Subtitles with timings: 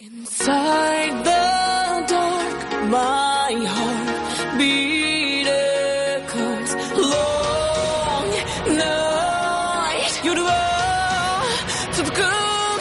[0.00, 6.74] Inside the dark, my heart beat echoes.
[6.98, 8.28] Long
[8.76, 10.42] night, you're the
[11.94, 12.80] to the good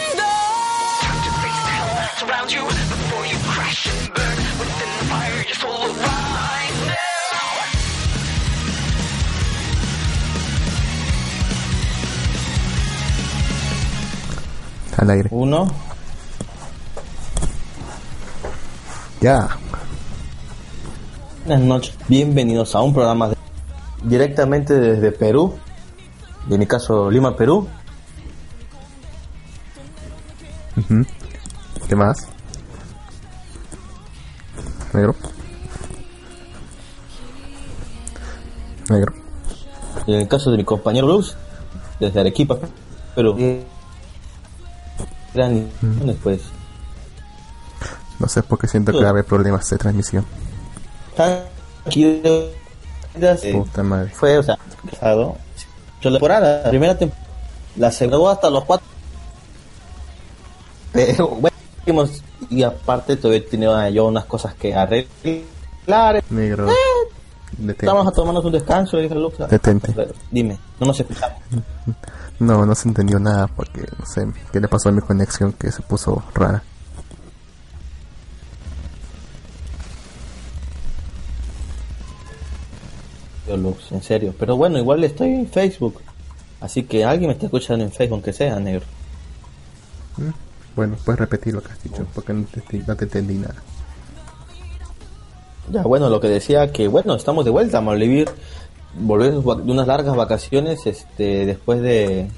[1.06, 5.44] Time to face the hell surround you before you crash and burn within the fire.
[5.44, 6.80] Your soul will rise
[14.98, 15.04] now.
[15.04, 15.30] Al aire.
[15.32, 15.83] Uno.
[19.24, 19.48] Ya.
[21.46, 21.96] Buenas noches.
[22.10, 23.38] Bienvenidos a un programa de-
[24.04, 25.56] directamente desde Perú.
[26.50, 27.66] En mi caso, Lima, Perú.
[31.88, 32.28] ¿Qué más?
[34.94, 35.16] Negro.
[38.90, 39.14] Negro.
[40.06, 41.38] Y en el caso de mi compañero Luz,
[41.98, 42.58] desde Arequipa,
[43.16, 43.38] Perú.
[45.34, 45.70] Gran
[46.06, 46.42] después.
[48.24, 50.26] No sé por qué siento que va a haber problemas de transmisión.
[51.18, 51.44] Eh,
[53.52, 54.12] Puta madre.
[54.12, 54.58] fue, o sea,
[54.90, 55.36] pasado.
[56.02, 57.28] La temporada, la primera temporada,
[57.76, 58.88] la segunda hasta los cuatro.
[60.94, 62.10] Pero bueno,
[62.50, 66.24] y aparte todavía tenido yo unas cosas que arreglar.
[66.30, 66.70] Negro.
[67.84, 69.38] Vamos a tomarnos un descanso, dije Lux.
[69.50, 69.94] Detente.
[70.32, 71.40] Dime, no nos escuchamos.
[72.40, 75.72] No, no se entendió nada porque no sé qué le pasó a mi conexión que
[75.72, 76.64] se puso rara.
[83.54, 84.34] Yo, Lux, en serio.
[84.38, 86.02] Pero bueno, igual estoy en Facebook.
[86.62, 88.86] Así que alguien me está escuchando en Facebook, aunque sea negro.
[90.76, 93.56] Bueno, puedes repetir lo que has dicho porque no te, no te entendí nada.
[95.72, 98.30] Ya, bueno, lo que decía que, bueno, estamos de vuelta, vamos a vivir,
[98.96, 102.30] volvemos de unas largas vacaciones, este, después de...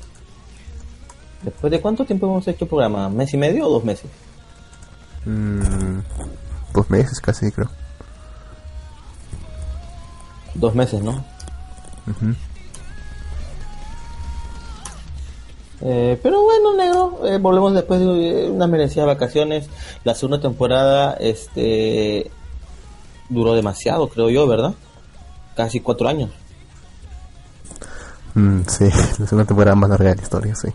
[1.41, 3.09] ¿Después de cuánto tiempo hemos hecho el programa?
[3.09, 4.09] ¿Mes y medio o dos meses?
[5.25, 5.99] Mm,
[6.73, 7.69] dos meses casi creo.
[10.55, 11.23] Dos meses, ¿no?
[15.81, 19.69] Eh, pero bueno, negro, eh, volvemos después de eh, unas merecidas vacaciones.
[20.03, 22.31] La segunda temporada, este,
[23.29, 24.73] duró demasiado, creo yo, ¿verdad?
[25.55, 26.31] Casi cuatro años.
[28.33, 28.85] Mm, sí,
[29.19, 30.69] la segunda temporada más larga de la historia, sí.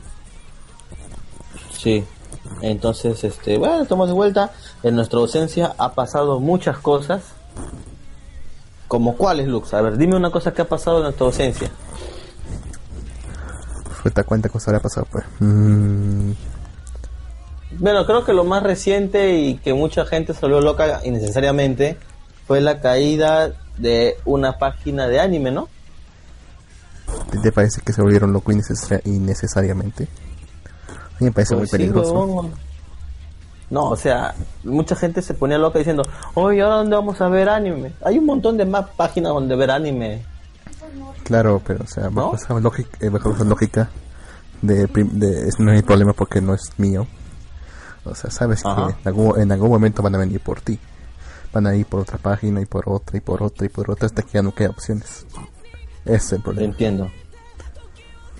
[1.72, 2.04] Sí.
[2.62, 4.52] Entonces, este, bueno, estamos de vuelta.
[4.82, 7.22] En nuestra ausencia ha pasado muchas cosas.
[8.90, 9.72] ¿Como cuáles, Lux?
[9.72, 11.70] A ver, dime una cosa que ha pasado en nuestra ausencia.
[14.02, 15.24] Fue te cuenta cosa habrá pasado, pues.
[15.38, 16.32] Mm,
[17.78, 21.98] Bueno, creo que lo más reciente y que mucha gente se volvió loca innecesariamente
[22.48, 25.68] fue la caída de una página de anime, ¿no?
[27.30, 30.08] ¿Te, te parece que se volvieron locos innecesari- innecesariamente?
[30.88, 32.12] A mí me parece muy Pues sí, peligroso.
[32.12, 32.54] huevón.
[33.70, 36.02] No, o sea, mucha gente se ponía loca diciendo,
[36.34, 37.92] oye, ¿ahora dónde vamos a ver anime?
[38.04, 40.24] Hay un montón de más páginas donde ver anime.
[41.24, 42.34] Claro, pero o sea, bajo ¿No?
[42.36, 43.88] esa lógica, eh, bajo esa lógica
[44.60, 47.06] de, de es- no hay problema porque no es mío.
[48.04, 48.86] O sea, sabes Ajá.
[48.88, 50.78] que en algún, en algún momento van a venir por ti.
[51.52, 54.06] Van a ir por otra página y por otra y por otra y por otra
[54.06, 55.26] hasta que ya no queda opciones.
[56.04, 56.66] Ese es el problema.
[56.72, 57.08] Entiendo.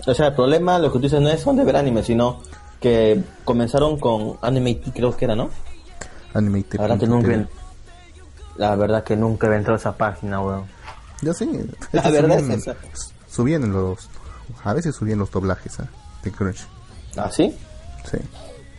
[0.07, 2.41] O sea, el problema, lo que tú dices, no es donde ver anime, sino
[2.81, 5.49] que comenzaron con Anime IT, creo que era, ¿no?
[6.33, 6.77] Animate.
[6.77, 7.49] La verdad que nunca, en-
[8.57, 10.65] la verdad que nunca he entrado a esa página, weón.
[11.21, 11.49] Yo sí.
[11.93, 12.75] La verdad subían- es esa.
[13.29, 14.09] Subían los.
[14.63, 15.87] A veces subían los doblajes ¿ah?
[16.23, 16.65] de Crunch.
[17.15, 17.55] ¿Ah, sí?
[18.09, 18.17] Sí.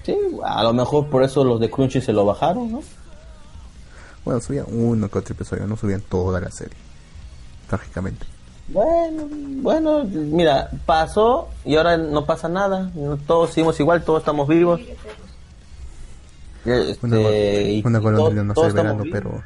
[0.04, 2.82] Sí, a lo mejor por eso los de Crunchy se lo bajaron, ¿no?
[4.24, 6.76] Bueno, subían uno que otro episodio, no subían toda la serie.
[7.68, 8.26] Trágicamente.
[8.68, 9.28] Bueno,
[9.62, 12.90] bueno, mira, pasó y ahora no pasa nada.
[13.26, 14.80] Todos seguimos igual, todos estamos vivos.
[16.64, 17.18] Este, Una,
[17.88, 19.42] una golondrina no está verano, pero,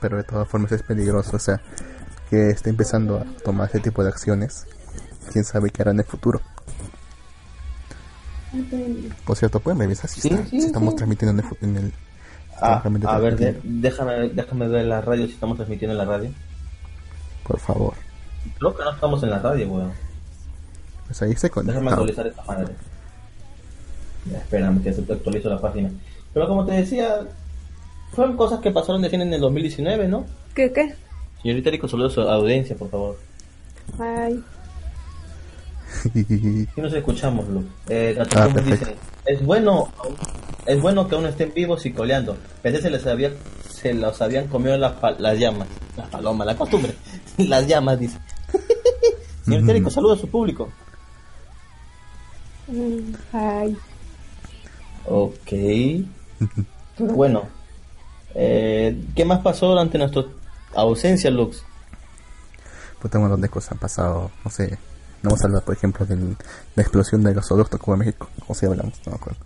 [0.00, 1.36] pero de todas formas es peligroso.
[1.36, 1.60] O sea,
[2.30, 4.66] que esté empezando a tomar ese tipo de acciones.
[5.32, 6.40] Quién sabe qué hará en el futuro.
[9.24, 10.96] Por cierto, pueden revisar si, Sí, está- sí, si estamos sí.
[10.96, 11.92] transmitiendo en el, fu- en el
[12.60, 16.30] Ah, a ver, de- déjame, déjame ver la radio si estamos transmitiendo en la radio.
[17.44, 17.94] por favor.
[18.58, 19.92] Creo que no estamos en la radio, weón.
[21.06, 21.90] Pues ahí se Déjame conecta.
[21.90, 22.74] actualizar esta madre.
[24.30, 25.90] Ya, espérame que se actualizo la página.
[26.34, 27.20] Pero como te decía,
[28.12, 30.26] fueron cosas que pasaron de fin en el 2019, ¿no?
[30.54, 30.94] ¿Qué qué?
[31.42, 33.18] Señorita Rico, saludos a su audiencia, por favor.
[33.98, 34.42] Ay,
[36.12, 37.64] Si nos escuchamos, Lu.
[37.88, 38.94] Eh, Ah, dice,
[39.24, 39.88] es bueno,
[40.66, 42.36] es bueno que aún estén vivos y coleando.
[42.62, 43.30] Pensé se les había,
[43.70, 46.94] se los habían comido las, las llamas, las palomas, la costumbre,
[47.38, 48.18] las llamas, dice.
[49.48, 50.68] Señorita Rico, saludos a su público.
[52.66, 53.76] mm, ay.
[55.06, 55.48] Ok.
[56.96, 57.42] Pero bueno,
[58.34, 60.24] eh, ¿qué más pasó durante nuestra
[60.74, 61.64] ausencia, Lux?
[63.00, 64.78] Pues un montón de cosas han pasado, no sé.
[65.22, 66.16] No vamos a hablar, por ejemplo, de
[66.74, 68.28] la explosión del gasoducto como en México.
[68.46, 69.40] O si hablamos, no me acuerdo.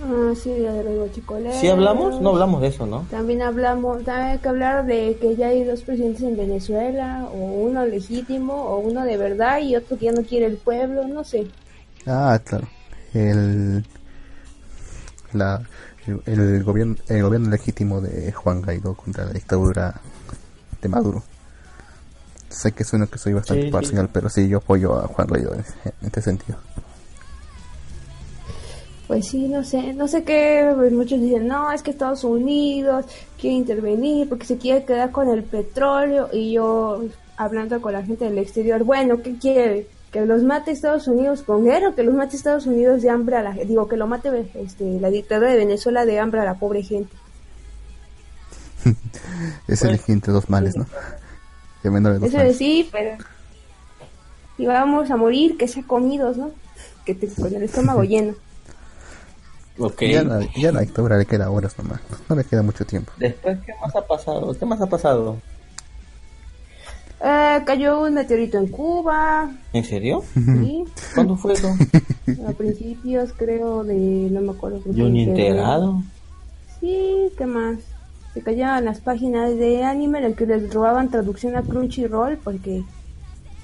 [0.00, 1.56] Ah, sí, de los guachicoleros.
[1.60, 2.20] ¿Sí hablamos?
[2.20, 3.04] No hablamos de eso, ¿no?
[3.10, 7.36] También hablamos, también hay que hablar de que ya hay dos presidentes en Venezuela, o
[7.36, 11.24] uno legítimo, o uno de verdad, y otro que ya no quiere el pueblo, no
[11.24, 11.48] sé.
[12.06, 12.68] Ah, claro.
[13.12, 13.84] El,
[15.32, 15.62] la,
[16.06, 20.00] el, el gobierno, el gobierno legítimo de Juan Guaidó contra la dictadura
[20.80, 21.22] de Maduro.
[22.48, 23.72] Sé que suena que soy bastante Sí, sí.
[23.72, 26.58] parcial, pero sí, yo apoyo a Juan Guaidó en, en este sentido.
[29.08, 33.06] Pues sí, no sé, no sé qué, pues muchos dicen, no, es que Estados Unidos
[33.40, 37.04] quiere intervenir porque se quiere quedar con el petróleo y yo
[37.38, 39.86] hablando con la gente del exterior, bueno, ¿qué quiere?
[40.12, 43.36] Que los mate Estados Unidos con guerra, o que los mate Estados Unidos de hambre
[43.36, 46.44] a la gente, digo, que lo mate este, la dictadura de Venezuela de hambre a
[46.44, 47.14] la pobre gente.
[48.88, 48.94] Es
[49.66, 50.86] Pues, elegir entre dos males, ¿no?
[51.82, 52.58] Que menor de dos Eso males.
[52.58, 53.16] de sí, pero
[54.58, 56.50] y vamos a morir, que sea comidos, ¿no?
[57.04, 58.34] Que te, con el estómago lleno.
[60.00, 62.00] Ya, la, ya la dictadura le queda horas nomás.
[62.28, 63.12] No le queda mucho tiempo.
[63.16, 64.54] Después, ¿qué más ha pasado?
[64.58, 65.36] ¿Qué más ha pasado?
[67.20, 70.22] Eh, cayó un meteorito en Cuba, ¿En serio?
[70.34, 70.84] ¿sí?
[71.14, 71.74] ¿Cuándo fue eso?
[72.48, 74.76] a principios creo de, no me acuerdo.
[74.76, 75.08] en febrero.
[75.08, 76.02] enterado.
[76.78, 77.78] Sí, ¿qué más?
[78.34, 82.84] Se callaban las páginas de anime en el que les robaban traducción a Crunchyroll porque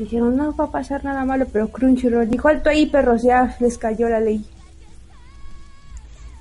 [0.01, 3.79] dijeron no va a pasar nada malo, pero Crunchyroll dijo alto ahí perros, ya les
[3.79, 4.45] cayó la ley.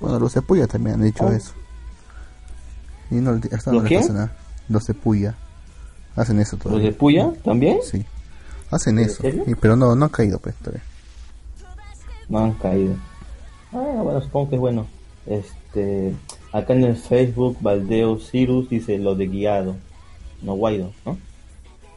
[0.00, 1.32] Bueno, los de Puya también han dicho Oh.
[1.32, 1.52] eso.
[3.10, 4.36] Y no, hasta no ¿Los les pasa nada.
[4.68, 5.34] Los de Puya.
[6.16, 6.86] Hacen eso ¿Los todavía.
[6.86, 7.78] de Puya también?
[7.82, 8.04] Sí.
[8.70, 9.22] Hacen ¿En eso.
[9.26, 10.82] Y- pero no, no han caído, pues, todavía.
[12.28, 12.94] No han caído.
[13.72, 14.86] Ah, bueno, supongo que es bueno.
[15.26, 16.14] Este,
[16.52, 19.76] acá en el Facebook, Valdeo Cirus dice lo de guiado.
[20.42, 21.18] No Guaido, ¿no?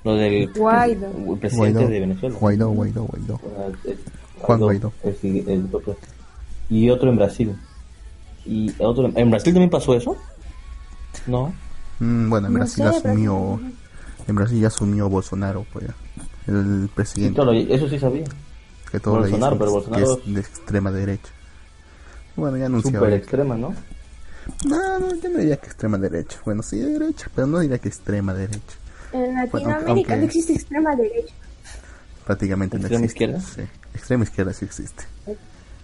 [0.03, 1.07] Lo del Guaido.
[1.33, 2.37] el presidente de Venezuela.
[2.39, 3.41] Guaidó, Guaidó, Guaidó.
[3.57, 3.99] Ah, el-
[4.39, 4.93] Juan Guaidó.
[5.03, 5.17] el-
[5.49, 5.69] el
[6.69, 7.55] y otro en Brasil.
[8.47, 10.15] Y otro en Brasil también pasó eso.
[11.25, 11.53] No.
[11.99, 13.59] Mm, bueno, en No Brasil sé, asumió.
[14.27, 15.85] En Brasil ya asumió Bolsonaro, pues.
[16.47, 17.35] El presidente.
[17.35, 18.23] claro, eso sí sabía.
[18.91, 21.29] que todos le Bolsonaro, dicen pero que Bolsonaro es de extrema derecha.
[22.37, 22.99] Bueno, ya anunciaba.
[22.99, 23.73] Súper que- extrema, ¿no?
[24.65, 26.39] No, no, yo no diría que extrema derecha.
[26.45, 28.61] Bueno, sí de derecha, pero no diría que extrema derecha.
[29.11, 31.33] En Bueno, Latinoamérica aunque- no existe extrema derecha.
[32.25, 33.25] Prácticamente no ¿Extrema existe.
[33.25, 33.41] izquierda?
[33.41, 33.61] Sí.
[33.93, 35.03] Extrema izquierda sí existe.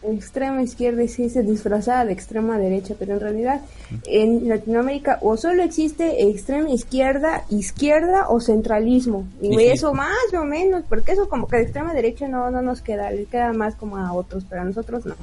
[0.05, 3.61] Extrema izquierda existe disfrazada de extrema derecha, pero en realidad
[4.05, 9.25] en Latinoamérica o solo existe extrema izquierda, izquierda o centralismo.
[9.41, 12.81] Y eso más o menos, porque eso como que de extrema derecha no, no nos
[12.81, 15.15] queda, le queda más como a otros, pero a nosotros no.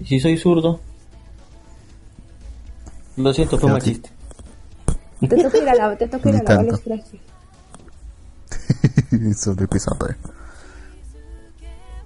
[0.00, 0.80] ¿Y si soy zurdo?
[3.16, 4.10] Lo siento, fue machista.
[5.20, 6.84] Te toca ir a la, te toca ir a lavar los
[9.56, 10.06] de pisando.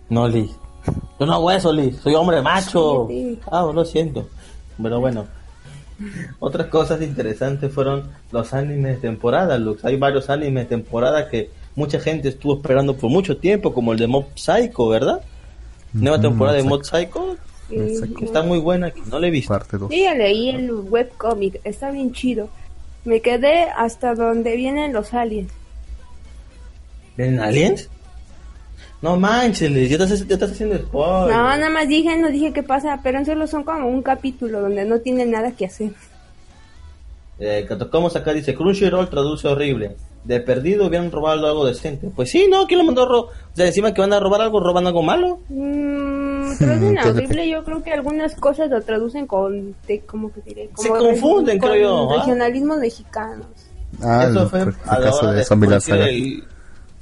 [0.08, 0.50] No, Liz.
[1.18, 1.98] Yo no hago eso, Liz.
[2.02, 3.06] Soy hombre macho.
[3.08, 3.40] Sí, sí.
[3.50, 4.28] Ah, lo siento.
[4.82, 5.26] Pero bueno.
[6.40, 9.84] Otras cosas interesantes fueron los animes de temporada, Lux.
[9.84, 13.98] Hay varios animes de temporada que mucha gente estuvo esperando por mucho tiempo, como el
[13.98, 15.20] de Mob Psycho, ¿verdad?
[15.92, 17.36] Nueva temporada de Mob Psycho,
[17.68, 19.52] que está muy buena, que no la he visto.
[19.52, 19.90] Parte 2.
[19.90, 22.48] Sí, ya leí el webcomic, está bien chido.
[23.04, 25.52] Me quedé hasta donde vienen los aliens.
[27.16, 27.88] ¿Vienen aliens?
[29.02, 31.34] No manches, Liz, ya estás, ya estás haciendo spoiler.
[31.36, 34.84] No, nada más dije, no dije qué pasa, pero solo son como un capítulo donde
[34.84, 35.90] no tienen nada que hacer.
[37.40, 39.96] Eh, que tocamos acá dice Crunchyroll traduce horrible.
[40.22, 42.08] De perdido hubieran robado algo decente.
[42.14, 42.64] Pues sí, ¿no?
[42.68, 45.02] ¿Quién lo mandó a ro- O sea, encima que van a robar algo, roban algo
[45.02, 45.40] malo.
[45.48, 50.70] Mm, traducen horrible, yo creo que algunas cosas lo traducen con, te, ¿cómo que diré?
[50.76, 52.18] Se confunden, con creo yo, ¿ah?
[52.18, 53.46] regionalismos mexicanos.
[54.00, 56.44] Ah, Eso el, fue el a la caso hora de de el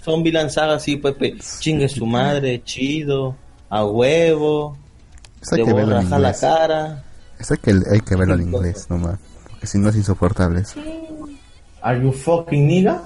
[0.02, 1.14] Zombie Saga, sí, pues,
[1.60, 3.36] chingue su madre, chido,
[3.68, 4.76] a huevo,
[5.40, 6.40] Eso te hay que voy a verlo en rajar la inglés.
[6.40, 7.04] cara.
[7.38, 9.18] Eso hay que, hay que verlo en inglés nomás.
[9.48, 10.60] Porque si no es insoportable.
[10.60, 10.80] eso.
[11.82, 13.02] Are you fucking nigga?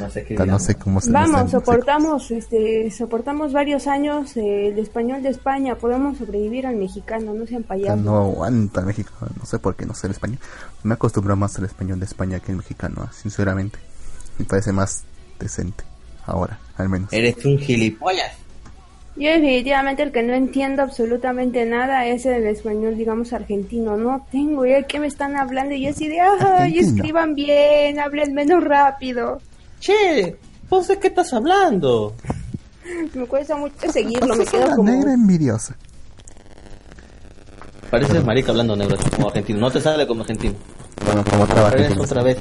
[0.00, 0.60] No sé qué No dirán.
[0.60, 5.30] sé cómo se Vamos, no sé- soportamos, este, soportamos varios años eh, el español de
[5.30, 8.00] España, podemos sobrevivir al mexicano, no sean Ya payasos.
[8.04, 9.10] no aguanta México.
[9.38, 10.38] No sé por qué no sé el español.
[10.82, 13.78] Me acostumbro más al español de España que el mexicano, ah, sinceramente.
[14.38, 15.04] Me parece más
[15.38, 15.84] decente.
[16.26, 17.12] Ahora, al menos.
[17.12, 18.32] Eres un gilipollas.
[19.16, 23.96] Yo definitivamente el que no entiendo absolutamente nada es el español, digamos, argentino.
[23.96, 27.98] No tengo idea de qué me están hablando y yo así de, ay, escriban bien,
[27.98, 29.40] hablen menos rápido.
[29.80, 30.36] Che,
[30.70, 32.14] ¿vos de qué estás hablando?
[33.14, 34.90] Me cuesta mucho seguirlo, me quedo una como...
[34.90, 35.76] negra envidiosa.
[37.90, 39.58] Pareces marica hablando negro, como argentino.
[39.60, 40.54] No te sale como argentino.
[41.04, 42.38] Bueno, como otra vez.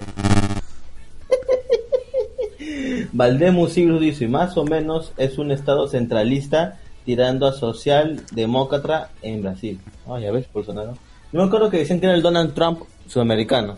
[3.13, 9.79] Valdemus Siglos dice, más o menos es un estado centralista tirando a socialdemócrata en Brasil.
[10.07, 10.93] Ah, ya ves, Bolsonaro.
[11.31, 13.75] Yo me acuerdo que decían que era el Donald Trump sudamericano.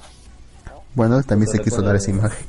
[0.96, 2.46] Bueno, también se quiso dar esa imagen.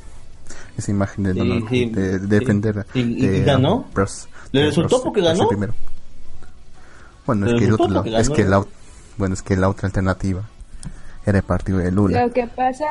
[0.76, 2.26] Esa imagen de, Sí, Donald- sí, de, sí.
[2.26, 2.86] defender.
[2.94, 3.76] Y- y de, ganó.
[3.76, 5.48] um, Bros- ¿Le de resultó Bros- porque ganó?
[5.48, 5.74] primero.
[7.26, 8.34] Bueno, ¿Le es que, otro, porque es ganó?
[8.36, 8.64] que la,
[9.18, 10.42] bueno, es que la otra alternativa
[11.26, 12.24] era el partido de Lula.
[12.26, 12.86] Lo que pasa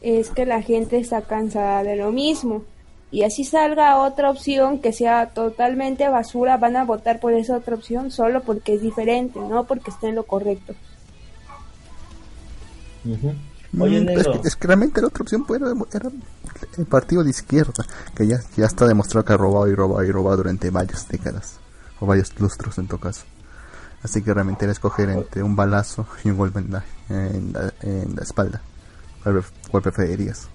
[0.00, 2.64] es que la gente está cansada de lo mismo.
[3.10, 7.76] Y así salga otra opción que sea totalmente basura, van a votar por esa otra
[7.76, 10.74] opción solo porque es diferente, no porque esté en lo correcto.
[13.04, 13.34] Ujú.
[13.80, 14.40] Oye, Mm, es, negro.
[14.44, 16.10] es que realmente la otra opción pues, era, era
[16.78, 17.84] el partido de izquierda,
[18.16, 21.56] que ya, ya está demostrado que ha robado y robado y robado durante varias décadas,
[22.00, 23.22] o varios lustros en todo caso.
[24.02, 27.72] Así que realmente era escoger entre un balazo y un golpe en la, en la,
[27.80, 28.60] en la espalda.
[29.22, 30.48] ¿Cuál, pref- cuál preferirías?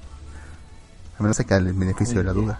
[1.19, 2.59] A menos que el beneficio de la duda.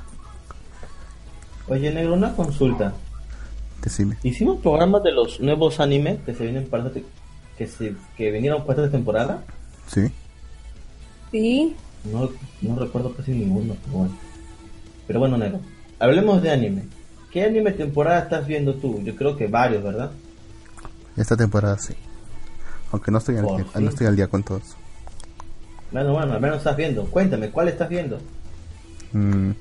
[1.67, 2.93] Oye, negro, una consulta.
[3.81, 4.17] Decime.
[4.23, 6.91] Hicimos programas de los nuevos animes que se vienen para
[7.57, 9.43] que se que vinieron para esta temporada.
[9.87, 10.11] ¿Sí?
[11.31, 11.75] Sí,
[12.11, 12.29] No,
[12.61, 13.75] no recuerdo casi ninguno.
[13.85, 14.13] pero bueno.
[15.07, 15.59] Pero bueno, negro.
[15.99, 16.83] Hablemos de anime.
[17.31, 19.01] ¿Qué anime temporada estás viendo tú?
[19.03, 20.11] Yo creo que varios, ¿verdad?
[21.15, 21.93] Esta temporada sí.
[22.91, 24.75] Aunque no estoy al, Por día- no estoy al día con todos.
[25.91, 27.05] Bueno, bueno, al menos estás viendo.
[27.05, 28.19] Cuéntame, ¿cuál estás viendo?
[29.13, 29.51] Mm,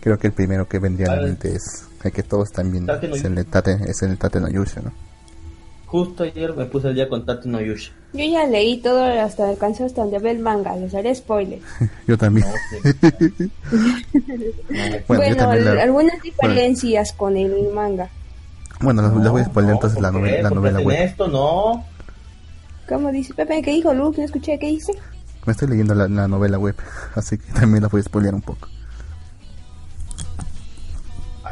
[0.00, 3.08] creo que el primero que vendría a la mente es el que todos también Tate
[3.08, 4.92] no es el de Tate, es el Tate no Yusha, ¿no?
[5.86, 7.92] Justo ayer me puse el día con Tate no Yusha.
[8.12, 11.60] yo ya leí todo hasta alcanzó hasta donde ve el manga, les haré spoiler.
[12.08, 12.46] Yo también.
[12.46, 13.50] No, sí.
[13.70, 13.78] No,
[14.70, 18.08] Bueno, yo Bueno, también la- algunas diferencias con el manga.
[18.80, 21.02] Bueno, les, les voy a spoiler no, entonces la, ¿por novela la novela web.
[21.02, 21.84] esto, no.
[22.88, 23.62] ¿Cómo dice Pepe?
[23.62, 24.18] ¿Qué dijo Luke?
[24.18, 24.92] No escuché, ¿qué dice?
[25.46, 26.74] Me estoy leyendo la, la novela web,
[27.14, 28.68] así que también la voy a spoilear un poco.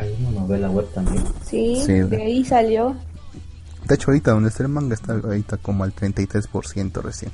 [0.03, 1.25] Hay una novela web también.
[1.45, 2.97] Sí, Sí, de ahí salió.
[3.87, 7.33] De hecho, ahorita donde está el manga está ahorita como al 33% recién.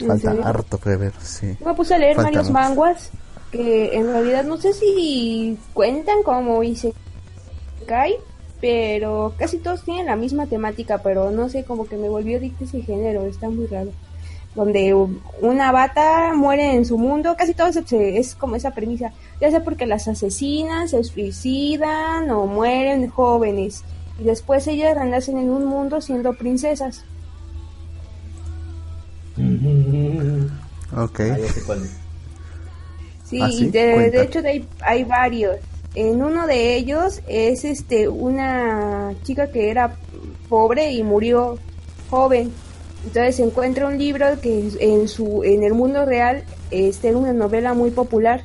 [0.00, 0.46] ¿En Falta serio?
[0.46, 1.56] harto que ver, sí.
[1.60, 2.54] Yo me puse a leer Falta varios mucho.
[2.60, 3.10] manguas
[3.50, 8.16] que en realidad no sé si cuentan como Isekai,
[8.60, 12.64] pero casi todos tienen la misma temática, pero no sé, como que me volvió adicto
[12.64, 13.90] ese género, está muy raro.
[14.54, 14.92] Donde
[15.40, 19.64] una bata muere en su mundo, casi todo se- es como esa premisa, ya sea
[19.64, 23.82] porque las asesinan, se suicidan o mueren jóvenes,
[24.20, 27.04] y después ellas renacen en un mundo siendo princesas.
[30.96, 31.20] Ok.
[33.24, 33.70] Sí, ¿Ah, sí?
[33.70, 35.56] de, de hecho de ahí hay varios.
[35.94, 39.96] En uno de ellos es este una chica que era
[40.50, 41.58] pobre y murió
[42.10, 42.52] joven.
[43.04, 47.74] Entonces encuentra un libro que en su en el mundo real este era una novela
[47.74, 48.42] muy popular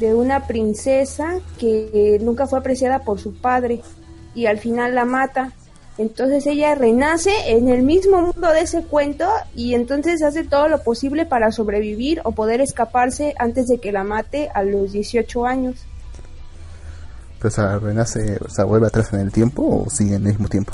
[0.00, 3.82] de una princesa que nunca fue apreciada por su padre
[4.34, 5.52] y al final la mata.
[5.98, 10.82] Entonces ella renace en el mismo mundo de ese cuento y entonces hace todo lo
[10.82, 15.76] posible para sobrevivir o poder escaparse antes de que la mate a los 18 años.
[17.38, 20.72] Pero, renace, o vuelve atrás en el tiempo o sigue en el mismo tiempo.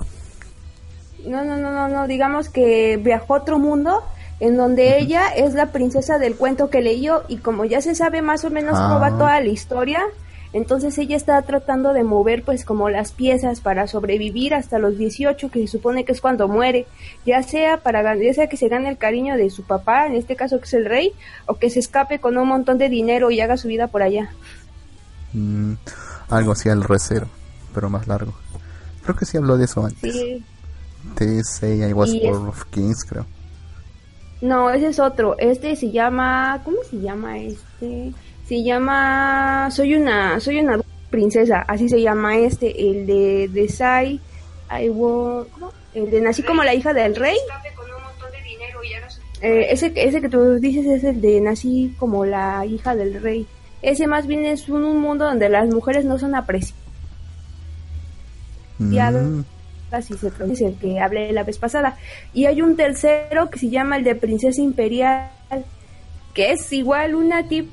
[1.27, 4.03] No, no, no, no, no, digamos que viajó a otro mundo
[4.39, 8.23] en donde ella es la princesa del cuento que leyó y como ya se sabe
[8.23, 9.19] más o menos cómo va Ah.
[9.19, 10.03] toda la historia,
[10.53, 15.51] entonces ella está tratando de mover pues como las piezas para sobrevivir hasta los 18
[15.51, 16.87] que se supone que es cuando muere,
[17.25, 20.37] ya sea para ya sea que se gane el cariño de su papá, en este
[20.37, 21.13] caso que es el rey,
[21.47, 24.31] o que se escape con un montón de dinero y haga su vida por allá.
[25.33, 25.75] Mm,
[26.31, 27.27] algo así al recero,
[27.75, 28.33] pero más largo.
[29.03, 30.13] Creo que sí habló de eso antes.
[30.13, 30.45] Sí.
[31.45, 33.27] Say I was es- born of kings, creo.
[34.43, 35.35] No, ese es otro.
[35.39, 38.13] Este se llama, ¿cómo se llama este?
[38.47, 40.79] Se llama Soy una soy una
[41.11, 44.21] princesa, así se llama este, el de de Sai
[44.71, 45.73] I wa- ¿cómo?
[45.95, 47.37] El de Nací como la hija del rey.
[49.43, 53.47] Eh, ese ese que tú dices es el de Nací como la hija del rey.
[53.83, 56.75] Ese más bien es un, un mundo donde las mujeres no son apreciadas.
[58.79, 59.41] Mm,
[59.91, 61.97] así se pronuncia, el que hablé la vez pasada.
[62.35, 65.31] Y hay un tercero que se llama el de Princesa Imperial,
[66.35, 67.71] que es igual una tipa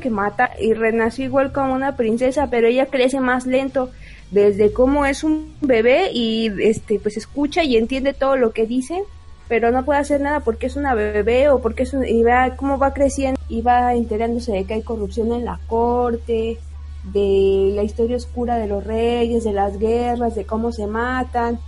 [0.00, 3.90] que mata y renació igual como una princesa, pero ella crece más lento
[4.30, 9.02] desde cómo es un bebé y este pues escucha y entiende todo lo que dice,
[9.48, 12.54] pero no puede hacer nada porque es una bebé o porque es un, y va
[12.56, 16.58] cómo va creciendo y va enterándose de que hay corrupción en la corte,
[17.04, 21.58] de la historia oscura de los reyes, de las guerras, de cómo se matan.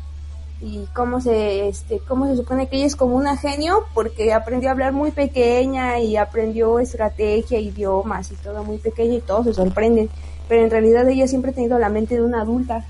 [0.65, 4.69] y cómo se este cómo se supone que ella es como una genio porque aprendió
[4.69, 9.55] a hablar muy pequeña y aprendió estrategia, idiomas y todo muy pequeña y todos se
[9.55, 10.09] sorprenden,
[10.49, 12.85] pero en realidad ella siempre ha tenido la mente de una adulta.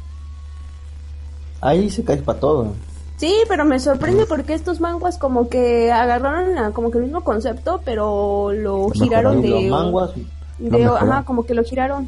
[1.62, 2.72] Ahí se cae para todo.
[3.16, 7.22] Sí, pero me sorprende porque estos manguas como que agarraron la- como que el mismo
[7.22, 10.10] concepto, pero lo giraron Y los de, manguas,
[10.58, 12.06] de- ajá, como que lo giraron.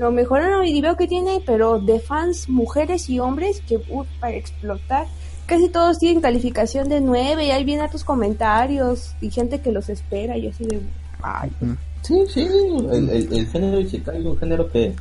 [0.00, 4.34] Lo mejoraron y veo que tiene, pero de fans, mujeres y hombres que uh, para
[4.34, 5.06] explotar.
[5.44, 9.90] Casi todos tienen calificación de 9 y hay bien altos comentarios y gente que los
[9.90, 10.80] espera y así de
[11.22, 12.48] ay, Mm, Sí, sí,
[12.92, 14.94] el, el, el género Isekai es un género que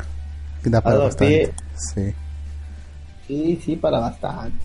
[0.61, 1.47] que da para bastante.
[1.47, 1.53] pie.
[1.75, 2.13] Sí.
[3.27, 4.57] sí, sí, para bastante.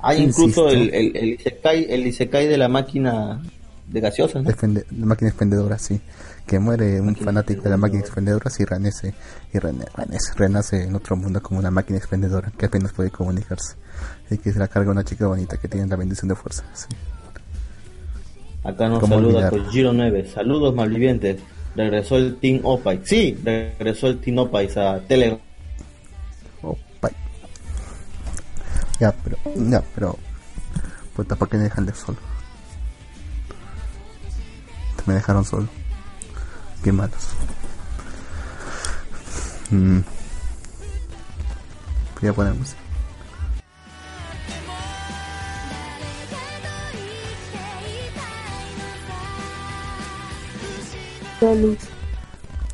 [0.00, 0.62] Hay Insisto.
[0.62, 3.40] incluso el, el, el, Isekai, el Isekai de la máquina
[3.86, 4.50] de gaseosa, ¿no?
[4.50, 6.00] La máquina expendedora, sí.
[6.46, 9.14] Que muere un fanático de la máquina expendedora y renace,
[9.52, 13.74] y rene- renace, renace en otro mundo como una máquina expendedora que apenas puede comunicarse.
[14.30, 16.62] Y que se la carga una chica bonita que tiene la bendición de fuerza.
[16.74, 16.86] Sí.
[18.62, 19.50] Acá nos ¿Cómo saluda?
[19.50, 20.30] Kojiro 9.
[20.32, 21.40] Saludos malvivientes.
[21.74, 23.00] Regresó el Team Opais.
[23.04, 25.38] Sí, regresó el Team Opais a Telegram.
[27.02, 27.12] Bye.
[29.00, 29.36] Ya, pero,
[29.68, 30.16] ya, pero,
[31.14, 32.18] puta, ¿para qué me dejan de solo?
[35.06, 35.68] Me dejaron solo.
[36.86, 37.30] Qué malos.
[39.72, 39.98] Mm.
[42.20, 42.80] Voy a poner música.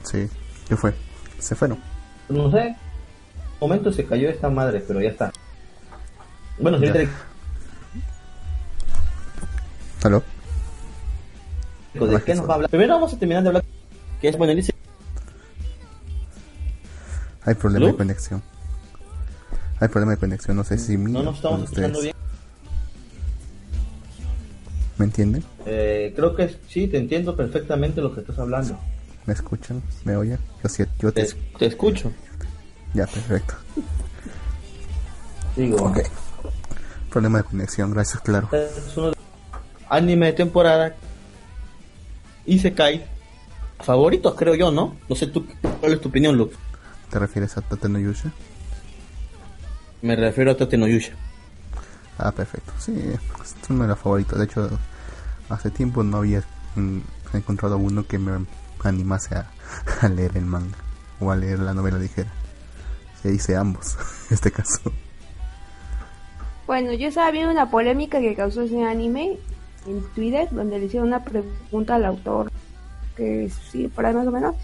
[0.02, 0.28] Sí,
[0.68, 0.94] ¿qué fue?
[1.38, 1.78] Se fueron.
[2.28, 2.76] No sé.
[3.60, 5.32] Un momento se cayó esta madre, pero ya está.
[6.58, 6.92] Bueno, Ya.
[6.92, 7.12] señorita,
[10.04, 10.22] ¿Aló?
[11.94, 12.70] ¿de qué nos va a hablar?
[12.70, 13.64] Primero vamos a terminar de hablar.
[14.22, 14.36] Que es.
[17.44, 18.40] Hay problema de conexión.
[19.80, 22.14] Hay problema de conexión, no sé si mío No nos estamos escuchando bien.
[24.96, 25.42] ¿Me entienden?
[25.66, 28.78] Eh, creo que sí, te entiendo perfectamente lo que estás hablando.
[29.26, 29.82] ¿Me escuchan?
[30.04, 30.38] ¿Me oyen?
[30.62, 32.12] Yo sí, yo te Te, te escucho.
[32.94, 33.54] Ya, perfecto.
[35.56, 35.98] Digo, Ok.
[37.10, 38.48] Problema de conexión, gracias, claro.
[38.52, 39.16] es uno de
[39.90, 40.94] anime de temporada
[42.46, 43.04] Isekai
[43.84, 44.96] favoritos, creo yo, ¿no?
[45.08, 45.46] No sé tú,
[45.80, 46.56] ¿cuál es tu opinión, Luke?
[47.10, 48.30] ¿Te refieres a Tate no Yusha?
[50.00, 51.12] Me refiero a Tate no Yusha.
[52.18, 52.72] Ah, perfecto.
[52.78, 54.38] Sí, es uno de los favoritos.
[54.38, 54.70] De hecho,
[55.48, 56.42] hace tiempo no había
[56.76, 56.98] mm,
[57.34, 58.46] encontrado uno que me
[58.82, 59.50] animase a,
[60.00, 60.76] a leer el manga
[61.20, 62.30] o a leer la novela ligera.
[63.22, 63.96] Se hice ambos,
[64.30, 64.80] en este caso.
[66.66, 69.38] Bueno, yo estaba viendo una polémica que causó ese anime
[69.86, 72.50] en Twitter, donde le hicieron una pregunta al autor,
[73.16, 74.56] que sí, por ahí más o menos,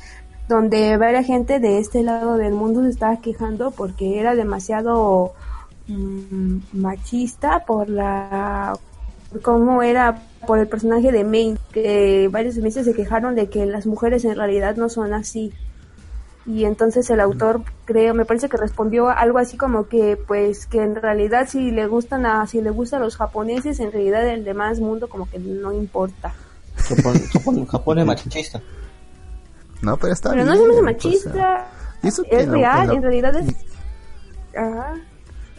[0.49, 5.35] donde varias gente de este lado del mundo se estaba quejando porque era demasiado
[5.87, 8.79] mm, machista por la
[9.43, 13.87] cómo era por el personaje de Main, que varios meses se quejaron de que las
[13.87, 15.53] mujeres en realidad no son así.
[16.47, 20.83] Y entonces el autor, creo, me parece que respondió algo así como que, pues, que
[20.83, 24.45] en realidad si le gustan a, si le gustan a los japoneses, en realidad el
[24.45, 26.33] demás mundo como que no importa.
[26.89, 28.61] Japón, Japón, Japón es machista.
[29.83, 31.67] No, pero está Pero no bien, hace pues, machista,
[32.03, 32.41] ¿y eso qué?
[32.41, 33.55] es real, la- en realidad es...
[34.57, 34.95] Ajá.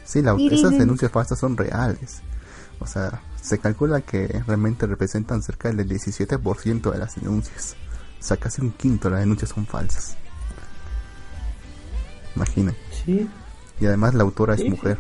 [0.04, 2.22] Sí, la- esas denuncias falsas son reales.
[2.80, 7.76] O sea, se calcula que realmente representan cerca del 17% de las denuncias.
[8.20, 10.16] O sea, casi un quinto de las denuncias son falsas.
[12.36, 12.76] Imaginen.
[13.06, 13.30] Sí.
[13.80, 14.98] Y además la autora es Sí, mujer.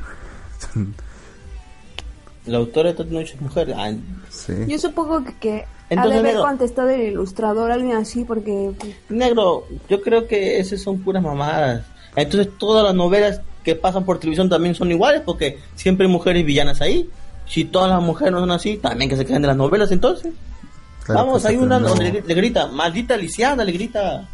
[2.45, 3.73] La autora de Tate no Yusha es mujer.
[3.75, 3.91] Ah,
[4.29, 4.53] sí.
[4.67, 6.43] Yo supongo que, que ha de Entonces, haber negro.
[6.47, 8.71] contestado el ilustrador, alguien así, porque...
[9.09, 11.83] negro, yo creo que esas son puras mamadas.
[12.15, 16.45] Entonces todas las novelas que pasan por televisión también son iguales porque siempre hay mujeres
[16.45, 17.09] villanas ahí.
[17.47, 20.31] Si todas las mujeres no son así, también que se queden de las novelas entonces.
[21.05, 24.27] Claro, Vamos, hay una no- donde le, le grita, maldita Lisiana, le grita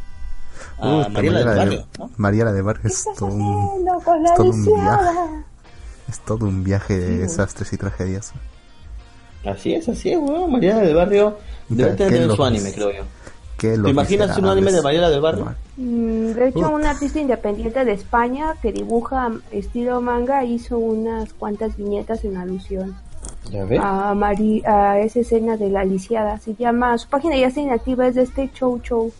[0.77, 2.09] a Uy, Mariela de- Barrio, ¿no?
[2.17, 3.87] Mariela de Barrio ¿Qué es todo un,
[4.25, 5.19] es todo un viaje.
[6.09, 8.33] es todo un viaje de desastres y tragedias.
[9.45, 10.51] Así es, así es, weón.
[10.51, 11.37] Mariela del Barrio
[11.69, 13.03] debe tener su anime, creo yo.
[13.57, 15.53] ¿Qué ¿Te imaginas un anime de Mariela del Barrio?
[15.77, 16.69] Mm, De hecho, Uf.
[16.71, 22.95] un artista independiente de España que dibuja estilo manga hizo unas cuantas viñetas en alusión
[23.81, 26.37] a, Mari- a esa escena de la lisiada.
[26.39, 29.11] Se llama, su página ya está inactiva, es de este Chow Chow.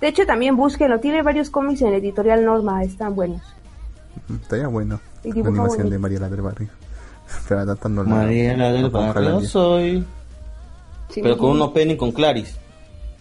[0.00, 3.42] De hecho, también búsquenlo, tiene varios cómics en la editorial Norma, están buenos.
[4.42, 5.00] Estaría bueno.
[5.22, 5.90] Y La animación bonito.
[5.90, 6.68] de Mariela del Barrio.
[8.02, 10.04] La- Mariela del la Juan Barrio soy.
[11.14, 12.56] Pero con un opening con Claris.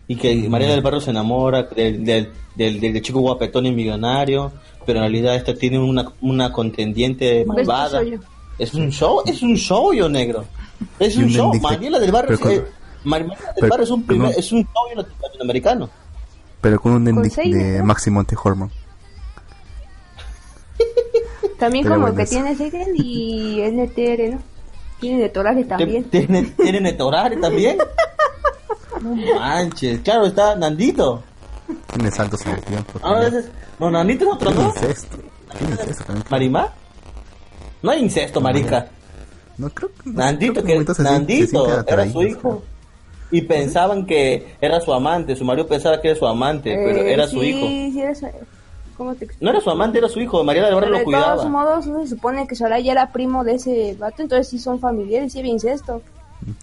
[0.08, 4.52] Y que Mariela del Barrio se enamora del, del, del, del chico guapetón y millonario.
[4.86, 8.02] Pero en realidad esta tiene una, una contendiente ¿Ves que malvada.
[8.58, 10.46] Es un show, es un show, yo negro.
[11.00, 11.54] Es un un show.
[11.62, 12.72] Mariela del Barrio, pero es, con- eh,
[13.04, 15.90] Mariela del pero- Barrio es un, primer, pero- es un show latinoamericano.
[16.62, 17.86] Pero con un ending de ¿no?
[17.86, 18.70] Máximo Antihormon.
[21.62, 24.42] También Pero como que tiene Seiden y NTR, ¿no?
[25.00, 26.04] Tiene de Torare también.
[26.06, 27.78] ¿Tiene, tiene Netorare también?
[29.00, 30.00] No manches.
[30.00, 31.22] Claro, está Nandito.
[31.94, 33.00] Tiene saltos en el tiempo.
[33.04, 33.30] Ah,
[33.78, 34.70] no, Nandito es otro, ¿no?
[34.70, 35.18] incesto.
[35.56, 36.26] Tiene incesto también.
[36.32, 36.74] ¿Marimá?
[37.84, 38.88] No hay incesto, marica.
[39.60, 40.10] No creo que.
[40.10, 42.64] no Nandito, creo que se Nandito era su hijo.
[43.30, 45.36] Y pensaban que era su amante.
[45.36, 47.68] Su marido pensaba que era su amante, pero Eh, era sí, su hijo.
[47.68, 48.26] Sí, era su...
[49.02, 49.44] ¿Cómo te explico?
[49.44, 50.44] No era su amante, era su hijo.
[50.44, 51.36] María del Barrio lo de cuidaba.
[51.38, 54.80] todos modos, no se supone que Soraya era primo de ese vato, entonces sí son
[54.80, 56.04] familiares, sí había incesto.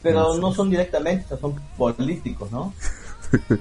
[0.05, 2.72] Pero no son directamente, son políticos, ¿no?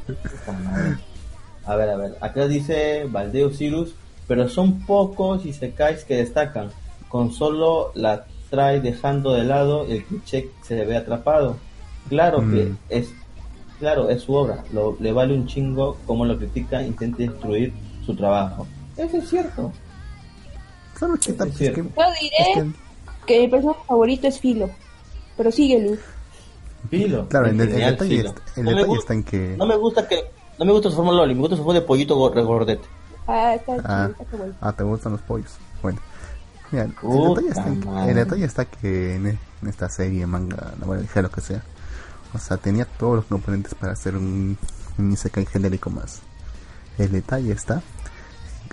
[1.66, 2.16] A ver, a ver.
[2.22, 3.94] Acá dice Valdeo Cirus,
[4.28, 6.70] pero son pocos y secáis que destacan.
[7.10, 11.58] Con solo la trae dejando de lado el cliché se ve atrapado.
[12.10, 12.78] Claro que Mm.
[12.90, 13.10] es
[13.80, 14.63] claro, es su obra.
[14.72, 17.74] Lo, le vale un chingo como lo critica, intenta destruir
[18.08, 18.65] su trabajo.
[18.98, 19.72] Eso es cierto.
[20.96, 22.72] Es es que- Yo diré es que-
[23.28, 24.70] que mi personaje favorito es Filo,
[25.36, 26.00] pero sigue Luz.
[26.89, 27.28] Filo.
[27.30, 28.30] Claro, el- el detalle Filo.
[28.30, 30.24] está- el No detalle gusta- está en que- No me gusta que...
[30.58, 32.82] No me gusta su forma Loli, me gusta su forma de pollito go- regordete.
[33.28, 34.54] Ah, está Ah, chido, está bueno.
[34.62, 35.52] ah, te gustan los pollos.
[35.84, 36.00] Bueno,
[36.72, 36.91] mira, el
[37.36, 38.10] detalle, está en, que- madre.
[38.10, 41.62] el detalle está que en, e- en esta serie, manga, novela, ligera, lo que sea,
[42.34, 44.58] o sea, tenía todos los componentes para hacer un,
[44.98, 46.22] un isekai genérico más.
[46.98, 47.84] El detalle está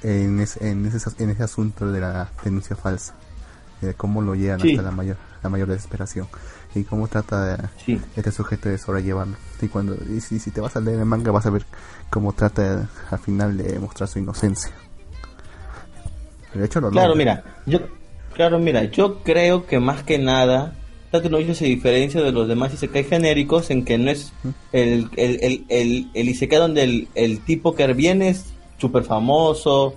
[0.03, 3.15] en ese, en ese, en ese asunto de la denuncia falsa,
[3.81, 4.71] de cómo lo llevan Sí.
[4.71, 6.27] hasta la mayor, la mayor desesperación
[6.75, 8.01] y cómo trata de, Sí.
[8.17, 9.37] este sujeto de sobrellevarlo.
[9.63, 11.65] Y cuando y si, si te vas a leer el manga vas a ver
[12.11, 14.73] cómo trata al final de mostrar su inocencia.
[16.55, 17.19] De hecho lo Claro, logra.
[17.43, 17.81] mira, yo,
[18.35, 20.75] claro, mira, yo creo que más que nada,
[21.23, 24.33] que no se diferencia de los demás isekai genéricos en que no es
[24.73, 28.47] el, el, el, el, el isekai donde el, el tipo que viene es
[28.79, 29.95] súper famoso,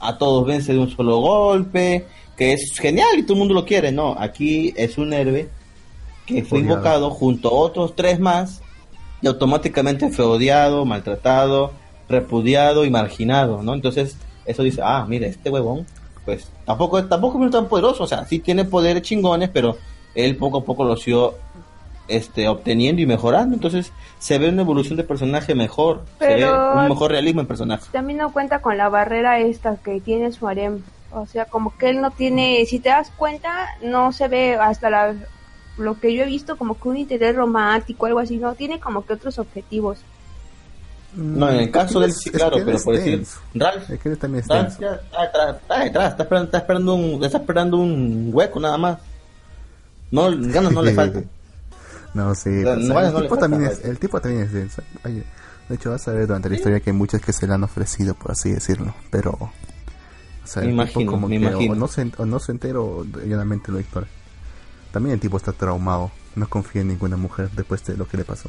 [0.00, 3.64] a todos vence de un solo golpe, que es genial y todo el mundo lo
[3.64, 5.48] quiere, no, aquí es un héroe
[6.26, 6.74] que fue Odiado.
[6.74, 8.62] invocado junto a otros tres más
[9.22, 11.72] y automáticamente fue odiado, maltratado,
[12.08, 13.74] repudiado y marginado, ¿no?
[13.74, 15.86] Entonces, eso dice, ah, mira, este huevón,
[16.24, 19.76] pues tampoco, tampoco es tan poderoso, o sea, sí tiene poderes chingones, pero
[20.14, 21.38] él poco a poco lo sido
[22.10, 26.88] este, obteniendo y mejorando, entonces se ve una evolución de personaje mejor, se ve un
[26.88, 27.84] mejor realismo en personaje.
[27.92, 30.82] También no cuenta con la barrera esta que tiene su harem.
[31.12, 34.90] O sea, como que él no tiene, si te das cuenta, no se ve hasta
[34.90, 35.14] la,
[35.76, 39.04] lo que yo he visto como que un interés romántico, algo así, no, tiene como
[39.04, 39.98] que otros objetivos.
[41.14, 43.26] No, en el caso del sí, Mm, claro, pero por decir.
[43.54, 45.00] Ralph, Es que él también está detrás,
[45.56, 48.98] está detrás, está esperando, está esperando un, está esperando un hueco nada más.
[50.10, 51.28] No, ganas no le faltan.
[52.14, 52.48] No, sí.
[52.50, 53.90] no el, no tipo también es, vaya.
[53.90, 54.82] el tipo también es denso.
[55.04, 55.22] Oye,
[55.68, 57.62] de hecho, vas a ver durante la historia que hay muchas que se le han
[57.62, 58.94] ofrecido, por así decirlo.
[59.10, 59.30] Pero.
[59.32, 59.50] O
[60.46, 61.72] sea, Me el tipo imagino, como me que o- imagino.
[61.74, 64.06] O no, se, o no se entera o llanamente lo ignora.
[64.92, 66.10] También el tipo está traumado.
[66.34, 68.48] No confía en ninguna mujer después de lo que le pasó.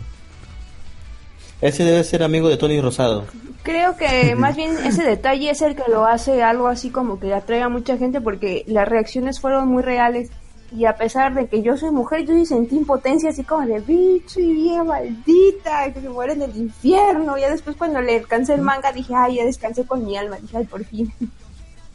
[1.62, 3.26] Ese debe ser amigo de Tony Rosado.
[3.64, 7.34] Creo que más bien ese detalle es el que lo hace algo así como que
[7.34, 10.32] atrae a mucha gente porque las reacciones fueron muy reales
[10.72, 13.80] y a pesar de que yo soy mujer, yo sí sentí impotencia así como de
[13.82, 17.38] bicho y bien maldita, que se muere en el infierno.
[17.38, 20.58] Ya después cuando le alcancé el manga dije, ay, ya descansé con mi alma, dije,
[20.58, 21.12] ay, por fin.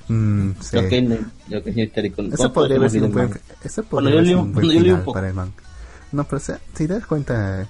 [0.08, 0.76] Mm, sí.
[0.76, 2.22] Yo que, yo que histérico.
[2.22, 3.30] Ese No podría haber sido un buen,
[3.90, 4.84] Bueno, yo un- yo un final
[5.14, 5.52] para el manga.
[6.12, 7.66] No, pero si te das cuenta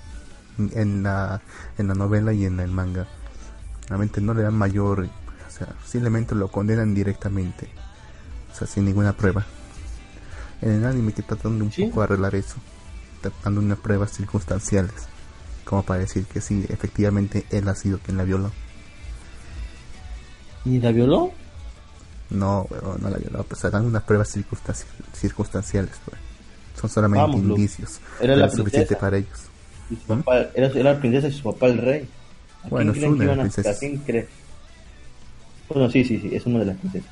[0.59, 1.40] en la,
[1.79, 3.07] en la novela y en el manga,
[3.88, 5.01] realmente no le dan mayor,
[5.47, 7.69] o sea, simplemente lo condenan directamente,
[8.53, 9.47] o sea, sin ninguna prueba.
[10.62, 11.85] En el anime que tratan de un Sí.
[11.87, 12.57] poco arreglar eso,
[13.21, 14.92] tratando unas pruebas circunstanciales,
[15.64, 18.51] como para decir que sí, efectivamente él ha sido quien la violó.
[20.64, 21.33] ¿Y la violó?
[22.31, 22.66] No,
[23.01, 26.16] no la violó, pues dan unas pruebas circunstanci- circunstanciales, pues.
[26.81, 28.01] Son solamente Vamos, indicios.
[28.21, 29.01] Era pero la suficiente princesa.
[29.01, 29.38] para ellos.
[29.90, 32.09] Y su papá, era, era la princesa y su papá el rey.
[32.64, 33.77] ¿A Bueno, quién es una de iban las a- princesas.
[33.77, 34.29] ¿A quién cree?
[35.69, 37.11] Bueno, sí, sí, sí, es una de las princesas.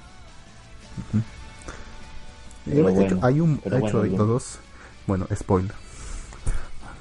[2.64, 4.24] Pero de bueno, hecho, hay un, pero hecho, bueno, Lu.
[4.26, 4.58] dos,
[5.06, 5.72] bueno, spoiler.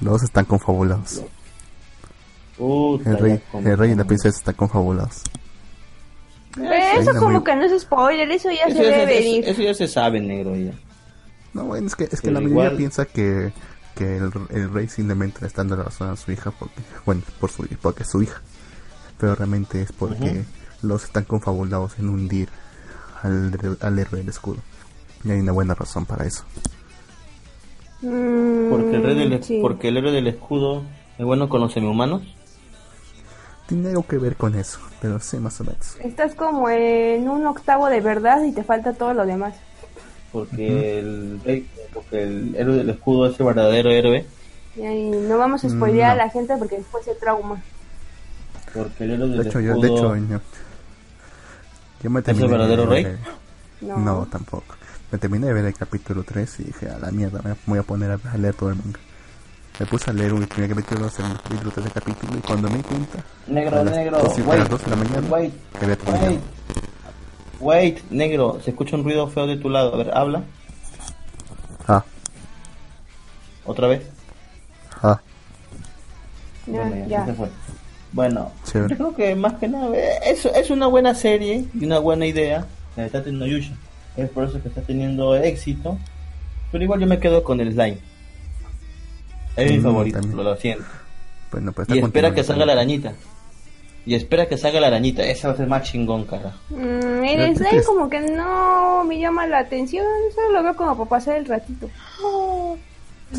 [0.02, 1.22] Los dos están confabulados.
[2.58, 5.22] Puta, El rey, el rey y la princesa están confabulados.
[6.56, 9.14] Pero hay eso como muy- que no es spoiler, eso ya Eso se ya, debe
[9.14, 9.44] se, venir.
[9.44, 10.72] eso, eso ya se sabe, negro, ya.
[11.54, 13.54] No, bueno, es que, es que Pero la mayoría igual- piensa que,
[13.96, 17.22] que el, el rey simplemente le está dando la razón a su hija porque, bueno,
[17.40, 18.42] por su, porque es su hija.
[19.18, 20.88] Pero realmente es porque Ujú.
[20.88, 22.50] los están confabulados en hundir
[23.24, 24.58] al, al héroe del escudo.
[25.24, 26.44] Y hay una buena razón para eso.
[28.02, 29.60] Mm, Porque el, rey del, sí.
[29.62, 30.84] porque el héroe del escudo
[31.18, 32.22] es bueno con los semihumanos.
[33.68, 35.96] Tiene algo que ver con eso, pero sí, más o menos.
[36.02, 39.56] Estás como en un octavo de verdad y te falta todo lo demás.
[40.34, 44.26] Porque, el, rey- porque el héroe del escudo es el verdadero héroe.
[44.76, 46.22] Y ahí no vamos a spoilear No.
[46.22, 47.62] a la gente porque después se trauma.
[48.74, 49.82] Porque el héroe del De hecho, yo, escudo...
[49.82, 50.40] de hecho, yo,
[52.04, 53.18] yo me el verdadero ver- rey?
[53.82, 53.98] No.
[53.98, 54.76] No, tampoco.
[55.14, 57.84] Me terminé de ver el capítulo 3 y dije, a la mierda, me voy a
[57.84, 59.00] poner a, leer todo el manga.
[59.80, 62.82] Me puse a leer un primer capítulo, segundo capítulo, tercer capítulo y cuando me di
[62.84, 65.54] cuenta, Negro, a las negro, dos y- a wait, las 2 de la mañana, wait,
[65.84, 66.40] wait,
[67.60, 69.94] wait, negro, se escucha un ruido feo de tu lado.
[69.94, 70.42] A ver, habla,
[71.88, 72.04] Ah,
[73.66, 74.02] otra vez.
[75.04, 75.22] ah,
[76.66, 77.26] Ya, Bueno, ya, ya.
[77.28, 77.50] se fue.
[78.14, 78.90] Bueno, Chévere.
[78.90, 82.26] yo creo que más que nada eh, es, es una buena serie y una buena
[82.26, 83.74] idea la de Tate no Yusha.
[84.16, 85.98] Es por eso que está teniendo éxito.
[86.72, 87.98] Pero igual yo me quedo con el slime.
[89.56, 90.44] Es mi Mm, favorito, también.
[90.44, 90.86] lo siento.
[91.52, 93.14] bueno, pues Y espera que salga la arañita.
[94.06, 95.24] Y espera que salga la arañita.
[95.24, 96.58] Esa va a ser más chingón, carajo.
[96.72, 101.10] Mm, el slime como que no me llama la atención, solo lo veo como para
[101.10, 101.90] pasar el ratito.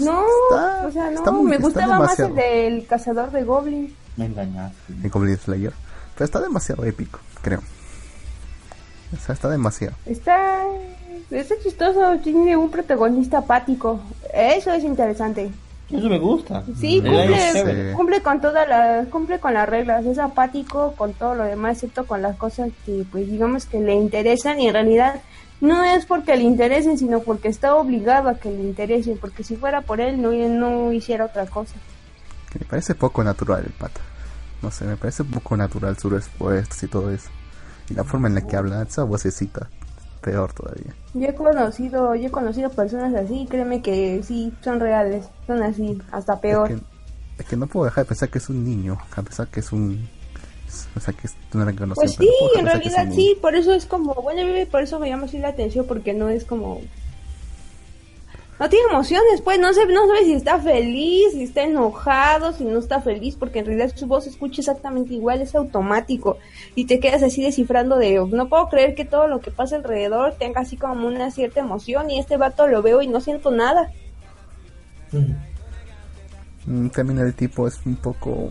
[0.00, 3.92] No, Está- o sea, no, muy- me gustaba más el del cazador de goblins.
[4.16, 4.92] Me engañaste.
[5.02, 5.72] El Goblin Slayer.
[6.14, 7.60] Pero está demasiado épico, creo.
[9.14, 9.94] O sea, está demasiado.
[10.06, 10.62] Está,
[11.30, 14.00] está chistoso, tiene un protagonista apático.
[14.32, 15.50] Eso es interesante.
[15.90, 16.64] Eso me gusta.
[16.80, 17.52] Sí, cumple-.
[17.52, 17.94] Sí.
[17.94, 22.06] Cumple con todas las, cumple con las reglas, es apático con todo lo demás, excepto
[22.06, 25.20] con las cosas que, pues, digamos que le interesan y en realidad
[25.60, 29.56] no es porque le interesen, sino porque está obligado a que le interesen, porque si
[29.56, 31.74] fuera por él no, no hiciera otra cosa.
[32.50, 34.00] Que me parece poco natural el pata.
[34.62, 37.28] No sé, me parece poco natural sus respuestas y todo eso.
[37.90, 39.68] Y la forma en la que habla, esa vocecita,
[40.20, 40.94] peor todavía.
[41.12, 46.00] Yo he conocido, yo he conocido personas así, créeme que sí, son reales, son así,
[46.10, 46.70] hasta peor.
[46.70, 46.84] Es que,
[47.38, 49.72] es que no puedo dejar de pensar que es un niño, a pesar que es
[49.72, 50.08] un...
[50.96, 51.72] O sea, que es una.
[51.94, 54.42] Pues sí, no en realidad sí, por eso es como, bueno,
[54.72, 56.80] por eso me llama así la atención, porque no es como...
[58.58, 62.64] No tiene emociones, pues, no sé, no sabe si está feliz, si está enojado, si
[62.64, 66.38] no está feliz, porque en realidad su voz se escucha exactamente igual, es automático,
[66.76, 70.34] y te quedas así descifrando de, no puedo creer que todo lo que pasa alrededor
[70.38, 73.90] tenga así como una cierta emoción, y este vato lo veo y no siento nada.
[76.66, 78.50] Mm, También el tipo es un poco...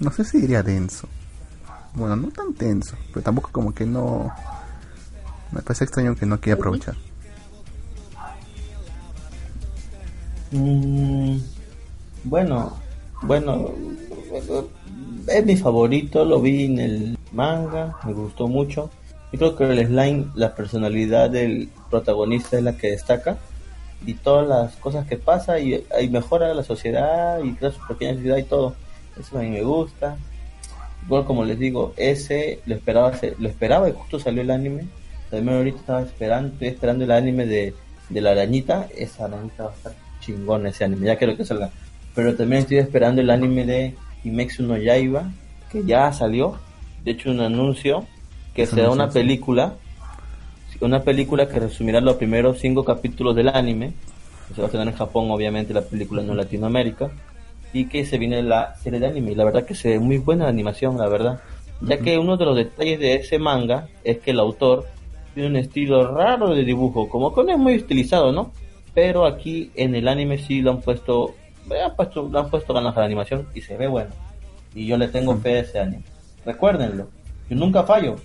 [0.00, 1.08] No sé si diría denso.
[1.94, 4.34] Bueno, no tan denso, pero tampoco como que no...
[5.52, 6.96] Me parece extraño que no quiera aprovechar.
[10.54, 11.38] Mm,
[12.22, 12.78] bueno,
[13.22, 13.72] bueno,
[15.26, 18.88] es mi favorito, lo vi en el manga, me gustó mucho.
[19.32, 23.36] Yo creo que el slime, la personalidad del protagonista es la que destaca
[24.06, 28.20] y todas las cosas que pasa y, y mejora la sociedad y crea su pequeña
[28.20, 28.76] ciudad y todo.
[29.18, 30.16] Eso a mí me gusta.
[31.04, 34.86] Igual como les digo, ese lo esperaba, lo esperaba y justo salió el anime.
[35.30, 37.74] También ahorita estaba esperando, estoy esperando el anime de,
[38.08, 38.86] de la arañita.
[38.96, 41.70] Esa arañita va a estar chingón ese anime, ya quiero que salga.
[42.14, 45.30] Pero también estoy esperando el anime de Kimetsu no Yaiba,
[45.70, 46.58] que ya salió.
[47.04, 48.06] De hecho, un anuncio
[48.54, 49.74] que será una película.
[50.80, 53.92] Una película que resumirá los primeros cinco capítulos del anime.
[54.48, 57.10] que se va a estrenar en Japón, obviamente, la película no en Latinoamérica.
[57.72, 59.32] Y que se viene la serie de anime.
[59.32, 61.40] Y la verdad que se ve muy buena la animación, la verdad.
[61.80, 64.86] Ya que uno de los detalles de ese manga es que el autor
[65.34, 68.52] tiene un estilo raro de dibujo, como que no es muy estilizado, ¿no?
[68.94, 71.34] Pero aquí en el anime sí lo han puesto,
[71.68, 74.10] le han puesto, le han puesto ganas a la animación y se ve bueno.
[74.74, 76.04] Y yo le tengo fe a ese anime.
[76.44, 77.08] Recuérdenlo,
[77.48, 78.16] yo nunca fallo.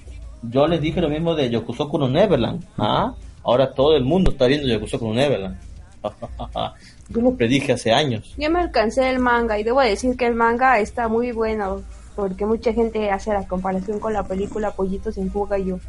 [0.41, 2.63] Yo les dije lo mismo de Yokusoku no Neverland.
[2.77, 3.13] ¿Ah?
[3.43, 5.57] Ahora todo el mundo está viendo Yokusoku no Neverland.
[7.09, 8.33] yo lo predije hace años.
[8.37, 11.81] Yo me alcancé el manga y debo decir que el manga está muy bueno
[12.15, 15.79] porque mucha gente hace la comparación con la película Pollitos en Fuga y yo.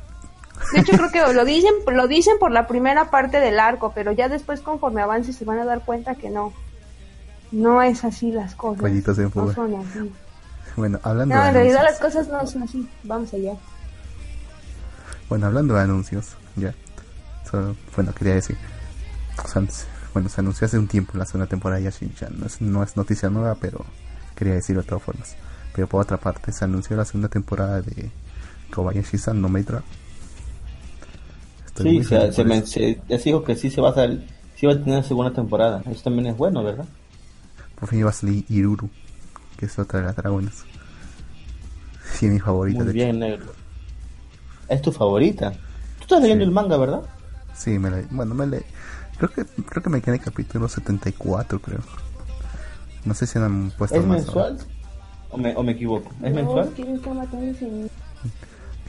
[0.72, 4.12] De hecho creo que lo dicen lo dicen por la primera parte del arco, pero
[4.12, 6.52] ya después conforme avance se van a dar cuenta que no.
[7.52, 8.80] No es así las cosas.
[8.80, 9.54] Pollitos en No fuga.
[9.54, 10.12] son así.
[10.76, 12.26] Bueno, hablando No, de en realidad las anuncios.
[12.26, 12.88] cosas no son así.
[13.02, 13.54] Vamos allá.
[15.28, 16.74] Bueno, hablando de anuncios, ya.
[17.96, 18.56] Bueno, quería decir.
[19.44, 22.38] o sea, s- bueno, se anunció hace un tiempo la segunda temporada de Yashin-chan.
[22.38, 23.84] No es, no es noticia nueva, pero
[24.36, 25.34] quería decirlo de todas formas.
[25.74, 28.10] Pero por otra parte, se anunció la segunda temporada de
[28.72, 29.82] Kobayashi-san no Meitra.
[31.82, 34.24] Sí, se, se, me- se- ya se dijo que sí se va a sal-
[34.56, 35.82] sí va a tener segunda temporada.
[35.90, 36.84] Eso también es bueno, ¿verdad?
[37.78, 38.90] Por fin iba a salir Iruru,
[39.56, 40.64] que es otra de las dragonas.
[42.14, 43.04] Sí, mi favorita, Muy de hecho.
[43.06, 43.52] bien, negro.
[44.68, 45.52] Es tu favorita.
[45.52, 46.48] Tú estás leyendo Sí.
[46.48, 47.02] el manga, ¿verdad?
[47.54, 48.62] Sí, me la, bueno, me le,
[49.16, 51.80] creo que creo que me quedé en el capítulo 74, creo.
[53.04, 54.18] No sé si han puesto ¿Es más.
[54.18, 54.58] mensual?
[55.30, 56.10] ¿O me, o me equivoco?
[56.22, 56.70] ¿Es No, mensual?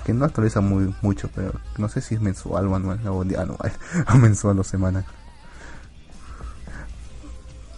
[0.05, 3.71] Que no actualiza muy mucho, pero no sé si es mensual o anual, o anual,
[4.13, 5.05] o mensual o semana.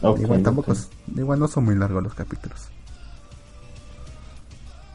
[0.01, 0.73] Ok, igual tampoco,
[1.15, 2.69] igual no son muy largos los capítulos.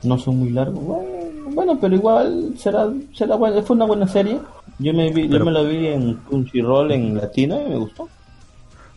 [0.02, 0.82] No son muy largos.
[0.84, 3.62] Bueno, bueno, pero igual será, será bueno.
[3.62, 4.40] Fue una buena serie.
[4.78, 8.08] Yo me, vi, yo me la vi en Crunchyroll en latino y me gustó.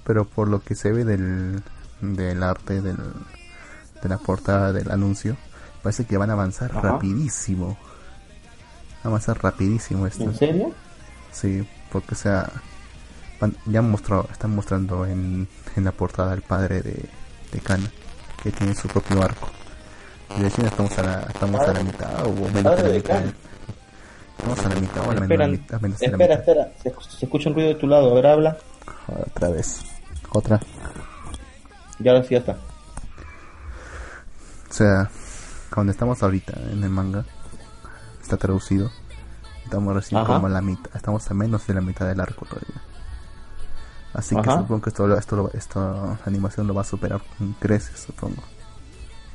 [0.03, 1.63] Pero por lo que se ve del,
[2.01, 2.97] del arte, del,
[4.01, 5.37] de la portada del anuncio,
[5.81, 6.81] parece que van a avanzar Ajá.
[6.81, 7.77] rapidísimo.
[9.03, 10.23] Van a avanzar rapidísimo esto.
[10.25, 10.73] ¿En serio?
[11.31, 12.49] Sí, porque o sea,
[13.65, 17.09] ya han mostrado, están mostrando en, en la portada el padre de,
[17.51, 17.89] de Kana,
[18.43, 19.49] que tiene su propio arco.
[20.37, 23.23] Y recién estamos a la, estamos a la mitad o menos de la mitad.
[24.37, 26.39] Estamos a la mitad o a la mitad, menos de la espera, mitad.
[26.39, 26.71] espera.
[26.81, 28.11] Se, se escucha un ruido de tu lado.
[28.11, 28.57] A ver, habla.
[29.07, 29.81] Otra vez.
[30.31, 30.59] Otra.
[31.99, 32.53] Y ahora sí ya está.
[34.69, 35.09] O sea,
[35.75, 37.25] donde estamos ahorita en el manga,
[38.31, 38.89] está traducido.
[39.65, 40.35] Estamos recién Ajá.
[40.35, 42.81] como a la mitad, estamos a menos de la mitad del arco todavía.
[44.13, 47.53] Así que supongo que esto, lo- esto, lo- esta animación lo va a superar con
[47.53, 48.41] creces, supongo.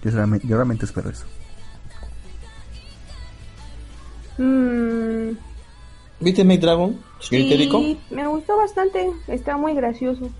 [0.03, 1.25] Yo realmente, yo realmente espero eso.
[4.39, 5.37] Mm,
[6.21, 6.99] ¿Viste Maid Dragon?
[7.21, 9.11] sí, me gustó bastante.
[9.29, 10.31] Está muy gracioso.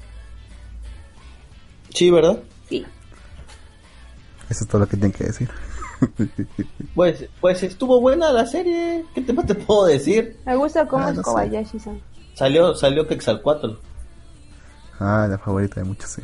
[1.91, 2.43] Sí, ¿verdad?
[2.69, 2.85] Sí.
[4.51, 5.51] Eso es todo lo que tienen que decir.
[6.95, 9.05] Pues, pues estuvo buena la serie.
[9.15, 10.39] ¿Qué te, te puedo decir?
[10.47, 11.29] Me gusta cómo Ah, es no sé.
[11.31, 12.01] Kobayashi-san.
[12.35, 13.73] Salió, salió Quetzalcoatl.
[15.01, 16.23] ah, la favorita de muchos, sí.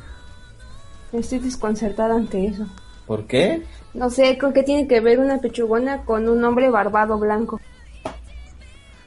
[1.12, 2.66] Estoy desconcertada ante eso.
[3.06, 3.62] ¿Por qué?
[3.92, 7.60] No sé, con qué tiene que ver una pechugona con un hombre barbado blanco.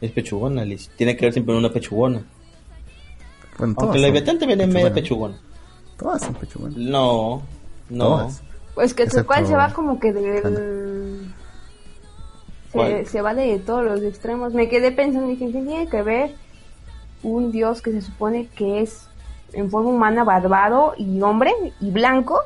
[0.02, 0.90] Es pechugona, Liz.
[0.96, 2.24] Tiene que ver siempre una pechugona.
[3.58, 5.36] Bueno, Aunque la Leviatán también es media pechugona.
[5.98, 6.78] Todas son pechugonas.
[6.78, 7.42] No,
[7.90, 8.06] no.
[8.06, 8.44] Todas.
[8.76, 11.34] Pues que Excepto cual se va como que del...
[12.72, 14.54] Se, se va de todos los extremos.
[14.54, 16.36] Me quedé pensando, dije, ¿qué tiene que ver
[17.24, 19.08] un dios que se supone que es
[19.54, 22.42] en forma humana barbado y hombre y blanco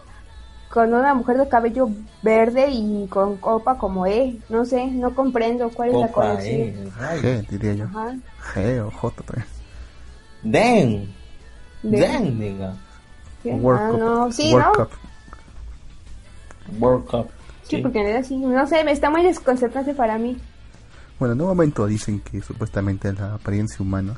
[0.72, 1.89] con una mujer de cabello
[2.22, 4.38] verde y con copa como E?
[4.50, 6.92] No sé, no comprendo cuál es la Copa, conexión.
[6.92, 7.86] G, diría yo.
[7.86, 8.15] Ajá.
[8.54, 9.48] G o J también.
[10.44, 11.13] Den.
[11.82, 12.74] De- Den, diga.
[13.46, 14.00] Ah, Cup.
[14.00, 14.74] no, sí, World ¿no?
[14.86, 14.89] Cup.
[16.79, 17.27] World Cup.
[17.63, 17.82] Sí, Sí.
[17.82, 20.38] porque en realidad sí, no sé, me está muy desconcertante para mí.
[21.19, 24.17] Bueno, en un momento dicen que supuestamente la apariencia humana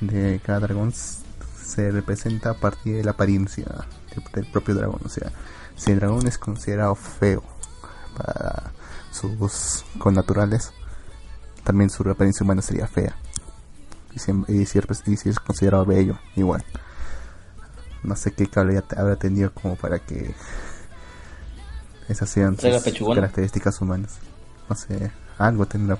[0.00, 5.00] de cada dragón se representa a partir de la apariencia de- del propio dragón.
[5.04, 5.30] O sea,
[5.76, 7.42] si el dragón es considerado feo
[8.16, 8.70] para
[9.10, 10.72] sus connaturales,
[11.64, 13.16] también su apariencia humana sería fea.
[14.14, 16.64] Y si, y si es- y si es considerado bello, igual.
[18.02, 20.34] No sé qué cable habrá tenido como para que
[22.08, 24.18] esas sean ¿Sea la sus características humanas.
[24.68, 25.96] No sé, algo tendrá.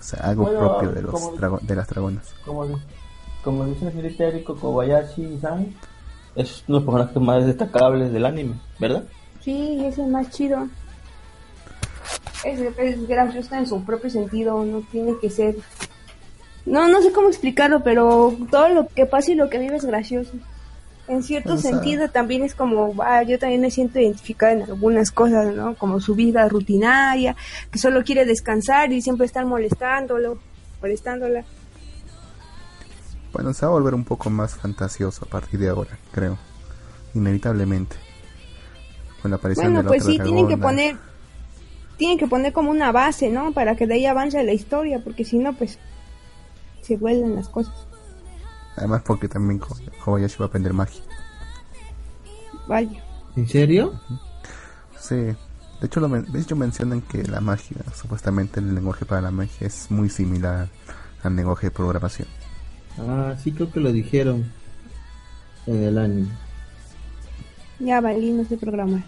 [0.00, 2.34] O sea, algo Bueno, propio de, los como- drago- de las dragonas.
[2.44, 2.80] Como,
[3.44, 5.74] como dice la señorita Eriko Kobayashi-san,
[6.34, 9.04] es uno de los personajes más destacables del anime, ¿verdad?
[9.40, 10.66] Sí, es el más chido.
[12.44, 15.56] Es, es gracioso en su propio sentido, no tiene que ser...
[16.66, 19.84] No, no sé cómo explicarlo, pero todo lo que pasa y lo que vive es
[19.84, 20.32] gracioso.
[21.12, 25.54] En cierto sentido también es como, ah, yo también me siento identificada en algunas cosas,
[25.54, 25.74] ¿no?
[25.74, 27.36] Como su vida rutinaria,
[27.70, 30.38] que solo quiere descansar y siempre estar molestándolo,
[30.80, 31.44] molestándola.
[33.30, 36.38] Bueno, se va a volver un poco más fantasioso a partir de ahora, creo.
[37.12, 37.96] Inevitablemente.
[39.20, 40.96] Con la aparición Bueno, de la pues otra sí, tienen que poner,
[41.98, 43.52] tienen que poner como una base, ¿no?
[43.52, 45.78] Para que de ahí avance la historia, porque si no, pues
[46.80, 47.91] se vuelven las cosas.
[48.76, 51.02] Además porque también Ko- Kobayashi va a aprender magia.
[52.66, 53.02] Vaya.
[53.36, 54.00] ¿En serio?
[54.98, 55.14] Sí.
[55.16, 59.30] De hecho, lo men- de hecho mencionan que la magia, supuestamente el lenguaje para la
[59.30, 60.68] magia es muy similar
[61.22, 62.28] al lenguaje de programación.
[62.98, 64.50] Ah, sí creo que lo dijeron
[65.66, 66.28] en el anime.
[67.80, 69.02] Ya valí, no sé programar.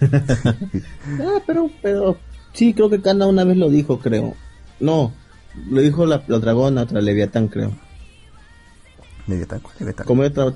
[1.20, 2.16] Ah, pero, pero,
[2.52, 4.34] sí creo que Kana una vez lo dijo, creo.
[4.80, 5.12] No,
[5.68, 7.72] lo dijo la, la dragona, otra Leviatán, creo.
[9.26, 10.06] Leviatán, ¿cuál Leviatán?
[10.06, 10.52] Como otra...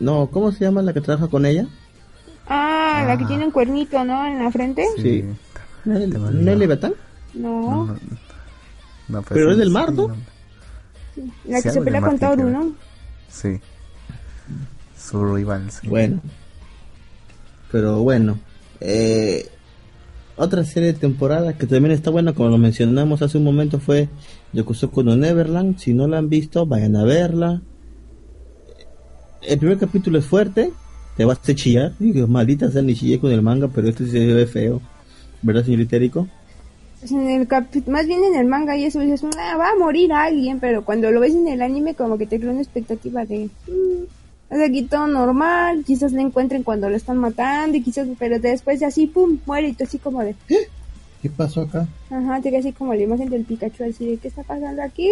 [0.00, 1.66] No, ¿cómo se llama la que trabaja con ella?
[2.48, 3.28] Ah, la que Ah.
[3.28, 4.26] tiene un cuernito, ¿no?
[4.26, 4.84] En la frente.
[4.96, 5.24] Sí.
[5.84, 6.54] ¿No es, Te me ¿no.
[6.56, 6.94] Leviatán?
[7.34, 7.96] No, No, no,
[9.08, 10.08] no, Pero sí, es del sí, mar, ¿no?
[11.46, 12.44] la que sí, se pelea con Tauro.
[12.50, 12.72] ¿no?
[13.28, 13.60] Sí.
[14.98, 15.86] Su rival, sí.
[15.88, 16.20] Bueno.
[17.70, 18.38] Pero bueno.
[18.80, 19.48] Eh,
[20.36, 24.08] otra serie de temporada que también está buena, como lo mencionamos hace un momento, fue
[24.52, 25.78] Yokusoku no Neverland.
[25.78, 27.62] Si no la han visto, vayan a verla.
[29.46, 30.72] El primer capítulo es fuerte,
[31.16, 31.92] te vas a chillar.
[31.98, 34.80] Digo, maldita sea, ni chillé con el manga, pero esto sí se ve feo.
[35.42, 36.26] ¿Verdad, señor Itérico?
[37.00, 37.46] Pues en el
[37.88, 41.10] más bien en el manga y eso dices, "Ah, va a morir alguien, pero cuando
[41.10, 44.82] lo ves en el anime como que te crea una expectativa de, mm, es aquí
[44.84, 49.06] todo normal, quizás le encuentren cuando lo están matando y quizás, pero después de así,
[49.06, 50.34] pum, muere y tú así como de,
[51.20, 51.86] ¿Qué pasó acá?
[52.10, 55.10] ajá, te queda así como la imagen del Pikachu así de, ¿qué está pasando aquí?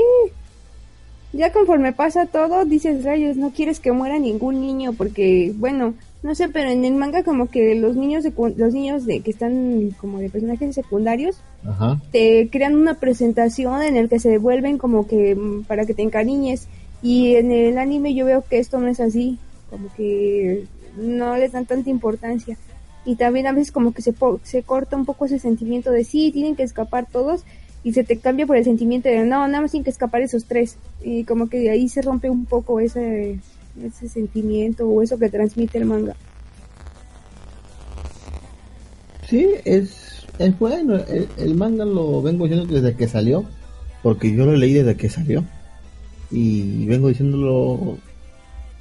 [1.33, 6.35] Ya conforme pasa todo, dices, rayos, no quieres que muera ningún niño porque, bueno, no
[6.35, 9.91] sé, pero en el manga como que los niños, secu- los niños de que están
[10.01, 12.01] como de personajes secundarios, Ajá.
[12.13, 16.03] te crean una presentación en el que se vuelven como que mm, para que te
[16.03, 16.69] encariñes
[17.03, 19.39] y en el anime yo veo que esto no es así
[19.71, 20.67] como que
[20.97, 22.57] no les dan tanta importancia
[23.05, 26.05] y también a veces como que se, po- se corta un poco ese sentimiento de
[26.05, 27.43] sí, tienen que escapar todos
[27.85, 30.45] y se te cambia por el sentimiento de no, nada más tienen que escapar esos
[30.45, 33.39] tres y como que de ahí se rompe un poco ese,
[33.83, 36.15] ese sentimiento o eso que transmite el manga.
[39.29, 40.97] Sí, es, es bueno.
[40.97, 43.45] El, el manga lo vengo diciendo desde que salió,
[44.03, 45.45] porque yo lo leí desde que salió.
[46.31, 47.99] Y vengo diciéndolo,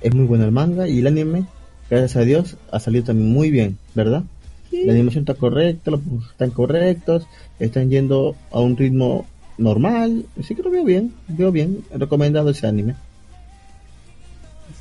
[0.01, 1.45] es muy bueno el manga y el anime,
[1.89, 4.23] gracias a Dios, ha salido también muy bien, ¿verdad?
[4.71, 6.01] La animación está correcta, los
[6.31, 7.27] están correctos,
[7.59, 9.25] están yendo a un ritmo
[9.57, 12.95] normal, así que lo veo bien, veo bien, recomendado ese anime.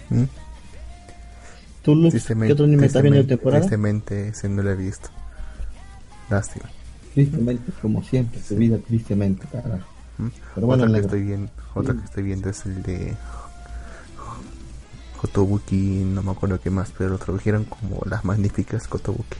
[0.08, 0.24] ¿Mm?
[1.82, 3.60] ¿Tú, Tristemente, qué otro anime estás viendo de temporada?
[3.60, 5.08] Tristemente, ese no lo he visto.
[6.28, 6.70] Lástima.
[7.14, 9.86] Tristemente, como siempre, su vida tristemente, carajo.
[10.18, 10.28] ¿Mm?
[10.54, 13.16] Pero bueno, otro, que estoy viendo, otro que estoy viendo es el de
[15.20, 19.36] Kotobuki, no me acuerdo qué más, pero lo tradujeron como las magníficas Kotobuki.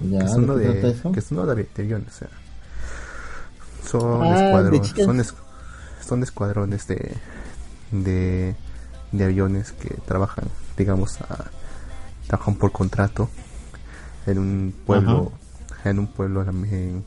[0.00, 2.28] Ya, que es ¿de uno de, que es uno de, aviones, o sea,
[3.88, 5.34] son Ah, escuadrones, son, es-
[6.06, 7.14] son escuadrones de,
[7.92, 8.54] de
[9.12, 11.46] de aviones que trabajan, digamos, a-
[12.26, 13.28] trabajan por contrato
[14.26, 15.32] en un pueblo,
[15.84, 17.04] en un pueblo en, en-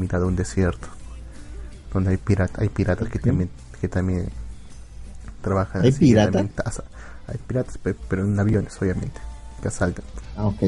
[0.00, 0.88] mitad de un desierto,
[1.92, 3.50] donde hay pirata, hay piratas que también,
[3.80, 4.28] que también
[5.42, 5.82] trabajan.
[5.82, 6.82] ¿Hay piratas?
[7.26, 9.20] Hay piratas, pe- pero en aviones, obviamente,
[9.62, 10.04] que asaltan
[10.36, 10.62] Ah, ok.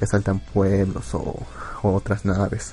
[0.00, 1.46] Que asaltan pueblos o,
[1.82, 2.72] o otras naves.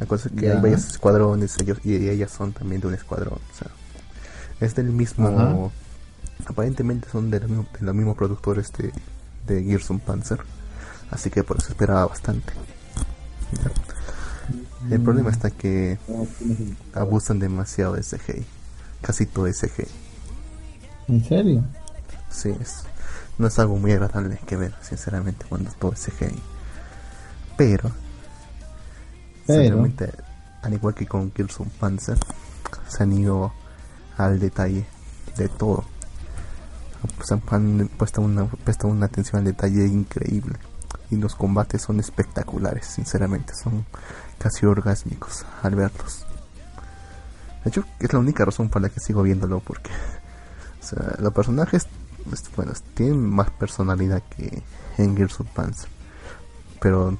[0.00, 3.34] La cosa es que hay varios escuadrones ellos y ellas son también de un escuadrón.
[3.52, 3.68] O sea,
[4.60, 5.70] es del mismo.
[6.46, 8.92] Aparentemente son de, los mismos- de los mismos productores de,
[9.46, 10.40] de Panzer.
[11.10, 12.52] Así que por eso esperaba bastante.
[13.62, 14.94] Ya.
[14.94, 15.98] El problema está que
[16.94, 18.46] abusan demasiado de CGI.
[19.02, 19.86] Casi todo es CGI.
[21.08, 21.64] ¿En serio?
[22.30, 22.84] Sí, es,
[23.38, 26.42] no es algo muy agradable que ver, sinceramente, cuando todo es CGI.
[27.56, 27.90] Pero,
[29.46, 30.12] sinceramente,
[30.62, 32.18] al igual que con Gears of Panzer,
[32.88, 33.52] se han ido
[34.16, 34.86] al detalle
[35.36, 35.84] de todo.
[37.16, 40.56] Pues han- puesto una, puesto una atención al detalle increíble.
[41.10, 43.86] Y los combates son espectaculares, sinceramente, son
[44.38, 46.26] casi orgásmicos al verlos.
[47.64, 49.90] De hecho, es la única razón por la que sigo viéndolo, porque
[50.80, 51.86] o sea, los personajes,
[52.56, 54.62] bueno, tienen más personalidad que
[54.98, 55.88] en Gears of Panzer.
[56.80, 57.16] Pero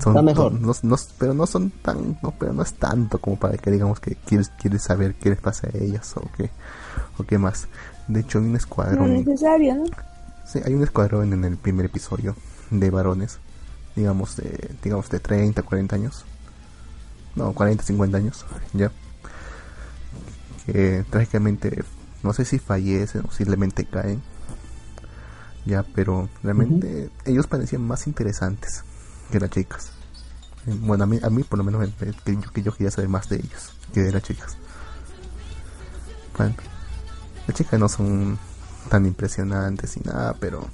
[0.00, 0.52] son Está mejor.
[0.52, 4.00] no, no- pero no son tan no pero no es tanto como para que digamos
[4.00, 6.50] que quieres quieres saber qué les pasa a ellas o qué
[7.18, 7.68] o qué más
[8.08, 9.84] de hecho hay un No escuadrón necesario, ¿no?
[10.44, 12.34] sí, hay un escuadrón en el primer episodio
[12.70, 13.38] de varones
[13.94, 16.24] digamos de digamos de 30 40 años
[17.36, 18.90] no 40 50 años ya
[20.66, 21.84] que trágicamente
[22.22, 24.22] no sé si fallecen o simplemente caen.
[25.66, 28.82] Ya pero realmente ellos parecían más interesantes
[29.30, 29.90] que las chicas.
[30.66, 32.72] Eh, bueno a mí a mí por lo menos me- me- que yo, que yo
[32.72, 34.56] quería saber más de ellos que de las chicas.
[36.36, 36.54] Bueno
[37.46, 38.38] las chicas no son
[38.88, 40.66] tan impresionantes y nada pero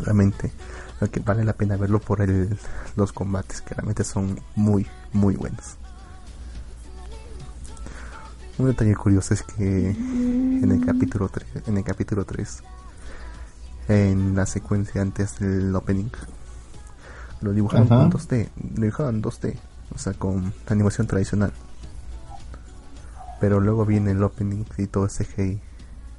[0.00, 0.52] realmente
[1.00, 2.20] lo que vale la pena verlo por
[2.96, 5.76] los combates que realmente son muy muy buenos
[8.58, 12.62] un detalle curioso es que en el capítulo 3, en el capítulo 3
[13.88, 16.10] en la secuencia antes del opening
[17.40, 17.96] lo dibujaron Ajá.
[18.02, 19.54] con 2D, lo dibujaban 2D,
[19.94, 21.52] o sea, con animación tradicional.
[23.40, 25.60] Pero luego viene el opening y todo es CGI.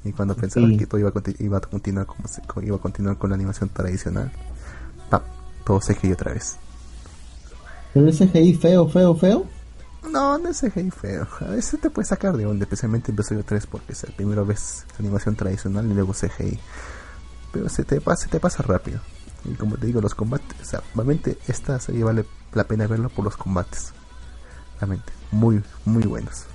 [0.05, 0.77] Y cuando pensaron Sí.
[0.77, 3.35] que todo iba a, conti- iba a continuar como se- iba a continuar con la
[3.35, 4.31] animación tradicional,
[5.09, 5.23] ¡pap!
[5.65, 6.55] todo CGI otra vez.
[7.93, 9.45] ¿Pero ese CGI feo, feo, feo?
[10.03, 11.27] No, no es CGI feo.
[11.41, 14.43] A veces te puede sacar de onda, especialmente en episodio 3, porque es la primera
[14.43, 16.59] vez animación tradicional y luego CGI.
[17.51, 18.99] Pero se te pasa, se te pasa rápido.
[19.45, 23.09] Y como te digo, los combates, o sea, realmente esta serie vale la pena verla
[23.09, 23.93] por los combates.
[24.79, 26.45] Realmente, muy, muy buenos.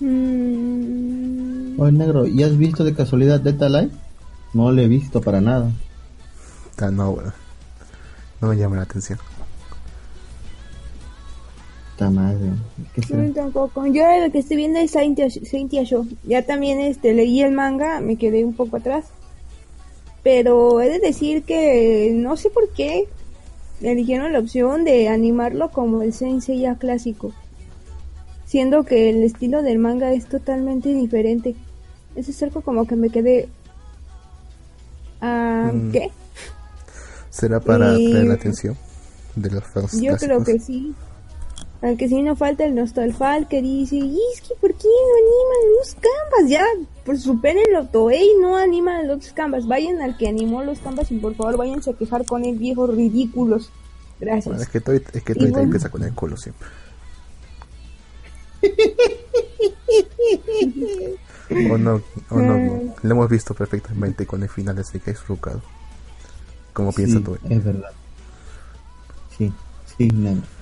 [0.00, 3.94] Mm, Oye, negro, ¿y has visto de casualidad Data Life?
[4.52, 5.66] No lo he visto para nada.
[5.66, 7.32] O sea, no, bueno,
[8.40, 9.18] no me llama la atención.
[11.94, 12.50] Está madre.
[12.92, 13.32] ¿Qué no, será?
[13.32, 13.86] tampoco.
[13.86, 15.16] Yo lo que estoy viendo es Saint
[15.48, 16.04] Saint Show.
[16.24, 19.04] Ya también este leí el manga, me quedé un poco atrás.
[20.24, 23.06] Pero he de decir que no sé por qué
[23.80, 27.32] eligieron la opción de animarlo como el Saint Seiya clásico.
[28.44, 31.54] Siendo que el estilo del manga es totalmente diferente.
[32.16, 33.48] Ese es algo como que me quedé...
[35.20, 35.92] Ah, Mm.
[35.92, 36.10] ¿Qué?
[37.30, 38.76] ¿Será para Y- atraer la atención
[39.36, 40.92] de los fans Yo creo que sí.
[41.84, 45.74] Aunque sí no falta el Nostalfal que dice, y es que ¿por qué no animan
[45.78, 46.48] los canvas?
[46.50, 46.64] Ya,
[47.04, 49.68] pues supérenlo, Toei no animan los canvas.
[49.68, 52.86] Vayan al que animó los canvas y por favor váyanse a quejar con el viejo
[52.86, 53.70] ridículos.
[54.18, 54.46] Gracias.
[54.46, 55.58] Bueno, es que Toy, es que bueno.
[55.58, 56.66] empieza con el culo siempre.
[61.70, 62.94] o no, o no, no.
[63.02, 65.60] lo hemos visto perfectamente con el final de Sekai Rukado.
[66.72, 67.38] Como piensa Sí, Toy.
[67.50, 67.90] Es verdad.
[69.36, 69.52] Sí,
[69.98, 70.53] sí, negro.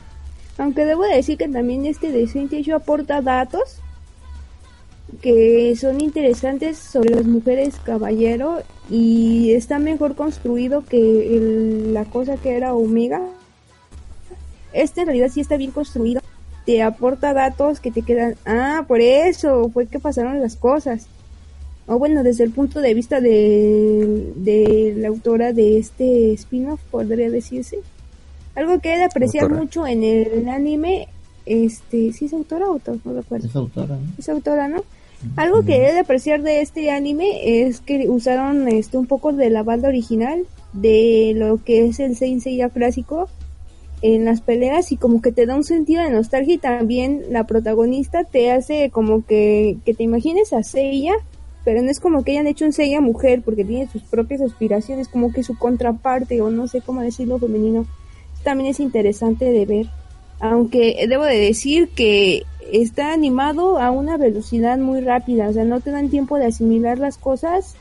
[0.62, 3.80] Aunque debo decir que también este de Saint aporta datos
[5.20, 12.56] que son interesantes sobre las mujeres caballero y está mejor construido que la cosa que
[12.56, 13.20] era Omega.
[14.72, 16.20] Este en realidad sí está bien construido.
[16.64, 21.08] Te aporta datos que te quedan, ah, por eso fue que pasaron las cosas.
[21.88, 27.80] O bueno, desde el punto de vista de la autora de este spin-off, podría decirse.
[28.54, 29.62] Algo que he de apreciar Autora.
[29.62, 31.08] mucho en el anime,
[31.46, 32.98] este, ¿sí es autora o autor?
[33.04, 33.46] No recuerdo.
[33.46, 34.12] Es autora, ¿no?
[34.18, 34.82] Es autora, ¿no?
[35.36, 39.50] Algo que he de apreciar de este anime es que usaron este un poco de
[39.50, 43.28] la banda original de lo que es el Saint Seiya clásico
[44.02, 47.44] en las peleas y como que te da un sentido de nostalgia y también la
[47.44, 51.14] protagonista te hace como que, que te imagines a Seiya,
[51.64, 55.08] pero no es como que hayan hecho un Seiya mujer porque tiene sus propias aspiraciones,
[55.08, 57.86] como que su contraparte o no sé cómo decirlo femenino.
[58.42, 59.86] También es interesante de ver.
[60.40, 65.80] Aunque debo de decir que está animado a una velocidad muy rápida, o sea, no
[65.80, 67.76] te dan tiempo de asimilar las cosas.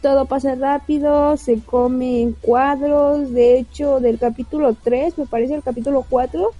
[0.00, 3.32] Todo pasa rápido, se come en cuadros.
[3.32, 6.50] De hecho, del capítulo 3, me parece el capítulo 4,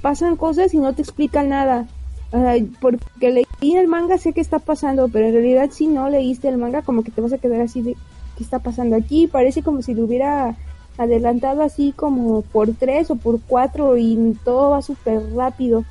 [0.00, 1.88] pasan cosas y no te explican nada.
[2.30, 6.08] O sea, porque leí el manga, sé que está pasando, pero en realidad si no
[6.08, 7.96] leíste el manga, como que te vas a quedar así de,
[8.36, 9.26] ¿qué está pasando aquí?
[9.26, 10.56] Parece como si lo hubiera
[10.98, 15.84] adelantado así como por tres o por cuatro y todo va súper rápido.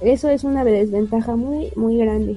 [0.00, 2.36] Eso es una desventaja muy, muy grande.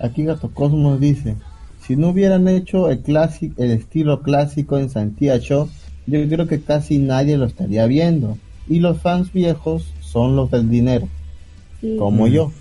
[0.00, 1.36] Aquí Gato Cosmos dice,
[1.80, 5.68] si no hubieran hecho el clásico, el estilo clásico en Santia Show,
[6.06, 8.36] yo creo que casi nadie lo estaría viendo.
[8.68, 11.08] Y los fans viejos son los del dinero,
[11.80, 12.30] Sí, como Mm.
[12.30, 12.52] yo.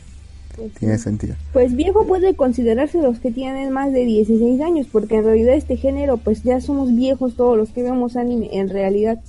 [0.57, 1.35] Pues, Tiene sentido.
[1.53, 5.77] Pues viejo puede considerarse los que tienen más de 16 años, porque en realidad este
[5.77, 9.19] género, pues ya somos viejos todos los que vemos anime, en realidad.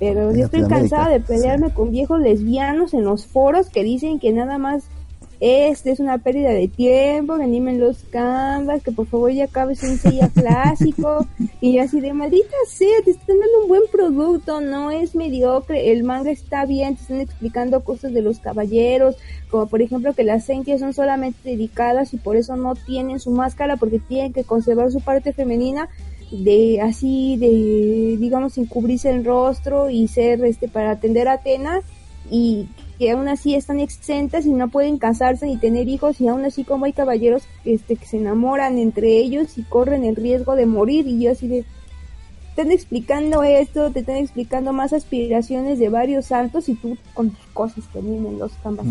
[0.00, 4.18] Pero En sí estoy cansada de pelearme con viejos lesbianos en los foros que dicen
[4.18, 4.84] que nada más
[5.40, 9.82] este es una pérdida de tiempo, que animen los canvas, que por favor ya acabes
[9.82, 11.26] un sella clásico.
[11.62, 15.92] y yo así de maldita sea, te están dando un buen producto, no es mediocre,
[15.92, 19.16] el manga está bien, te están explicando cosas de los caballeros,
[19.50, 23.30] como por ejemplo que las sentias son solamente dedicadas y por eso no tienen su
[23.30, 25.88] máscara porque tienen que conservar su parte femenina
[26.30, 31.80] de así de digamos sin cubrirse el rostro y ser este para atender a Atena
[32.30, 32.68] y
[33.00, 36.64] que aún así están exentas y no pueden casarse ni tener hijos y aún así
[36.64, 41.06] como hay caballeros este que se enamoran entre ellos y corren el riesgo de morir
[41.06, 46.26] y yo así de te están explicando esto, te están explicando más aspiraciones de varios
[46.26, 48.84] santos y tú con tus cosas que vienen los canvas.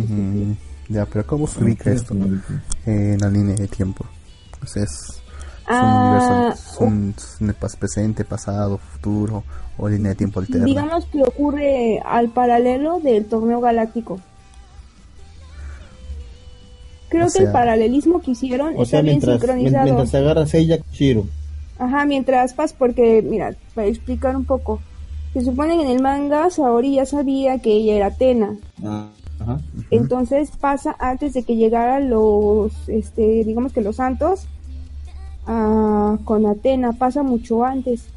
[0.87, 2.15] Ya, pero ¿cómo se ubica esto
[2.87, 4.05] en la línea de tiempo?
[4.63, 5.18] O sea, es,
[5.69, 9.43] es Ah, un universo, es un, es un pas- presente, pasado, futuro,
[9.77, 10.65] o línea de tiempo alterna.
[10.65, 14.19] Digamos que ocurre al paralelo del torneo galáctico.
[17.09, 19.83] Creo O que el sea- paralelismo que hicieron O está sea, bien mientras, sincronizado.
[19.85, 21.25] mientras se agarra Seiya Shiro.
[21.79, 24.79] Ajá, mientras pas, porque, mira, para explicar un poco.
[25.33, 28.55] Se supone que en el manga Saori ya sabía que ella era Atena.
[28.83, 29.09] Ajá.
[29.89, 34.47] Entonces pasa antes de que llegaran los, este, digamos que los santos
[35.49, 38.07] ah, con Atena, pasa mucho antes.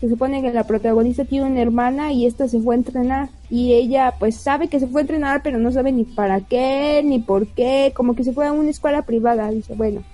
[0.00, 3.72] Se supone que la protagonista tiene una hermana y esta se fue a entrenar y
[3.74, 7.18] ella pues sabe que se fue a entrenar pero no sabe ni para qué ni
[7.18, 10.04] por qué, como que se fue a una escuela privada, dice, bueno,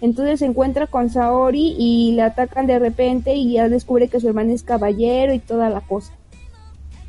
[0.00, 4.28] Entonces se encuentra con Saori y le atacan de repente y ya descubre que su
[4.28, 6.12] hermano es caballero y toda la cosa.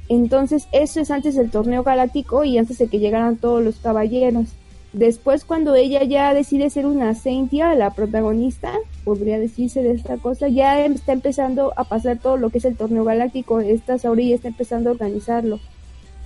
[0.09, 4.47] Entonces eso es antes del torneo galáctico y antes de que llegaran todos los caballeros.
[4.93, 8.71] Después cuando ella ya decide ser una Saintia, la protagonista,
[9.03, 12.77] podría decirse de esta cosa, ya está empezando a pasar todo lo que es el
[12.77, 13.59] torneo galáctico.
[13.59, 15.59] Esta Saori ya está empezando a organizarlo.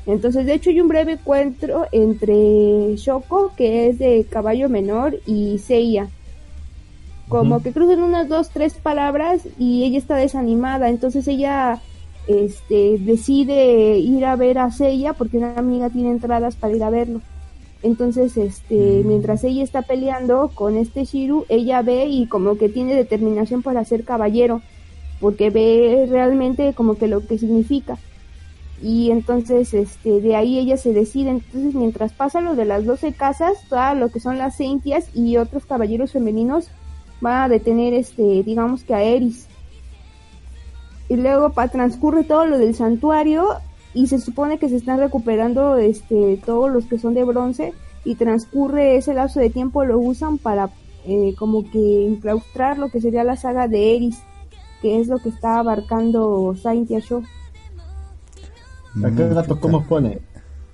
[0.05, 5.59] Entonces, de hecho, hay un breve encuentro entre Shoko, que es de caballo menor, y
[5.59, 6.07] Seiya.
[7.28, 10.89] Como que cruzan unas dos, tres palabras y ella está desanimada.
[10.89, 11.82] Entonces ella
[12.28, 16.89] este, decide ir a ver a Seiya porque una amiga tiene entradas para ir a
[16.89, 17.22] verlo.
[17.84, 22.93] Entonces, este, mientras ella está peleando con este Shiru, ella ve y como que tiene
[22.93, 24.61] determinación para ser caballero,
[25.19, 27.97] porque ve realmente como que lo que significa.
[28.84, 31.32] Y entonces, este, de ahí ella se decide.
[31.32, 35.38] Entonces, mientras pasa lo de las 12 casas, todo lo que son las Saintias y
[35.38, 36.67] otros caballeros femeninos
[37.19, 39.47] van a detener, este, digamos que a Eris.
[41.09, 43.45] Y luego pa, transcurre todo lo del santuario
[43.94, 47.74] y se supone que se están recuperando este todos los que son de bronce
[48.06, 50.70] y transcurre ese lapso de tiempo lo usan para
[51.06, 54.20] eh, como que inclaustrar lo que sería la saga de Eris
[54.82, 57.24] que es lo que está abarcando Saintia Show
[58.98, 60.20] Acá el Mm, gato, ¿cómo pone?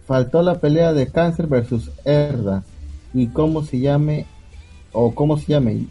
[0.07, 2.63] Faltó la pelea de Cáncer versus Herda.
[3.13, 4.25] ¿Y cómo se llame?
[4.91, 5.85] O cómo se llame?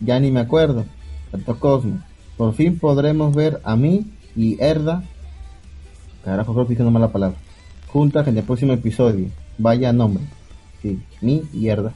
[0.00, 0.84] Ya ni me acuerdo.
[1.32, 2.00] Gato Cosmo.
[2.36, 4.06] Por fin podremos ver a mí
[4.36, 5.04] y Herda.
[6.24, 7.36] Carajo, creo que dije una mala palabra.
[7.88, 9.28] Juntas en el próximo episodio.
[9.58, 10.22] Vaya nombre.
[10.82, 11.92] Sí, mi y Herda.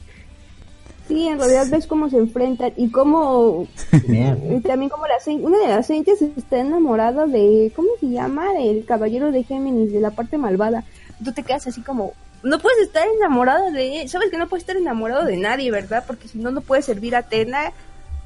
[1.07, 3.67] sí en realidad ves cómo se enfrentan y cómo
[4.07, 4.53] Mierda.
[4.55, 8.45] y también como la una de las Saintias está enamorada de ¿cómo se llama?
[8.59, 10.83] el caballero de Géminis de la parte malvada
[11.23, 12.13] tú te quedas así como
[12.43, 16.27] no puedes estar enamorado de sabes que no puedes estar enamorado de nadie verdad porque
[16.27, 17.71] si no no puedes servir a Atena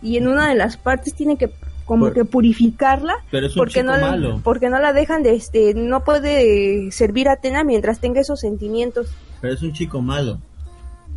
[0.01, 1.49] y en una de las partes tiene que
[1.89, 4.41] como Por- que purificarla Pero es un porque chico no malo.
[4.43, 9.11] porque no la dejan de este no puede servir a Atena mientras tenga esos sentimientos
[9.41, 10.37] Pero es un chico malo.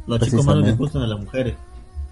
[0.07, 1.55] Los chicos malos les gustan a las mujeres.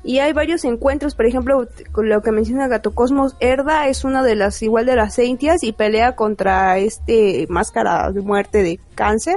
[0.02, 4.22] Y hay varios encuentros, por ejemplo, con lo que menciona Gato Cosmos, Herda es una
[4.22, 9.36] de las, igual de las Saintias, y pelea contra este máscara de muerte de cáncer.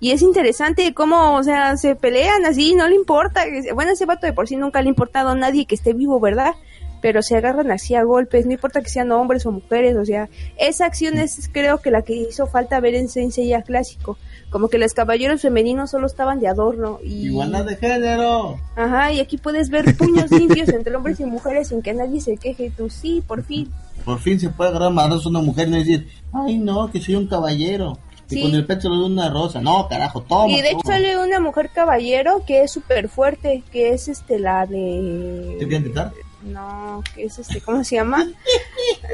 [0.00, 3.44] Y es interesante cómo, o sea, se pelean así, no le importa.
[3.74, 6.18] Bueno, ese vato de por sí nunca le ha importado a nadie que esté vivo,
[6.20, 6.54] ¿verdad?
[7.00, 10.28] Pero se agarran así a golpes, no importa que sean hombres o mujeres, o sea,
[10.58, 14.18] esa acción es creo que la que hizo falta ver en Saint Seiya clásico.
[14.50, 16.98] Como que los caballeros femeninos solo estaban de adorno.
[17.04, 17.26] Y...
[17.26, 18.58] Igualdad de género.
[18.76, 22.36] Ajá, y aquí puedes ver puños limpios entre hombres y mujeres sin que nadie se
[22.36, 22.72] queje.
[22.76, 23.70] Tú sí, por fin.
[24.04, 27.00] Por fin se puede agarrar madrazos a una mujer y no decir, ay no, que
[27.00, 27.98] soy un caballero.
[28.28, 29.60] Y con el pecho de una rosa.
[29.60, 30.52] No, carajo, toma.
[30.52, 30.94] y de hecho toma.
[30.94, 35.56] sale una mujer caballero que es súper fuerte, que es este la ¿Te de...
[35.64, 36.12] voy a intentar?
[36.42, 38.26] No, que es este, ¿cómo se llama?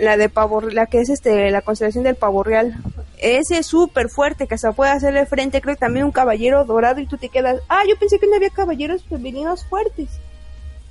[0.00, 2.76] la de pavo, la que es este, la constelación del pavo real.
[3.18, 7.00] Ese es súper fuerte, que hasta puede hacerle frente, creo que también un caballero dorado
[7.00, 10.08] y tú te quedas, ah, yo pensé que no había caballeros femeninos fuertes.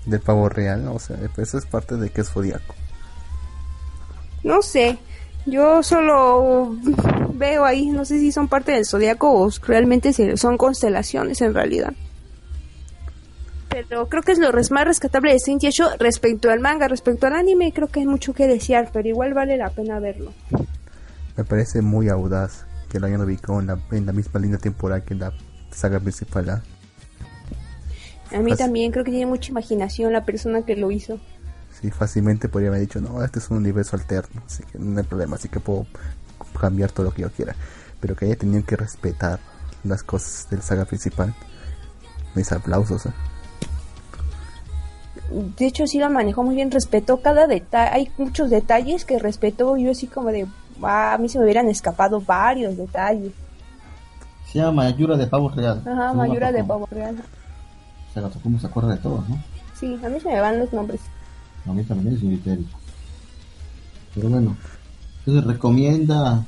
[0.05, 2.75] del pavo real, o sea, eso es parte de que es zodiaco.
[4.43, 4.97] No sé,
[5.45, 6.75] yo solo
[7.33, 11.53] veo ahí, no sé si son parte del zodiaco o realmente se- son constelaciones en
[11.53, 11.93] realidad.
[13.87, 17.33] Pero creo que es lo más rescatable de Saint Show respecto al manga, respecto al
[17.33, 20.31] anime, creo que hay mucho que desear, pero igual vale la pena verlo.
[21.35, 25.03] Me parece muy audaz que lo hayan ubicado en la, en la misma línea temporal
[25.03, 25.33] que la
[25.71, 26.49] saga principal.
[26.49, 26.63] ¿ah?
[28.31, 31.19] A mí Pues- también creo que tiene mucha imaginación la persona que lo hizo.
[31.81, 35.05] Sí, fácilmente podría haber dicho, no, este es un universo alterno, así que no hay
[35.05, 35.85] problema, así que puedo
[36.59, 37.53] cambiar todo lo que yo quiera.
[37.99, 39.39] Pero que haya tenido que respetar
[39.83, 41.35] las cosas de la saga principal.
[42.33, 43.05] Mis aplausos.
[43.05, 43.11] ¿eh?
[45.29, 47.89] De hecho, sí lo manejó muy bien, respetó cada detalle.
[47.93, 49.75] Hay muchos detalles que respetó.
[49.77, 50.45] Yo así como de,
[50.83, 53.31] "Ah, a mí se me hubieran escapado varios detalles.
[54.51, 55.81] Se llama Mayura de Pavo Real.
[55.85, 56.63] Ajá, Mayura de.
[56.63, 57.15] Pavo Real.
[58.13, 59.37] Se Gato Como se acuerda de todos, ¿no?
[59.77, 61.01] Sí, a mí se me van los nombres.
[61.67, 62.65] A mí también es un criterio.
[64.13, 64.55] Pero bueno,
[65.19, 66.45] entonces recomienda,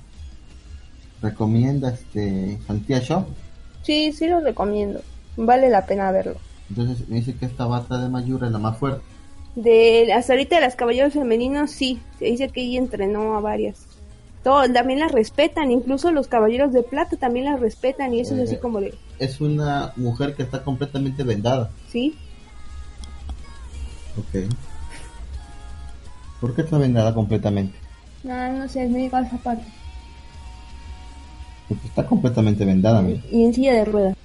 [1.22, 3.26] recomienda este Santia Shop.
[3.82, 5.02] Sí, sí los recomiendo.
[5.36, 6.38] Vale la pena verlo.
[6.70, 9.02] Entonces me dice que esta bata de Mayura es la más fuerte.
[9.56, 12.00] De hasta ahorita de las caballeros femeninos, sí.
[12.20, 13.86] Se dice que ella entrenó a varias.
[14.44, 18.40] Todo, también las respetan, incluso los caballeros de plata también las respetan y eso es
[18.40, 21.72] Eh, así como de, Es una mujer que está completamente vendada.
[21.92, 22.16] ¿sí?
[24.18, 24.46] Ok.
[26.40, 27.76] ¿Por qué está vendada completamente?
[28.24, 29.66] No, no sé, me digo esa parte.
[31.68, 33.22] Porque está completamente vendada, mira.
[33.32, 34.18] Y en silla de ruedas.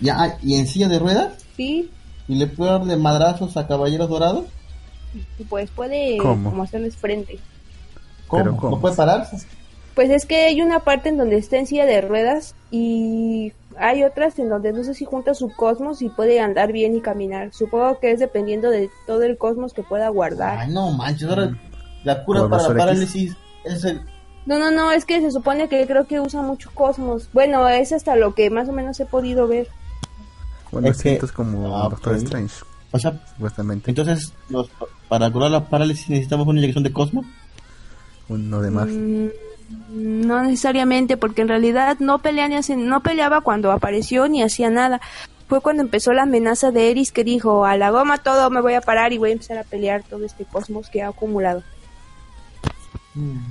[0.00, 1.44] Ya, ah, ¿y en silla de ruedas?
[1.56, 1.90] Sí,
[2.26, 4.46] ¿Y le puede dar de madrazos a caballeros dorados?
[5.48, 6.50] Pues puede ¿Cómo?
[6.50, 7.38] como hacerles frente.
[8.26, 8.42] ¿Cómo?
[8.42, 8.76] Pero ¿cómo?
[8.76, 9.46] ¿No puede pararse?
[9.94, 14.02] Pues es que hay una parte en donde está en silla de ruedas y hay
[14.02, 17.52] otras en donde no sé si junta su cosmos y puede andar bien y caminar.
[17.52, 20.58] Supongo que es dependiendo de todo el cosmos que pueda guardar.
[20.58, 21.56] Ay, no manches, ahora
[22.02, 24.00] la cura para la parálisis es el...
[24.46, 27.28] No, no, no, es que se supone que creo que usa mucho cosmos.
[27.32, 29.68] Bueno, es hasta lo que más o menos he podido ver.
[30.74, 32.18] Bueno, Es que- como Ah, Doctor ok.
[32.22, 32.54] Strange,
[32.92, 33.90] O sea, supuestamente.
[33.90, 34.68] entonces, los-
[35.08, 37.24] para curar la parálisis necesitamos una inyección de cosmos.
[38.28, 38.94] Uno de magia.
[38.94, 39.28] Mm,
[40.26, 44.70] no necesariamente, porque en realidad no pelea ni hace- no peleaba cuando apareció ni hacía
[44.70, 45.00] nada.
[45.48, 48.74] Fue cuando empezó la amenaza de Eris que dijo, a la goma todo, me voy
[48.74, 51.62] a parar y voy a empezar a pelear todo este cosmos que ha acumulado.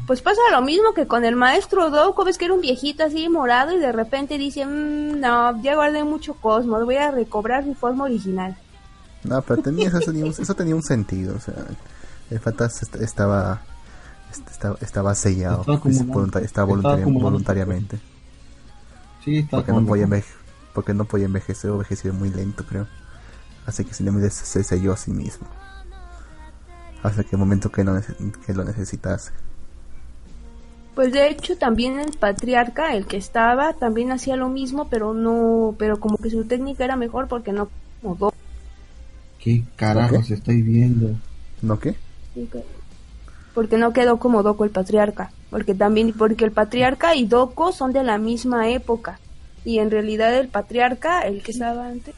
[0.08, 3.30] Pues pasa lo mismo que con el maestro Doko, ves que era un viejito así
[3.30, 7.74] morado y de repente dice, "Mm, no, ya guardé mucho cosmos, voy a recobrar mi
[7.74, 8.58] forma original.
[9.24, 11.36] No, pero tenía, eso, tenía un, eso tenía un sentido.
[11.38, 11.54] O sea,
[12.30, 13.62] el fantasma est- estaba,
[14.32, 15.62] est- estaba, estaba sellado.
[15.62, 15.78] Estaba
[16.14, 18.00] volunta- estaba Estaba voluntariamente.
[19.24, 20.36] Sí, está Porque no, podía enveje-
[20.74, 22.88] porque no podía envejecer, o envejeció muy lento, creo.
[23.66, 25.48] Así que simplemente se, se selló a sí mismo.
[27.02, 27.98] Hasta que el momento que, no
[28.46, 29.32] que lo necesitase.
[30.96, 35.76] Pues de hecho también el patriarca, el que estaba, también hacía lo mismo, pero no,
[35.80, 37.70] pero como que su técnica era mejor porque no
[38.02, 38.36] como Doko.
[39.40, 41.16] ¿Qué carajos estoy viendo?
[41.62, 41.96] ¿No qué?
[43.54, 47.94] porque no quedó como Doko el patriarca, porque también porque el patriarca y Doko son
[47.94, 49.20] de la misma época
[49.64, 52.16] y en realidad el patriarca, el que estaba antes,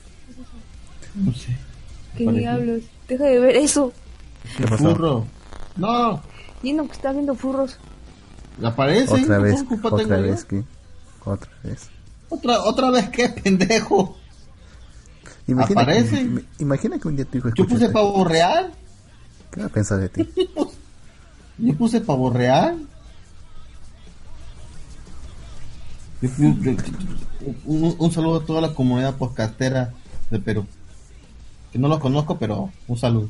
[1.14, 1.56] No sé.
[2.18, 2.40] qué Parece.
[2.42, 3.92] diablos, deja de ver eso,
[4.58, 4.90] ¿Qué pasó?
[4.96, 5.26] Furro.
[5.76, 6.22] No,
[6.64, 7.78] Dino que está viendo furros.
[8.64, 9.14] Aparece.
[9.24, 10.64] Otra ¿qué vez, otra vez que...
[11.26, 11.90] Otra vez.
[12.30, 14.18] Otra, otra vez, qué pendejo.
[15.48, 16.10] Imagina Aparece.
[16.18, 18.74] Que, im- imagina que un día tu hijo Yo puse pavo real.
[19.52, 20.28] ¿Qué va a pensar de ti?
[21.58, 22.88] Yo puse pavo real.
[27.66, 29.94] Un, un saludo a toda la comunidad podcastera
[30.32, 30.66] de Perú.
[31.72, 33.30] Que no los conozco, pero un saludo.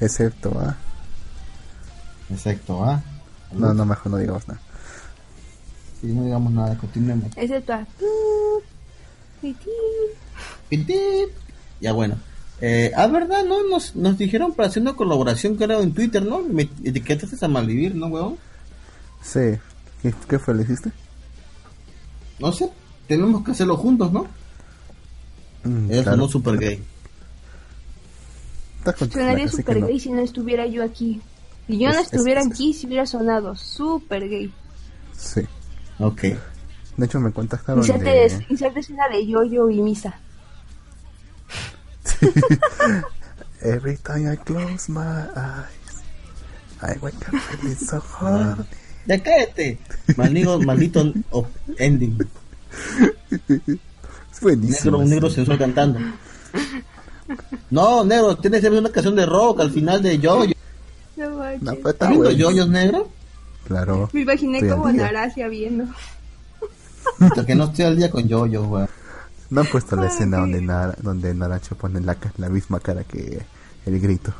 [0.00, 0.76] Excepto, ah.
[2.30, 3.02] Exacto, ¿ah?
[3.52, 4.60] No, no, mejor no digamos nada.
[6.00, 7.30] Si no digamos nada, continuemos.
[7.36, 7.86] Excepto a
[10.68, 11.30] Pitip.
[11.80, 12.16] Ya bueno.
[12.60, 13.66] Eh, ah, verdad, ¿no?
[13.68, 16.40] Nos, nos dijeron para hacer una colaboración, creo, en Twitter, ¿no?
[16.40, 18.38] Me etiquetaste a Malvivir, ¿no, weón?
[19.22, 19.58] Sí.
[20.02, 20.54] ¿Qué, qué fue?
[20.54, 20.90] ¿Le hiciste?
[22.38, 22.70] No sé,
[23.06, 24.26] tenemos que hacerlo juntos, ¿no?
[25.64, 26.16] Mm, Eso claro.
[26.16, 26.82] no super gay.
[29.12, 29.86] Sonaría super que no.
[29.88, 31.20] gay si no estuviera yo aquí.
[31.66, 34.52] Si yo no Es- es- estuviera es- aquí, si hubiera sonado super gay.
[35.16, 35.42] Sí.
[35.98, 36.22] Ok.
[36.96, 38.46] De hecho, me contactaron Inserte, de...
[38.48, 40.18] inserte escena de yo-yo y misa.
[43.62, 46.02] Every time I close my eyes,
[46.82, 48.64] I wake up feeling so horny.
[49.06, 49.78] Ya cállate.
[50.16, 51.48] Maldito, maldito of-
[51.78, 52.18] ending.
[53.48, 54.92] Es buenísimo.
[54.92, 55.36] Negro, un negro sí.
[55.36, 55.98] sensual cantando.
[57.70, 60.54] No, negro, tienes que ver una canción de rock al final de Yoyo.
[61.16, 61.62] No manches.
[61.62, 62.30] No, pero está ¿Estás viendo.
[62.32, 63.08] Yoyos negro?
[63.66, 64.08] Claro.
[64.12, 64.90] Me imaginé como.
[64.92, 65.84] Narasia viendo.
[67.20, 68.88] Hasta que no estoy al día con Yoyos, weón.
[69.48, 72.16] No han puesto la Ay, escena donde, Nara, donde Naracho pone la,
[72.48, 73.40] misma cara que
[73.86, 74.32] el grito.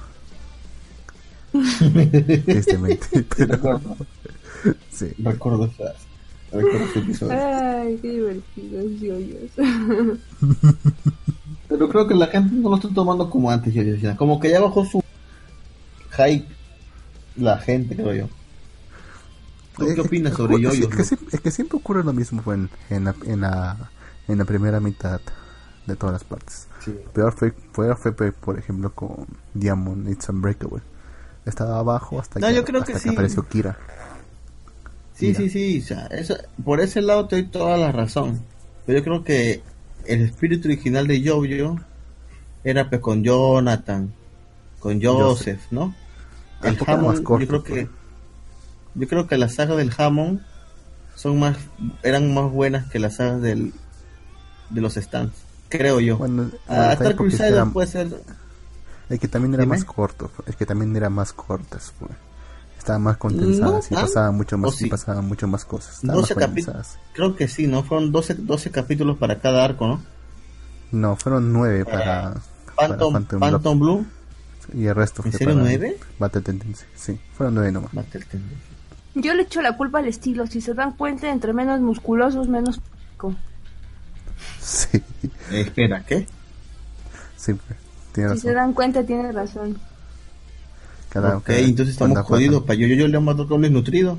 [2.45, 3.25] Tristemente.
[3.37, 3.97] Pero, Recuerdo,
[4.91, 5.13] sí.
[5.23, 5.95] recuerdo, esa-
[6.53, 7.33] recuerdo ese episodio.
[7.39, 9.51] Ay, qué divertidos yoyos.
[11.69, 14.17] Pero creo que la gente no lo está tomando como antes, yo decía.
[14.17, 15.03] Como que ya bajó su
[16.17, 16.47] hype
[17.37, 18.29] la gente, creo yo.
[19.77, 20.91] ¿Tú Eh, qué eh, opinas eh, sobre Yoyos?
[20.91, 23.91] Es que, siempre, es que siempre ocurre lo mismo en, en, la, en, la,
[24.29, 25.21] en la primera mitad
[25.87, 26.67] de todas las partes.
[26.85, 26.95] Sí.
[27.13, 30.83] Peor fue, peor fue por ejemplo, con Diamond It's Unbreakable.
[31.45, 33.09] Estaba abajo hasta, No, que, yo creo hasta que que, sí.
[33.11, 33.79] apareció Kira.
[35.15, 35.39] Sí, Mira.
[35.39, 38.41] sí, sí, o sea, eso, por ese lado te doy toda la razón.
[38.85, 39.63] Pero yo creo que
[40.07, 41.81] el espíritu original de Jojo
[42.65, 44.13] era pues con Jonathan,
[44.79, 45.95] con Joseph, ¿no?
[46.63, 47.73] El poco más corto, yo creo pues.
[47.87, 47.91] que
[48.95, 50.41] yo creo que las sagas del Hammond
[51.15, 51.57] son más
[52.03, 53.73] eran más buenas que las sagas del
[54.71, 55.33] de los stands,
[55.69, 56.17] creo yo.
[56.19, 58.09] Bueno, Ah, también porque Crusader era- puede ser
[59.09, 59.77] Es que también era Dime.
[59.77, 62.11] más corto, es que también era más cortas, pues.
[62.79, 64.87] Estaban más condensadas No, y ah, pasaban mucho más, o sí.
[64.87, 65.95] y pasaban mucho más cosas.
[65.97, 66.35] Estaban 12
[66.73, 66.99] más.
[67.15, 67.83] Creo que sí, ¿no?
[67.83, 70.03] Fueron 12, 12 capítulos para cada arco, ¿no?
[70.93, 72.35] No, fueron nueve Para para,
[72.77, 74.07] para Phantom, Phantom, Phantom, Block, Blue,
[74.75, 75.97] y el resto ¿En fue serio para nueve?
[76.19, 76.85] Battle Tendency.
[76.95, 77.93] Sí, fueron nueve nomás.
[77.93, 78.57] Battle Tendency.
[79.15, 80.47] Yo le echo la culpa al estilo.
[80.47, 82.81] Si se dan cuenta, entre menos musculosos, menos.
[84.61, 85.01] Sí.
[85.51, 86.27] Espera, ¿qué?
[87.37, 87.79] Sí, pues,
[88.13, 88.55] tiene Si se razón.
[88.57, 89.79] dan cuenta, tiene razón.
[91.09, 92.65] Cada, Ok, cada- entonces estamos jodidos.
[92.65, 94.19] Para yo, yo, yo le mando otro desnutrido.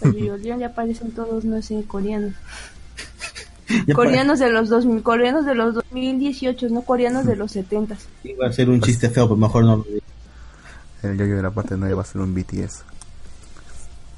[0.00, 2.34] Pero yo ya aparecen todos, no sé, coreanos.
[3.94, 7.94] Coreanos de los 2000, coreanos de los 2018, no coreanos de los 70.
[7.96, 10.00] para- Iba a ser un chiste feo, pero mejor no lo digo.
[11.02, 12.82] El yo de la parte 9 va a ser un BTS.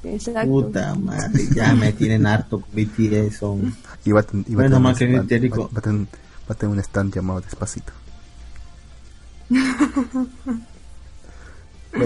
[0.05, 0.49] Exacto.
[0.49, 3.37] Puta madre, ya me tienen harto con BTS.
[3.39, 3.75] Son...
[4.05, 5.63] Y va a, ten- y va Bueno, tener, más que un- va- histérico.
[5.63, 7.93] va- va a tener- va a tener un stand llamado Despacito.
[9.51, 10.29] bueno,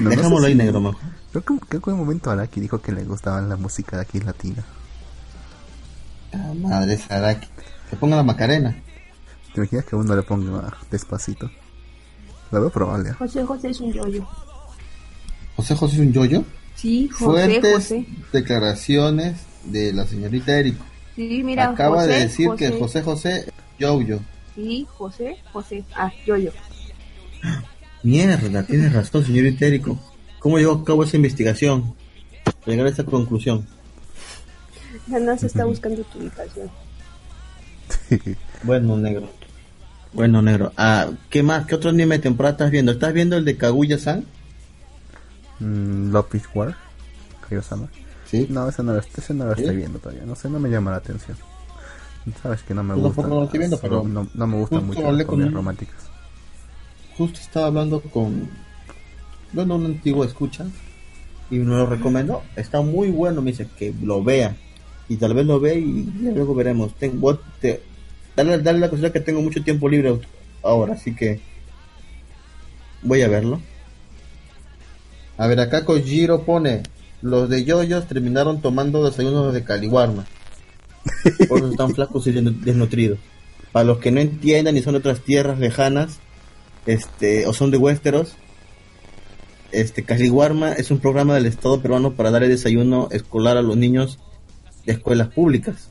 [0.02, 1.00] no sé Dejámoslo ahí si- negro mejor.
[1.32, 4.02] Creo que, creo que en un momento Araki dijo que le gustaba la música de
[4.02, 4.64] aquí latina.
[6.32, 7.48] Ah, madre Saraki.
[7.90, 8.74] Que ponga la Macarena.
[9.52, 11.50] ¿Te imaginas que uno le ponga Despacito?
[12.50, 13.10] Lo veo probable.
[13.10, 13.14] ¿eh?
[13.18, 14.26] José José es un yoyo.
[15.56, 16.44] José José es un yoyo.
[16.74, 18.06] Sí, José Fuertes José.
[18.32, 20.84] declaraciones de la señorita Erico.
[21.14, 22.70] Sí, mira, Acaba José, de decir José.
[22.72, 24.20] que José José es yoyo.
[24.54, 25.84] Sí, José José.
[25.94, 26.52] Ah, yoyo.
[28.02, 29.98] Mierda, tienes razón, señorita Erico.
[30.38, 31.94] ¿Cómo llevó a cabo esa investigación?
[32.44, 33.66] Para llegar a esa conclusión.
[35.08, 36.70] La NASA está buscando tu ubicación.
[38.64, 39.28] Bueno, negro.
[40.12, 40.72] Bueno, negro.
[40.76, 41.66] Ah, ¿qué más?
[41.66, 42.92] ¿Qué otro anime de temporada estás viendo?
[42.92, 44.24] ¿Estás viendo el de Kaguya-san?
[45.58, 46.76] Mm, Love is War.
[47.48, 47.88] Kaiosama.
[48.30, 48.46] Sí.
[48.50, 49.62] No, ese no, lo- ese no lo ¿Sí?
[49.62, 50.24] estoy viendo todavía.
[50.24, 51.36] No sé, no me llama la atención.
[52.42, 53.22] Sabes que no me gusta.
[53.22, 55.96] tampoco lo estoy viendo, pero no, no me gustan mucho las con comedias un- románticas.
[57.18, 58.48] Justo estaba hablando con...
[59.52, 60.66] Bueno, un antiguo escucha.
[61.50, 62.42] Y me lo recomendó.
[62.56, 64.56] Está muy bueno, me dice que lo vea.
[65.08, 66.94] Y tal vez lo ve y ya luego veremos.
[66.94, 67.82] Tengo, te,
[68.36, 70.18] dale, dale la cosa que tengo mucho tiempo libre
[70.62, 71.40] ahora, así que...
[73.02, 73.60] Voy a verlo.
[75.38, 76.82] A ver, acá Kojiro pone...
[77.20, 80.26] Los de yoyos terminaron tomando desayunos de caliwarma.
[81.48, 83.18] Por eso están flacos y desnu- desnutridos.
[83.70, 86.18] Para los que no entiendan y son de otras tierras lejanas,
[86.84, 88.32] este, o son de Westeros,
[89.70, 93.76] este, Caliwarma es un programa del Estado peruano para dar el desayuno escolar a los
[93.76, 94.18] niños
[94.86, 95.88] de escuelas públicas.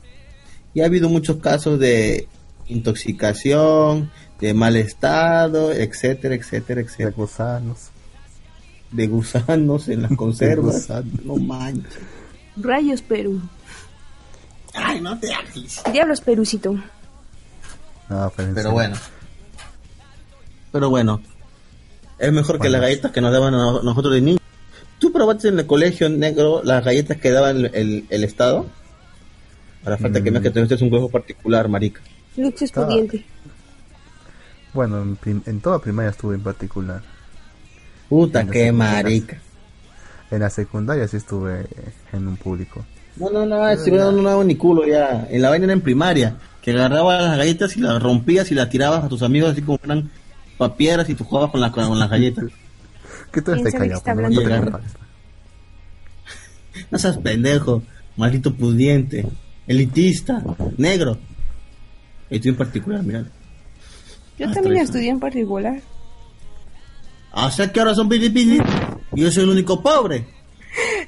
[0.74, 2.26] Y ha habido muchos casos de
[2.66, 7.10] intoxicación, de mal estado, etcétera, etcétera, De etcétera.
[7.16, 7.78] gusanos.
[8.90, 10.88] De gusanos en las conservas.
[11.24, 11.92] No manches.
[12.56, 13.40] Rayos Perú.
[14.74, 15.82] Ay, no te hagas.
[15.92, 16.72] Diablos Perucito.
[18.08, 18.96] No, pero, Pero bueno.
[20.72, 21.20] Pero bueno.
[22.18, 24.40] Es mejor que las galletas que nos daban a nosotros de niños.
[24.98, 28.66] ¿Tú probaste en el colegio negro las galletas que daba el, el, el Estado?
[29.84, 30.34] Para falta que Mm.
[30.34, 32.00] más que tuviste un huevo particular, marica.
[32.36, 33.24] Luxus Estaba- pudiente.
[34.72, 37.02] Bueno, en, prim- en toda primaria estuve en particular.
[38.08, 39.38] Puta, En las qué marica.
[40.30, 41.66] En la secundaria sí estuve
[42.12, 42.84] en un público.
[43.16, 45.26] No, no, no, si no, no, no, ni culo ya.
[45.30, 46.36] En la vaina era en primaria.
[46.62, 49.78] Que agarrabas las galletas y las rompías y las tirabas a tus amigos así como
[49.84, 50.10] eran
[50.56, 52.44] papieras y tú jugabas con, la, con las galletas.
[53.32, 53.98] ¿Qué tú ¿Quién estés sabe qué callado?
[53.98, 54.14] está
[54.70, 54.86] no te.
[56.90, 57.82] No seas pendejo,
[58.16, 59.26] maldito pudiente,
[59.66, 60.42] elitista,
[60.76, 61.18] negro.
[62.30, 63.24] Y tú en particular, mira.
[64.38, 65.80] Yo Ah, también estudié en particular.
[67.34, 68.60] O sea que ahora son pili pili.
[69.14, 70.26] Y yo soy el único pobre.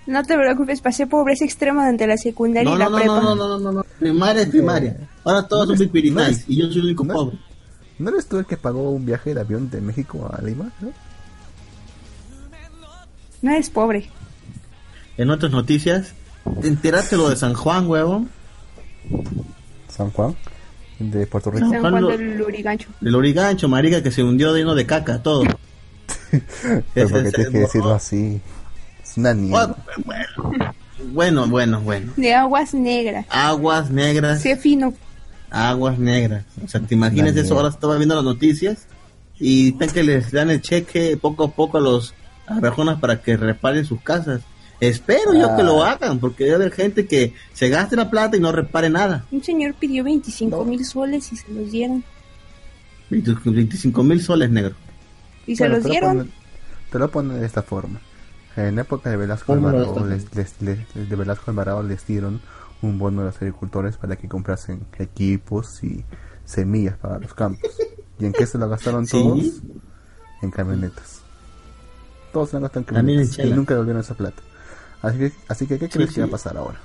[0.06, 3.20] No te preocupes, pasé pobreza extrema durante la secundaria No, y la no, no, prepa.
[3.20, 3.84] no, no, no, no, no.
[3.98, 5.08] Primaria es primaria.
[5.24, 6.44] Ahora todos son pipiritais.
[6.46, 7.38] Y yo soy el único pobre.
[7.98, 10.70] ¿No eres tú el que pagó un viaje de avión de México a Lima?
[10.82, 10.92] ¿no?
[13.40, 14.10] No eres pobre.
[15.16, 16.12] En otras noticias,
[16.60, 18.28] ¿te enteraste lo de San Juan, huevón?
[19.88, 20.34] San Juan,
[20.98, 21.68] de Puerto Rico.
[21.70, 22.88] San Juan del Lurigancho.
[23.00, 25.44] El origancho, marica, que se hundió lleno de caca, todo.
[26.94, 28.40] Pero porque Ese- tienes que decirlo así.
[29.02, 29.74] Es una niña.
[31.12, 32.12] Bueno, bueno, bueno.
[32.16, 33.26] De aguas negras.
[33.28, 34.40] Aguas negras.
[34.42, 34.94] Sé fino.
[35.50, 36.44] aguas negras.
[36.64, 38.86] O sea, te imaginas eso, ahora estaba viendo las noticias
[39.38, 42.14] y están que les dan el cheque poco a poco a los
[42.46, 44.40] a personas para que reparen sus casas.
[44.88, 48.40] Espero yo que lo hagan, porque debe haber gente que se gaste la plata y
[48.40, 49.24] no repare nada.
[49.30, 52.02] Un señor pidió 25 mil soles y se los dieron.
[53.10, 54.74] 25 mil soles negro.
[55.46, 56.16] Y se Bueno, los te lo dieron.
[56.18, 56.30] ponen-
[56.90, 58.00] te lo ponen de esta forma.
[58.56, 62.40] En época de Velasco ¿Cómo lo Alvarado, les, les- les- de Velasco Alvarado les dieron
[62.82, 66.04] un bono a los agricultores para que comprasen equipos y
[66.44, 67.70] semillas para los campos.
[68.18, 69.12] ¿Y en qué se lo gastaron Sí.
[69.22, 69.44] todos?
[70.42, 71.20] En camionetas.
[72.32, 74.42] Todos se lo gastaron en camionetas y nunca devolvieron esa plata.
[75.06, 76.14] Así que, así que ¿qué crees sí.
[76.16, 76.80] que va a pasar ahora?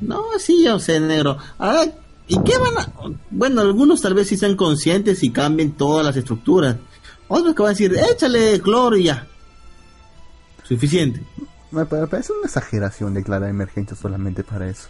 [0.00, 1.38] No, sí, yo sé, negro.
[1.58, 1.84] Ahora,
[2.28, 2.92] ¿y qué van a...?
[3.30, 6.76] Bueno, algunos tal vez sí sean conscientes y cambien todas las estructuras.
[7.28, 9.26] Otros que van a decir, échale cloro y ya.
[10.64, 11.22] Suficiente.
[11.70, 14.88] Me pa- parece una exageración declarar emergencia solamente para eso.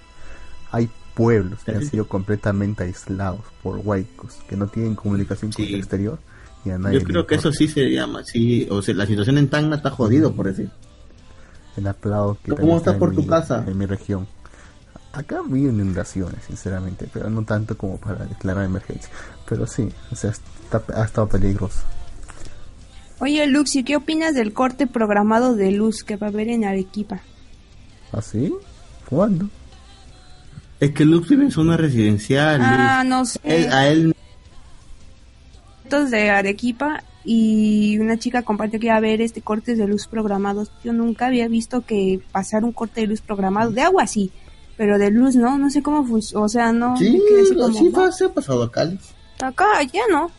[0.73, 5.77] Hay pueblos que han sido completamente aislados por huaicos, que no tienen comunicación con el
[5.77, 6.19] exterior
[6.65, 9.39] y a nadie Yo creo que eso sí se llama, sí, o sea, la situación
[9.39, 10.69] en Tacna está jodido, por decir.
[11.77, 13.65] El aplauso que ¿Cómo estás en por tu mi- casa?
[13.67, 14.27] En mi región.
[15.13, 19.11] Acá vi inundaciones, sinceramente, pero no tanto como para declarar emergencia.
[19.49, 21.81] Pero sí, o sea, está- ha estado peligroso.
[23.19, 27.21] Oye, Luxi, ¿qué opinas del corte programado de luz que va a haber en Arequipa?
[28.13, 28.53] ¿Así?
[29.09, 29.49] ¿Cuándo?
[30.81, 32.61] Es que Lux vive en zona residencial.
[32.63, 33.11] Ah, Luis.
[33.11, 33.41] no sé.
[33.45, 34.15] Él- a él
[36.11, 40.71] de Arequipa y una chica compartió que iba a ver este cortes de luz programados.
[40.85, 43.73] Yo nunca había visto que pasar un corte de luz programado.
[43.73, 44.31] De agua sí,
[44.77, 46.45] pero de luz no, no sé cómo funciona.
[46.45, 46.97] O sea, no.
[46.97, 47.21] Sí,
[47.59, 48.13] como, sí ¿no?
[48.13, 48.89] se ha pasado acá.
[49.43, 50.31] Acá, allá no.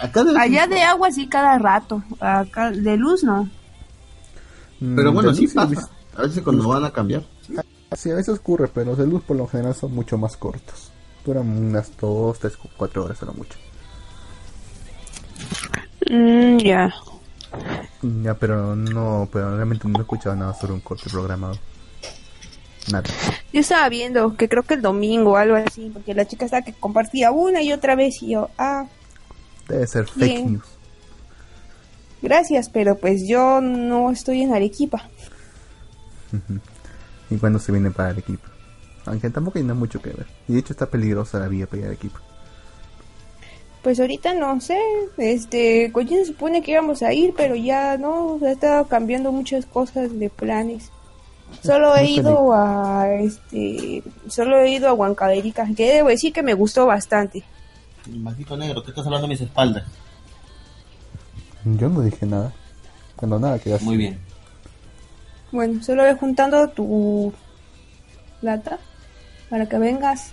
[0.00, 2.02] Acá de Allá de agua sí cada rato.
[2.18, 3.48] Acá de luz no.
[4.80, 5.90] Pero Mm, bueno, de sí pasa.
[6.16, 7.22] A veces cuando van a cambiar.
[7.94, 10.90] Sí, a veces ocurre, pero los de luz por lo general son mucho más cortos.
[11.26, 13.58] Duran unas 2, 3, 4 horas a lo mucho.
[16.10, 16.92] Mm, ya.
[18.02, 21.56] Ya, pero no, pero realmente no he escuchado nada sobre un corte programado.
[22.90, 23.04] Nada.
[23.52, 26.62] Yo estaba viendo que creo que el domingo o algo así, porque la chica estaba
[26.62, 28.86] que compartía una y otra vez y yo, ah,
[29.68, 30.64] Debe ser fake news.
[32.22, 35.08] gracias, pero pues yo no estoy en Arequipa.
[37.32, 38.48] Y cuando se viene para Arequipa.
[39.06, 40.26] Aunque tampoco hay nada mucho que ver.
[40.48, 42.20] Y de hecho está peligrosa la vía para Arequipa.
[43.82, 44.78] Pues ahorita no sé,
[45.16, 48.86] este, con quién se supone que íbamos a ir, pero ya no, se ha estado
[48.86, 50.90] cambiando muchas cosas de planes.
[51.62, 56.54] Solo he ido a, este, solo he ido a Huancavelica, que debo decir que me
[56.54, 57.42] gustó bastante.
[58.06, 59.84] Maldito negro, ¿qué estás hablando a mis espaldas?
[61.64, 62.52] Yo no dije nada.
[63.16, 63.82] Cuando nada quedas.
[63.82, 64.18] Muy bien.
[65.52, 67.32] Bueno, solo ve juntando tu
[68.40, 68.78] plata
[69.50, 70.32] para que vengas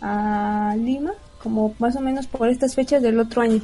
[0.00, 1.12] a Lima,
[1.44, 3.62] como más o menos por estas fechas del otro año.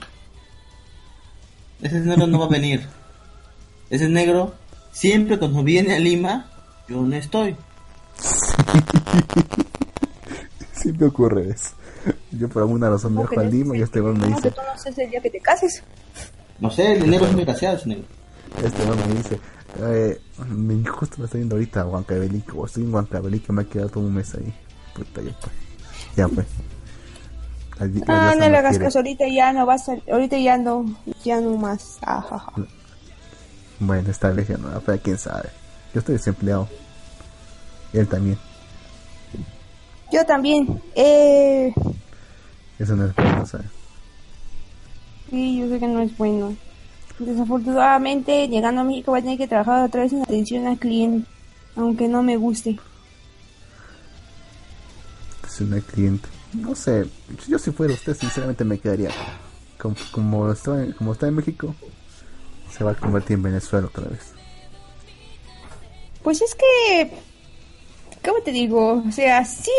[1.83, 2.87] Ese negro no va a venir.
[3.89, 4.55] Ese negro,
[4.93, 6.49] siempre cuando viene a Lima,
[6.89, 7.57] yo no estoy.
[10.73, 11.71] Siempre ocurre eso.
[12.31, 14.49] Yo por alguna razón ¿Cómo viajo que a Lima y este hombre me ¿Cómo que
[14.49, 15.83] dice, tú no sé el día que te cases?
[16.59, 18.05] No sé, el negro es un desgraciado, ese negro.
[18.65, 19.41] este hombre me dice,
[19.81, 23.65] eh, me- justo me estoy yendo ahorita a Huancavelica, o estoy en Huancavelica, me ha
[23.67, 24.55] quedado todo un mes ahí.
[24.95, 25.53] Puta, ya fue.
[26.17, 26.45] Ya fue.
[27.81, 28.85] Al la Ah, no le hagas quiere.
[28.85, 30.85] caso, ahorita ya no vas a, ahorita ya no,
[31.25, 31.99] ya no más.
[32.03, 32.53] Ajaja.
[33.81, 35.49] Bueno, esta vez ya no, pero quién sabe.
[35.95, 36.69] Yo estoy desempleado.
[37.93, 38.39] Él también.
[40.13, 41.73] Yo también, eh,
[42.79, 43.67] Eso no es bueno, ¿sabes?
[45.31, 46.55] sí, yo sé que no es bueno.
[47.19, 51.29] Desafortunadamente, llegando a México voy a tener que trabajar otra vez en atención al cliente,
[51.77, 52.79] aunque no me guste.
[55.47, 56.29] Es una cliente.
[56.53, 57.07] No sé,
[57.47, 59.11] yo si fuera usted, sinceramente me quedaría.
[59.79, 61.75] Como, como, está, como está en México,
[62.71, 64.33] se va a convertir en Venezuela otra vez.
[66.23, 67.13] Pues es que,
[68.23, 69.03] ¿cómo te digo?
[69.07, 69.71] O sea, sí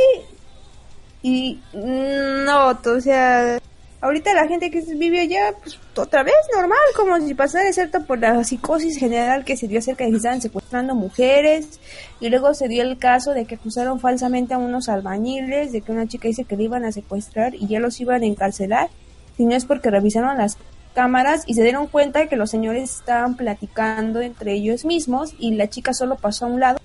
[1.23, 3.59] y no, o sea,
[4.01, 8.19] ahorita la gente que vive allá, pues otra vez normal, como si pasara excepto por
[8.19, 11.79] la psicosis general que se dio acerca de que estaban secuestrando mujeres
[12.19, 15.91] y luego se dio el caso de que acusaron falsamente a unos albañiles, de que
[15.91, 18.89] una chica dice que le iban a secuestrar y ya los iban a encarcelar,
[19.37, 20.57] si no es porque revisaron las
[20.93, 25.53] cámaras y se dieron cuenta de que los señores estaban platicando entre ellos mismos y
[25.55, 26.79] la chica solo pasó a un lado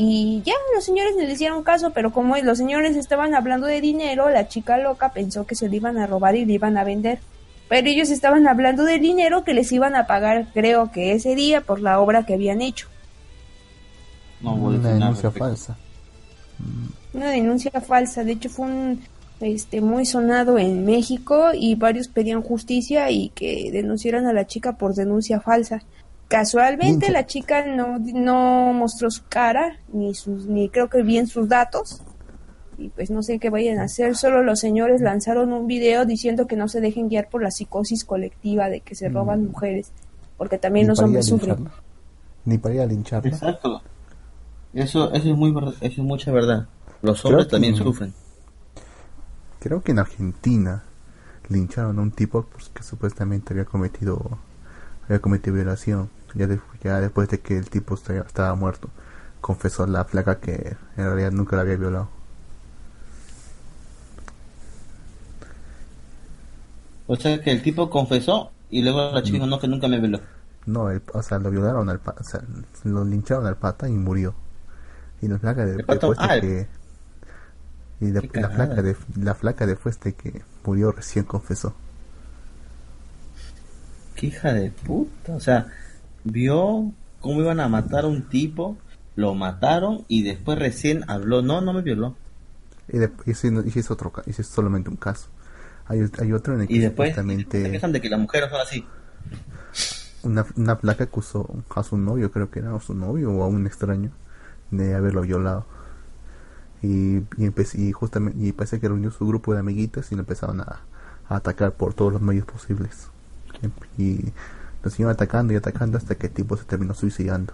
[0.00, 4.30] y ya los señores le hicieron caso, pero como los señores estaban hablando de dinero,
[4.30, 7.18] la chica loca pensó que se le iban a robar y le iban a vender.
[7.68, 11.62] Pero ellos estaban hablando de dinero que les iban a pagar, creo que ese día,
[11.62, 12.86] por la obra que habían hecho.
[14.40, 15.76] No una denuncia falsa.
[17.12, 19.00] Una denuncia falsa, de hecho fue un
[19.40, 24.74] este muy sonado en México y varios pedían justicia y que denunciaran a la chica
[24.74, 25.82] por denuncia falsa.
[26.28, 31.48] Casualmente la chica no, no mostró su cara ni sus ni creo que bien sus
[31.48, 32.02] datos
[32.78, 34.16] y pues no sé qué vayan a hacer.
[34.16, 38.04] Solo los señores lanzaron un video diciendo que no se dejen guiar por la psicosis
[38.04, 39.90] colectiva de que se roban mujeres,
[40.36, 41.68] porque también Ni los hombres sufren.
[42.44, 43.30] Ni para ir a lincharla.
[43.30, 43.82] Exacto.
[44.72, 45.50] Eso, eso es muy
[45.80, 46.68] eso es mucha verdad.
[47.02, 48.14] Los hombres que también sufren.
[49.58, 50.84] Creo que en Argentina
[51.48, 54.38] lincharon a un tipo porque supuestamente había cometido
[55.04, 56.10] había cometido violación.
[56.34, 58.90] Ya, de- ya después de que el tipo esta- estaba muerto,
[59.40, 62.08] confesó la flaca que en realidad nunca la había violado.
[67.06, 69.98] O sea que el tipo confesó y luego la chica dijo no que nunca me
[70.00, 70.20] veló.
[70.66, 72.42] No, el- o sea, lo violaron al pata, o sea,
[72.84, 74.34] lo lincharon al pata y murió.
[75.20, 76.68] Y la flaca de- después de Ah, que
[78.00, 81.74] Y la, la flaca de la flaca de Fueste que murió recién confesó.
[84.14, 85.34] Qué hija de puta.
[85.34, 85.66] O sea,
[86.32, 88.76] vio cómo iban a matar a un tipo,
[89.16, 91.42] lo mataron y después recién habló.
[91.42, 92.16] No, no me violó.
[92.88, 93.30] Y, de- y
[93.78, 95.28] es otro es solamente un caso.
[95.86, 98.50] Hay, hay otro en el que Y después se supuestamente quejan de que las mujeres
[98.50, 98.84] son así.
[100.22, 103.46] una, una placa acusó a su novio, creo que era a su novio o a
[103.48, 104.10] un extraño,
[104.70, 105.66] de haberlo violado.
[106.82, 110.60] Y, y, y justamente y parece que reunió su grupo de amiguitas y lo empezaron
[110.60, 110.80] a,
[111.28, 113.08] a atacar por todos los medios posibles.
[113.96, 114.32] Y
[114.82, 117.52] lo siguieron atacando y atacando hasta que el tipo se terminó suicidando.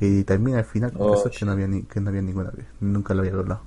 [0.00, 2.66] Y también al final Oh, confesó que no había ni, que no había ninguna vez,
[2.80, 3.60] nunca lo había violado.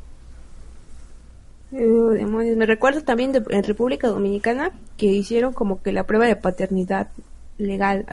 [1.72, 2.56] Eh, demonios.
[2.58, 7.10] Me recuerdo también de, en República Dominicana que hicieron como que la prueba de paternidad
[7.58, 8.06] legal,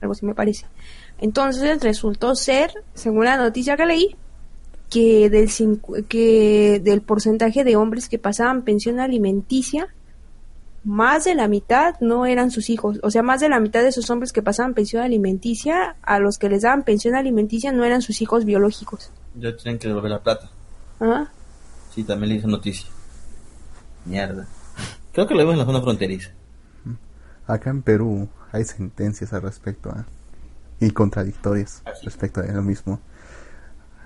[0.00, 0.66] algo así me parece.
[1.18, 4.16] Entonces resultó ser, según la noticia que leí,
[4.90, 9.88] que del, cincu- que del porcentaje de hombres que pasaban pensión alimenticia,
[10.84, 12.98] más de la mitad no eran sus hijos.
[13.02, 16.38] O sea, más de la mitad de esos hombres que pasaban pensión alimenticia, a los
[16.38, 19.10] que les daban pensión alimenticia no eran sus hijos biológicos.
[19.36, 20.50] Ya tienen que devolver la plata.
[21.00, 21.28] ¿Ah?
[21.94, 22.88] Sí, también le hice noticia.
[24.04, 24.46] Mierda.
[25.12, 26.30] Creo que lo vemos en la zona fronteriza.
[27.46, 30.04] Acá en Perú hay sentencias al respecto ¿ah?
[30.80, 33.00] y contradictorias ¿Ah, respecto a lo mismo.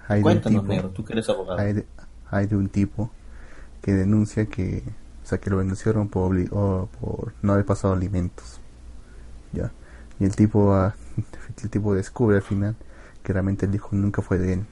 [0.08, 1.58] Hay de un Cuéntanos, tipo- negro, tú que eres abogado.
[1.58, 1.86] hay de,
[2.30, 3.10] hay de un tipo
[3.82, 4.82] que denuncia que,
[5.26, 8.62] o sea, que lo denunciaron por, obli- o por no haber pasado alimentos.
[9.52, 9.72] Ya.
[10.20, 10.94] Y el tipo, ah,
[11.62, 12.76] el tipo descubre al final
[13.22, 14.66] que realmente el hijo nunca fue de él.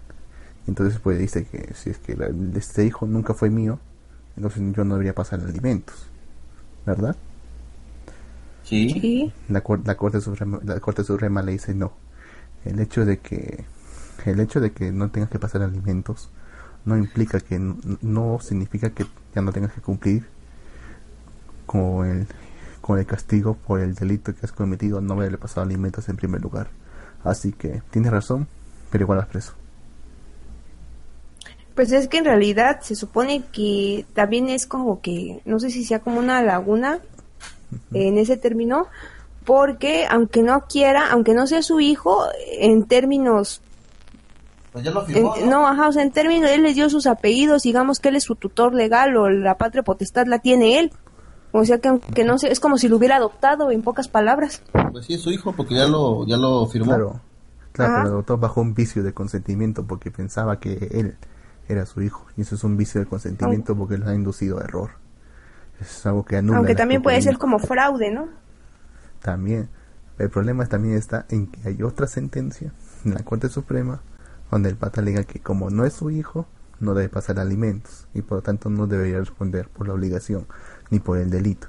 [0.67, 3.81] Entonces pues dice que si es que la- este hijo nunca fue mío,
[4.37, 6.09] entonces yo no debería pasar alimentos.
[6.87, 7.17] ¿Verdad?
[8.63, 9.33] Sí.
[9.49, 11.93] La, la corte suprema la corte suprema le dice no
[12.65, 13.67] el hecho de que
[14.27, 16.31] el hecho de que no tengas que pasar alimentos
[16.85, 17.59] no implica que
[18.03, 20.27] no significa que ya no tengas que cumplir
[21.67, 22.27] con el
[22.81, 26.43] con el castigo por el delito que has cometido no haberle pasado alimentos en primer
[26.43, 26.69] lugar.
[27.25, 28.47] Así que tienes razón
[28.91, 29.55] pero igual vas preso.
[31.75, 35.85] Pues es que en realidad se supone que también es como que, no sé si
[35.85, 37.01] sea como una laguna
[37.93, 38.87] en ese término,
[39.45, 42.25] porque aunque no quiera, aunque no sea su hijo,
[42.61, 43.61] en términos,
[44.73, 47.63] Pues ya lo en- no, ajá, o sea, en términos, él les dio sus apellidos,
[47.65, 50.93] digamos que él es su tutor legal o la patria potestad la tiene él.
[51.57, 54.61] O sea que aunque no sé, es como si lo hubiera adoptado en pocas palabras.
[54.91, 56.89] Pues sí, es su hijo porque ya lo, ya lo firmó.
[56.89, 57.21] claro
[57.71, 58.03] claro Ajá.
[58.03, 61.17] pero lo adoptó bajo un vicio de consentimiento porque pensaba que él
[61.69, 64.65] era su hijo y eso es un vicio de consentimiento porque lo ha inducido a
[64.65, 64.91] error
[65.81, 68.29] es algo que anula Aunque también puede ser como fraude, ¿no?
[69.21, 69.69] También.
[70.19, 72.73] El problema también está en que hay otra sentencia
[73.05, 74.01] en la Corte Suprema
[74.51, 76.47] donde el pata alega que como no es su hijo,
[76.85, 80.47] no debe pasar alimentos y por lo tanto no debería responder por la obligación
[80.91, 81.67] ni por el delito.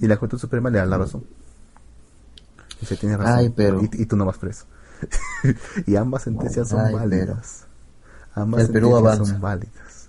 [0.00, 1.24] Y la Corte Suprema le da la razón.
[2.80, 3.34] Y se tiene razón.
[3.38, 4.66] Ay, pero- y, y tú no vas preso.
[5.86, 7.66] y ambas sentencias son Ay, válidas.
[8.34, 9.32] Ambas El Perú sentencias avanza.
[9.32, 10.08] son válidas.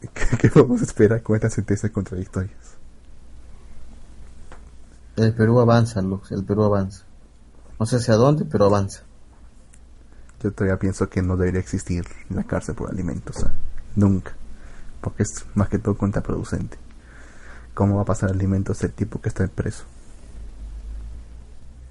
[0.40, 2.56] ¿Qué, ¿Qué vamos a esperar con estas sentencias contradictorias?
[5.16, 7.04] El Perú avanza, Lux, el Perú avanza.
[7.78, 9.02] No sé hacia dónde, pero avanza.
[10.42, 13.44] Yo todavía pienso que no debería existir la cárcel por alimentos.
[13.96, 14.32] Nunca.
[15.00, 16.78] Porque es más que todo contraproducente.
[17.74, 19.84] ¿Cómo va a pasar alimentos el tipo que está preso?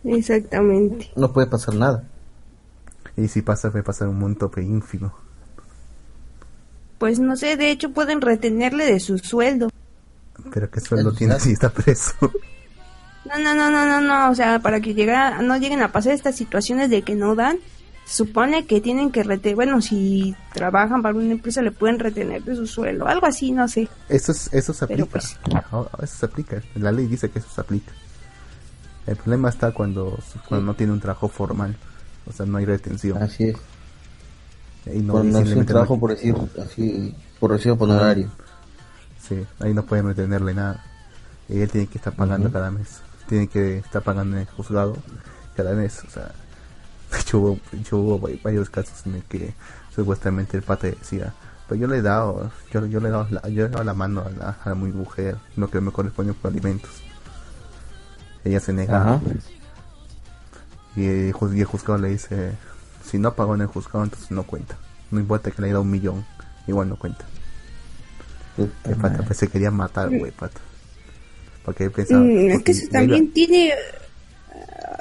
[0.04, 1.12] Exactamente.
[1.16, 2.04] No puede pasar nada.
[3.18, 5.14] Y si pasa, puede pasar un monto pe ínfimo.
[6.98, 9.70] Pues no sé, de hecho pueden retenerle de su sueldo.
[10.54, 12.14] Pero ¿qué sueldo tiene si está preso?
[13.26, 16.14] No, no, no, no, no, no, o sea, para que llegara, no lleguen a pasar
[16.14, 17.58] estas situaciones de que no dan,
[18.10, 22.56] supone que tienen que retener, bueno, si trabajan para una empresa le pueden retener de
[22.56, 23.88] su sueldo, algo así, no sé.
[24.10, 25.06] Eso, es, eso se aplica.
[25.06, 25.38] pues-
[26.04, 26.62] Eso se aplica.
[26.76, 27.92] La ley dice que eso se aplica.
[29.08, 30.18] El problema está cuando,
[30.48, 31.76] cuando no tiene un trabajo formal.
[32.28, 33.22] O sea, no hay retención.
[33.22, 33.58] Así es.
[34.94, 38.30] Y no, no hacer un trabajo no- por decir, así, por recibo por horario.
[39.28, 40.84] Sí, ahí no pueden retenerle nada.
[41.48, 43.02] Y él tiene que estar pagando cada mes.
[43.28, 44.96] Tiene que estar pagando en el juzgado
[45.56, 46.04] cada mes.
[46.08, 46.32] O sea,
[47.12, 49.54] de hecho hubo, hecho, hubo va- varios casos en el que
[49.96, 51.34] supuestamente el pata decía,
[51.68, 53.84] pues yo le he dado, yo, yo le he dado la, yo le he dado
[53.84, 56.90] la mano a, la, a mi mujer, lo que me corresponde por alimentos.
[58.44, 59.16] Ella se negaba.
[59.16, 59.22] Ajá.
[60.96, 62.54] Y el, juz- y el juzgado le dice,
[63.06, 64.78] si no pagó en el juzgado, entonces no cuenta.
[65.12, 66.26] No importa que le haya dado un millón,
[66.68, 67.26] igual no cuenta.
[68.56, 70.60] Puta El pata pues se quería matar, güey, pata.
[71.64, 72.22] Porque él pensaba...
[72.22, 73.74] Mm, es que eso también tiene,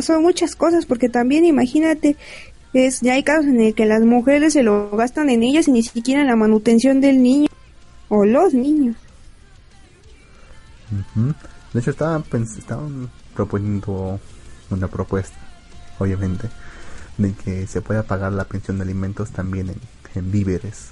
[0.00, 2.16] son muchas cosas, porque también imagínate
[2.74, 5.72] Es, ya hay casos en el que las mujeres se lo gastan en ellas y
[5.72, 7.48] ni siquiera en la manutención del niño
[8.10, 8.94] o los niños.
[10.92, 11.34] Ujú.
[11.72, 14.20] De hecho, estaban, pens- estaban proponiendo
[14.70, 15.36] una propuesta,
[15.98, 16.48] obviamente,
[17.16, 19.80] de que se pueda pagar la pensión de alimentos también en,
[20.14, 20.88] en víveres,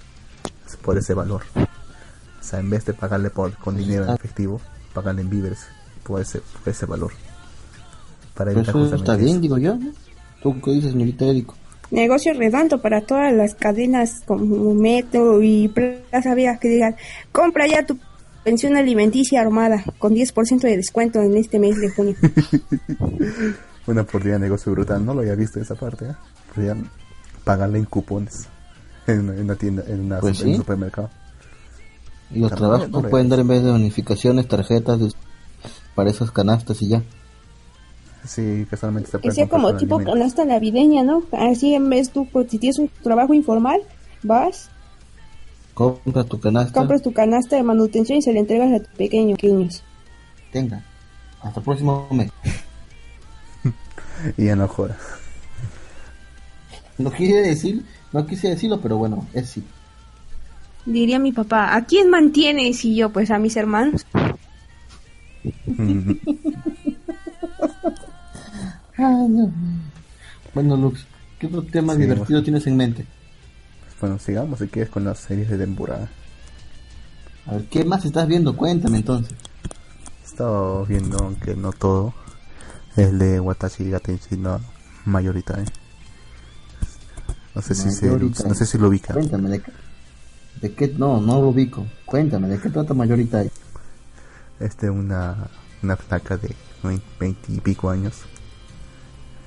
[0.83, 1.43] por ese valor.
[1.57, 4.61] O sea, en vez de pagarle por, con dinero en efectivo,
[4.95, 5.66] pagarle en víveres
[6.05, 7.12] por ese, por ese valor.
[8.37, 9.41] Para Pero evitar eso justamente está bien, eso.
[9.41, 9.79] digo yo.
[10.43, 11.55] ¿Tú qué dices, señorita Érico?
[11.91, 16.97] Negocio redondo para todas las cadenas como Metro y Plaza Vega que digan,
[17.33, 17.97] compra ya tu
[18.45, 22.15] pensión alimenticia armada con 10% de descuento en este mes de junio.
[23.87, 26.15] Una oportunidad de negocio brutal, no lo había visto esa parte, ¿eh?
[26.55, 26.91] Podrían
[27.45, 28.49] pagarle en cupones
[29.07, 30.59] en, en una tienda, en, una, Pues en un sí.
[30.59, 31.11] supermercado.
[32.33, 35.13] Y los trabajos pueden dar en vez de bonificaciones, tarjetas de-
[35.95, 37.03] para esas canastas y ya.
[38.27, 41.23] Sí, casualmente se Que puede sea como tipo canasta navideña, ¿no?
[41.32, 43.81] Así en vez tú, pues, si tienes un trabajo informal,
[44.23, 44.69] vas,
[45.74, 46.73] Compra tu canasta.
[46.73, 49.36] compras tu canasta de manutención y se la entregas a tus pequeños.
[49.39, 49.82] pequeños.
[50.51, 50.82] Tenga.
[51.43, 52.31] Hasta el próximo mes.
[54.39, 54.97] Y ya no jodas.
[56.97, 59.62] No quise decir, no quise decirlo, pero bueno, es sí.
[60.86, 62.82] Diría mi papá, ¿a quién mantienes?
[62.86, 64.07] Y yo, pues a mis hermanos.
[70.55, 71.06] Bueno, Lux,
[71.39, 73.06] ¿qué otro tema Sí, divertido tienes en mente?
[74.01, 76.09] Bueno, sigamos si quieres con las series de temporada.
[77.47, 78.56] A ver, ¿qué más estás viendo?
[78.56, 79.35] Cuéntame entonces.
[80.23, 82.14] He estado viendo, aunque no todo,
[82.97, 84.60] el de Watashi Gatenshi no
[85.05, 85.60] Mayorita.
[85.60, 85.66] ¿eh?
[87.55, 89.12] No sé si se, no sé si lo ubica.
[89.12, 89.73] Cuéntame, ¿de qué?
[90.60, 90.89] ¿De qué?
[90.97, 91.86] No, no lo ubico.
[92.06, 93.44] Cuéntame, ¿de qué trata Mayorita?
[94.59, 95.48] Este una
[95.82, 96.55] una flaca de
[97.20, 98.24] veinte y pico años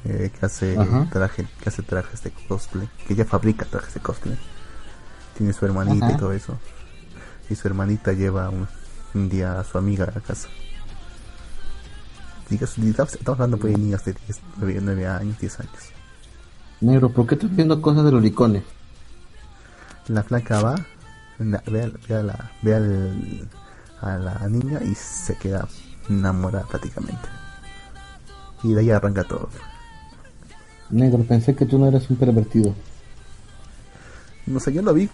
[0.05, 1.07] eh, que hace Ajá.
[1.11, 4.38] traje, que hace trajes de cosplay, que ella fabrica trajes de cosplay.
[5.38, 6.15] Tiene su hermanita Ajá.
[6.15, 6.57] y todo eso.
[7.49, 8.67] Y su hermanita lleva un,
[9.13, 10.47] un día a su amiga a la casa.
[12.49, 15.73] Digas, estamos hablando pues, de niños de 10, 9, 9 años, 10 años.
[16.81, 18.63] Negro, ¿por qué estás viendo cosas de lolicones?
[20.07, 20.76] La flaca va,
[21.38, 23.49] na- ve, al- ve a, la, ve al-
[24.01, 25.67] a la niña y se queda
[26.09, 27.27] enamorada prácticamente.
[28.63, 29.49] Y de ahí arranca todo.
[30.90, 32.74] Negro, pensé que tú no eras un pervertido.
[34.45, 35.10] No sé, yo lo vi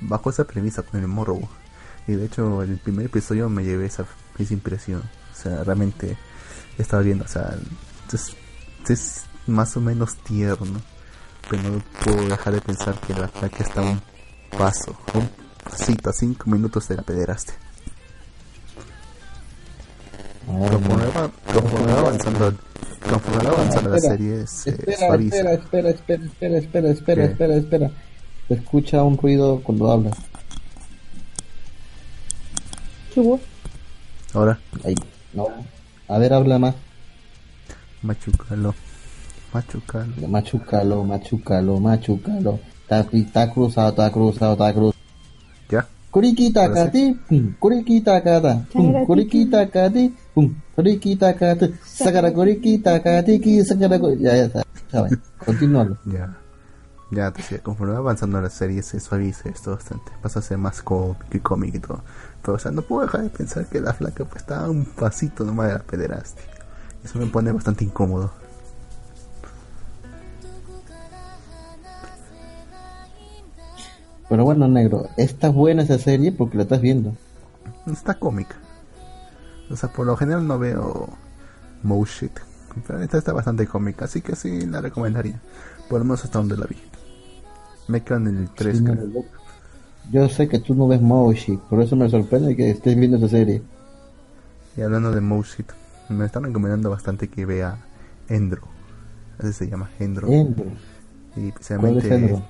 [0.00, 1.40] bajo esa premisa con el morro.
[2.06, 4.06] Y de hecho, el primer episodio me llevé esa,
[4.38, 5.02] esa impresión.
[5.32, 6.16] O sea, realmente
[6.78, 7.54] estaba viendo, o sea,
[8.12, 8.36] es,
[8.88, 10.80] es más o menos tierno.
[11.50, 14.00] Pero no puedo dejar de pensar que la flaca está a un
[14.56, 15.28] paso, un
[15.64, 17.02] pasito, a cinco minutos de la
[21.06, 22.54] va, conforme va avanzando,
[23.08, 27.90] conforme avanzando la Espera, serie, se espera, espera, espera, espera, espera, espera, espera, espera, espera.
[28.48, 30.14] Se escucha un ruido cuando hablas.
[33.14, 33.40] ¿Qué hubo?
[34.34, 34.94] Ahora, Ahí.
[35.32, 35.48] No.
[36.08, 36.74] A ver, habla más.
[38.02, 38.74] machucalo,
[39.52, 40.28] machucalo.
[40.28, 42.60] Machucalo, machucalo, machucalo.
[42.82, 44.94] Está, está cruzado, está cruzado, está cruzado.
[45.70, 45.86] ¿Ya?
[46.12, 53.64] Kurikita kati, pum, kurikita kata, pum, kurikita kati, pum, kurikita kati, sakara kurikita kati, ki
[53.64, 55.96] sakara Ya, ya está, saben, continúalo.
[56.04, 56.36] Ya.
[57.12, 57.30] Ya,
[57.62, 60.12] conforme va avanzando la serie se suaviza esto bastante.
[60.22, 62.02] Pasa a ser más cómic y cómic y todo.
[62.40, 64.86] Pero, o sea, no puedo dejar de pensar que la flaca pues está a un
[64.86, 66.44] pasito nomás de la pederastia.
[67.04, 68.32] Eso me pone bastante incómodo.
[74.32, 77.14] Pero bueno, negro, está buena esa serie porque la estás viendo.
[77.86, 78.56] Está cómica.
[79.68, 81.10] O sea, por lo general no veo
[81.82, 82.32] Mo shit.
[82.86, 85.38] Pero esta está bastante cómica, así que sí la recomendaría.
[85.86, 86.78] Por lo menos hasta donde la vi.
[87.88, 88.84] Me quedo en el 3, Sí,
[90.10, 93.28] Yo sé que tú no ves Moshi, por eso me sorprende que estés viendo esa
[93.28, 93.60] serie.
[94.78, 95.70] Y hablando de Moshit,
[96.08, 97.76] me están recomendando bastante que vea
[98.30, 98.62] Endro.
[99.38, 100.26] Así se llama Endro.
[100.32, 100.64] Endro.
[101.36, 102.42] Y ¿Cuál es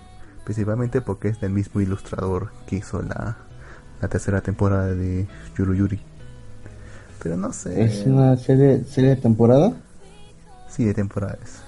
[0.45, 3.37] principalmente, porque es del mismo ilustrador que hizo la,
[4.01, 6.01] la tercera temporada de Yuru Yuri.
[7.23, 7.85] Pero no sé.
[7.85, 9.73] ¿Es una serie, serie de temporada?
[10.69, 11.63] Sí, de temporadas.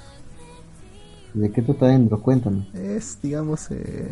[1.33, 2.21] ¿De qué trata Endro?
[2.21, 2.69] Cuéntame.
[2.75, 4.11] Es, digamos, eh,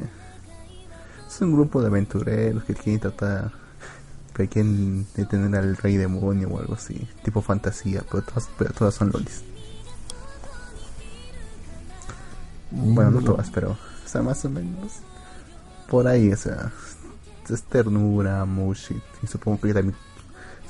[1.26, 3.52] es un grupo de aventureros que quieren tratar,
[4.34, 8.94] que quieren detener al rey demonio o algo así, tipo fantasía, pero todas, pero todas
[8.94, 9.42] son lolis.
[12.70, 13.76] Bueno, no todas, pero,
[14.12, 15.00] sea, más o menos
[15.88, 16.72] por ahí, o sea,
[17.48, 19.96] es ternura, mushit, y supongo que también,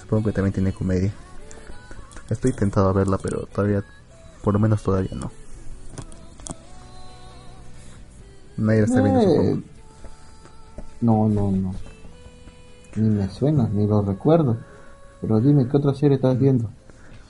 [0.01, 1.13] supongo que también tiene comedia.
[2.29, 3.85] Estoy tentado a verla, pero todavía,
[4.43, 5.31] por lo menos todavía no.
[8.57, 9.63] Nadie está viendo, Eh, supongo.
[11.01, 11.75] No, no, no.
[12.97, 14.59] Ni me suena, ni lo recuerdo.
[15.21, 16.69] Pero dime, ¿qué otra serie estás viendo?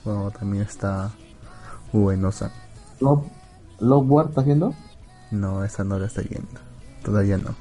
[0.03, 1.11] Bueno, también está
[1.93, 2.51] Ueno-san.
[2.99, 3.25] ¿Love,
[3.79, 4.73] Love War estás viendo?
[5.33, 6.59] No, esa no la estoy viendo.
[7.03, 7.55] Todavía no.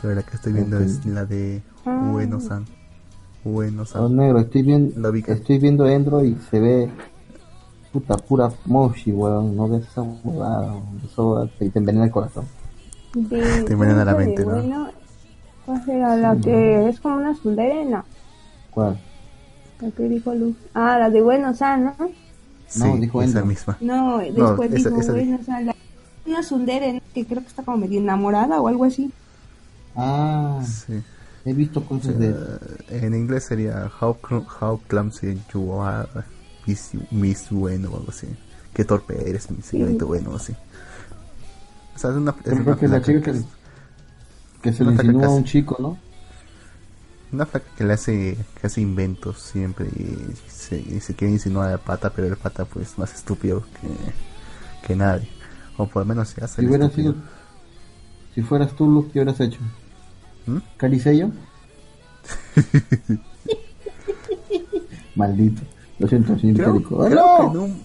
[0.00, 2.10] Pero la que estoy viendo es la de Ah.
[2.12, 2.64] Ueno-san.
[3.44, 4.16] Oh, Ueno-san.
[4.16, 6.90] negro, estoy viendo, estoy viendo Endro y se ve
[7.92, 9.54] puta pura moshi, weón.
[9.56, 10.74] No ves esa huevada,
[11.04, 12.44] eso te, te envenena el corazón.
[13.14, 14.52] De, Te envenena la mente, ¿no?
[14.52, 14.88] bueno,
[15.64, 17.32] ¿Cuál será la que es como una?
[17.44, 18.04] No,
[18.70, 18.98] ¿Cuál?
[19.80, 20.56] la que dijo Luz.
[20.74, 22.08] Ah, la de Buenos Aires, ¿no?
[22.66, 23.76] Sí, No, dijo esa misma.
[23.80, 25.74] No, después esa- dijo esa de- Buenos Aires.
[26.26, 29.12] Una azulera que creo que está como medio enamorada o algo así.
[29.94, 31.02] Ah, Sí.
[31.44, 32.30] he visto cosas de...
[32.30, 36.08] Eh, en inglés sería How, cl- how clumsy you are,
[36.66, 38.26] Miss, Miss Bueno o algo así.
[38.74, 40.54] Qué torpe eres, mi señorito bueno, o así.
[41.94, 43.32] O sea, es una, es una que la chica
[44.62, 45.98] que, se le insinúa a un chico, ¿no?
[47.32, 50.16] una flaca que le hace, que hace inventos siempre y
[50.48, 54.96] se, y se quiere insinuar al pata, pero el pata pues más estúpido que, que
[54.96, 55.28] nadie.
[55.78, 57.14] O por lo menos se hace Si hubieras sido...
[58.34, 59.60] Si fueras tú, Luz, ¿qué hubieras hecho?
[60.46, 60.58] ¿Mm?
[60.76, 61.30] ¿Caricello?
[65.14, 65.62] Maldito.
[65.98, 67.50] Lo siento, señor Creo, creo ¡Ah, que no!
[67.50, 67.82] en un,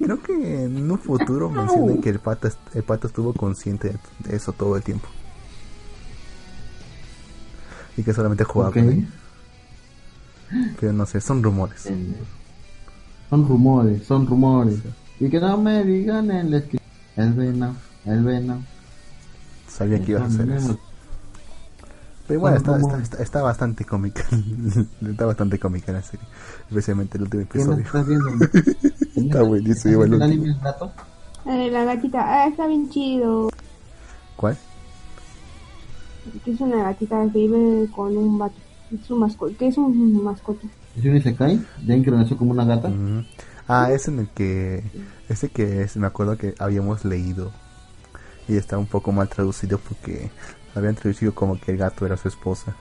[0.00, 3.94] creo que en un futuro mencionan que el pata, el pata estuvo consciente
[4.24, 5.06] de, eso todo el tiempo.
[7.96, 8.74] Y que solamente jugaba Ok.
[8.76, 9.06] con ella.
[10.80, 11.88] Pero no sé, son rumores.
[13.30, 14.78] Son rumores, son rumores.
[15.20, 16.80] Y que no me digan el escri-
[17.16, 17.74] El Venom,
[18.04, 18.62] el Venom.
[19.68, 20.78] Sabía que ibas a hacer eso.
[22.26, 24.24] Pero bueno, está, está, está, está bastante cómica.
[25.06, 26.26] está bastante cómica la serie.
[26.68, 27.84] Especialmente el último ¿Qué episodio.
[27.84, 28.28] estás viendo?
[29.14, 30.90] Está buenísimo el ¿El gato?
[31.46, 33.50] Eh, la gatita, ah, está bien chido.
[34.36, 34.56] ¿Cuál?
[36.44, 38.56] Que es una gatita que vive con un vato.
[38.92, 39.54] Es su mascota.
[39.56, 40.66] que es un mascota?
[40.96, 41.60] ¿Es un Isekai?
[41.86, 42.88] ¿Ya que nació como una gata?
[42.88, 43.24] Ujú.
[43.68, 44.82] Ah, es en el que.
[45.28, 47.50] Ese que es, me acuerdo que habíamos leído.
[48.46, 50.30] Y está un poco mal traducido porque
[50.74, 52.76] habían traducido como que el gato era su esposa.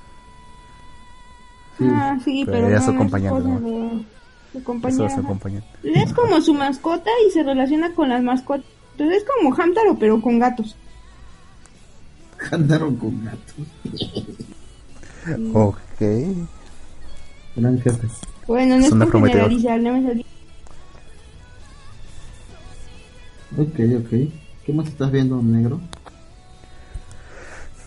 [1.77, 1.85] Sí.
[1.89, 3.69] Ah, sí, Pero pero, era no, su acompañante, esposa ¿no?
[3.69, 4.05] de-
[4.51, 5.09] su Eso compañera.
[5.09, 5.63] se acompañan.
[5.83, 8.65] Es como su mascota y se relaciona con las mascotas.
[8.91, 10.75] Entonces es como Hamtaro, pero con gatos.
[12.51, 13.55] Andaron con gatos.
[15.53, 15.77] Ok.
[18.47, 20.25] Bueno, no es por generalizar, no me salí.
[23.57, 24.09] Ok, ok.
[24.65, 25.79] ¿Qué más estás viendo, negro?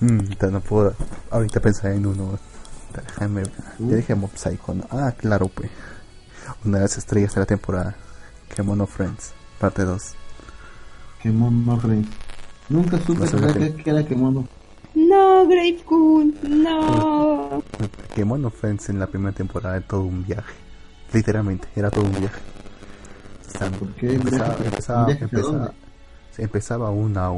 [0.01, 0.95] Mm, no puedo
[1.31, 2.39] ahorita pensar en uno.
[2.95, 3.43] Déjame.
[3.79, 4.85] Ya dije Mob Psycho, ¿no?
[4.91, 5.71] Ah, claro, pues.
[6.65, 7.97] Una de las estrellas de la temporada.
[8.55, 10.15] Kemono Friends, parte 2.
[11.23, 12.07] Kemono Rey.
[12.69, 14.47] Nunca supe No que, que era Kemono.
[14.95, 17.63] No, Grave Kun, no.
[18.15, 20.55] Kemono Friends en la primera temporada era todo un viaje.
[21.13, 22.41] Literalmente, era todo un viaje.
[23.59, 24.15] ¿Por qué?
[24.15, 25.09] Empezaba,
[26.39, 27.31] empezaba, una,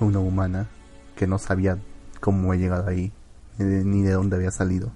[0.00, 0.66] una humana
[1.14, 1.78] que no sabía
[2.20, 3.12] cómo había llegado ahí,
[3.58, 4.90] ni de, dónde había salido,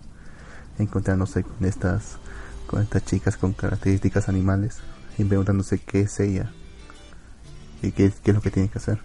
[0.78, 2.16] encontrándose con estas,
[2.66, 4.78] con estas chicas con características animales
[5.18, 6.50] y preguntándose qué es ella
[7.82, 8.98] y qué, qué es lo que tiene que hacer.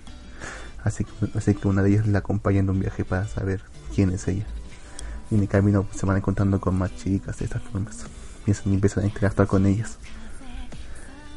[0.84, 3.62] Así que, así que una de ellas la acompaña en un viaje para saber
[3.94, 4.46] quién es ella.
[5.32, 8.06] Y en el camino se van encontrando con más chicas de estas formas.
[8.46, 9.98] Y empiezan a interactuar con ellas.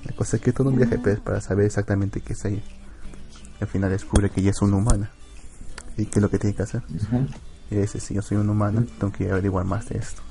[0.08, 2.62] La cosa es que todo un viaje pues, para saber exactamente qué es ella.
[3.60, 5.10] Y al final descubre que ella es una humana.
[5.96, 6.82] ¿Y qué es lo que tiene que hacer?
[7.70, 10.22] Y dice, si yo soy una humana, tengo que averiguar más de esto.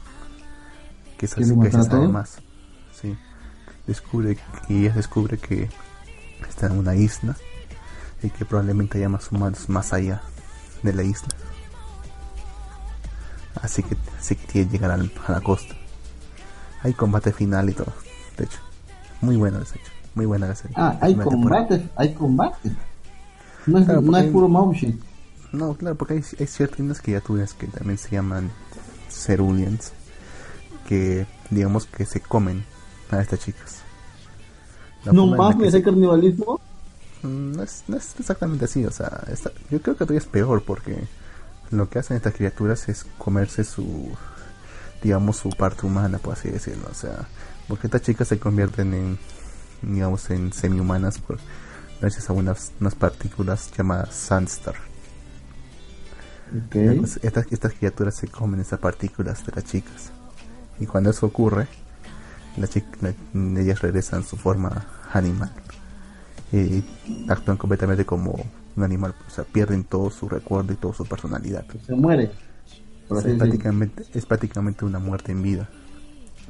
[1.17, 2.37] Que es ¿Quiere así que se sabe más.
[2.99, 3.17] Sí.
[3.85, 4.37] Descubre,
[4.69, 5.69] y ella descubre que
[6.49, 7.35] está en una isla
[8.23, 10.21] y que probablemente haya más humanos más allá
[10.83, 11.29] de la isla.
[13.61, 15.75] Así que, así que tiene que llegar al- a la costa.
[16.83, 17.93] Hay combate final y todo.
[18.37, 18.59] De hecho,
[19.21, 19.91] muy bueno de hecho.
[20.15, 20.73] Muy buena la serie.
[20.79, 22.71] Ah, hay combates, hay combates.
[23.67, 24.99] No es, Claro, no es puro motion.
[25.51, 28.49] No, claro, porque hay, hay ciertas criaturas que también se llaman
[29.09, 29.93] ceruleans
[30.87, 32.63] que digamos que se comen
[33.11, 33.81] a estas chicas.
[35.05, 36.59] La No mames, hay canibalismo.
[37.23, 40.25] Mm, no es, no es exactamente así, o sea, está- yo creo que todavía es
[40.25, 40.97] peor porque
[41.71, 44.09] lo que hacen estas criaturas es comerse su,
[45.03, 47.27] digamos, su parte humana, por así decirlo, o sea,
[47.67, 49.19] porque estas chicas se convierten en,
[49.81, 51.37] digamos, en semi-humanas por,
[52.01, 54.75] gracias a unas, unas partículas llamadas Sunstar.
[57.23, 60.11] Estas, estas criaturas se comen esas partículas de las chicas.
[60.79, 61.67] Y cuando eso ocurre,
[62.55, 65.51] la- ellas regresan a su forma animal.
[66.51, 66.83] Y
[67.27, 68.31] actúan completamente como
[68.75, 71.65] un animal, o sea, pierden todo su recuerdo y toda su personalidad.
[71.85, 72.31] Se muere.
[73.09, 75.69] O sea, es, prácticamente, es prácticamente una muerte en vida.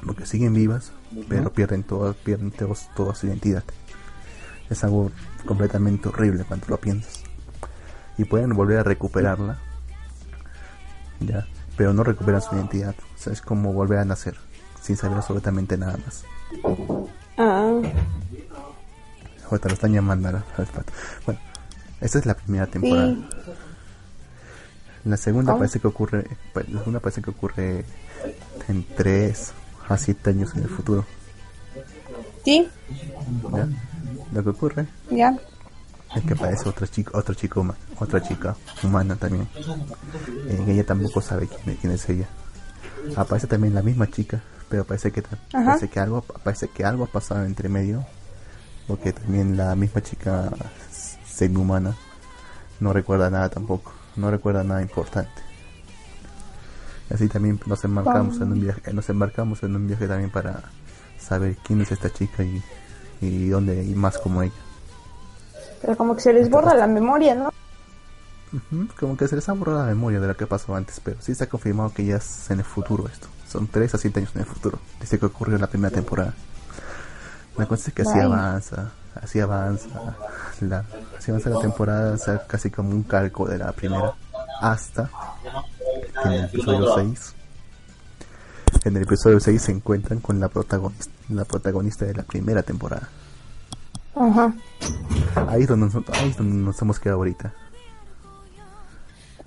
[0.06, 0.92] Porque siguen vivas,
[1.28, 3.64] pero pierden, todo, pierden todos- toda su identidad.
[4.70, 5.12] Es algo
[5.46, 7.24] completamente horrible cuando lo piensas.
[8.18, 9.58] Y pueden volver a recuperarla,
[11.20, 12.96] ya, pero no recuperan su identidad.
[13.16, 14.36] O sea, es como volver a nacer,
[14.82, 16.24] sin saber absolutamente nada más.
[17.38, 17.72] Ah,
[19.50, 20.92] Ahorita lo están llamando al, pato.
[21.26, 21.40] Bueno,
[22.02, 23.08] esta es la primera temporada.
[23.14, 23.28] sí.
[25.06, 27.86] La segunda parece que ocurre, pa- la segunda parece que ocurre
[28.68, 29.54] en 3
[29.88, 31.06] a 7 años en el futuro.
[32.44, 32.68] Sí,
[33.54, 33.68] ¿ya?
[34.34, 35.38] Lo que ocurre ya.
[36.16, 39.48] es que aparece otro chico, otro chico, huma- otra chica humana también.
[40.48, 42.28] Eh, ella tampoco sabe quién, quién es ella.
[43.16, 45.22] Aparece también la misma chica, pero parece que
[45.54, 45.66] Ajá.
[45.66, 48.06] parece que algo, parece que algo ha pasado entre medio,
[48.88, 50.50] porque también la misma chica
[51.26, 51.96] semi-humana
[52.80, 55.42] no recuerda nada tampoco, no recuerda nada importante.
[57.10, 60.62] Así también nos embarcamos en un viaje, nos embarcamos en un viaje también para
[61.20, 62.62] saber quién es esta chica y,
[63.22, 64.54] y dónde y más como ella.
[65.82, 67.54] Pero como que se les borra la memoria, ¿no?
[69.00, 71.36] Como que se les ha borrado la memoria de lo que pasó antes, pero sí
[71.36, 73.28] se ha confirmado que ya es en el futuro esto.
[73.48, 74.80] Son 3 a 7 años en el futuro.
[75.00, 76.34] Dice que ocurrió en la primera temporada.
[77.58, 79.88] La cosa es que así avanza, así avanza,
[80.62, 80.86] la,
[81.18, 84.14] así avanza la temporada, o sea, casi como un calco de la primera,
[84.62, 85.10] hasta
[86.26, 87.34] en el episodio 6,
[88.86, 93.10] en el episodio 6 se encuentran con la protagonista, la protagonista de la primera temporada.
[94.16, 94.54] Ajá.
[95.50, 97.54] Ahí es donde, nos- ahí es donde nos hemos quedado ahorita.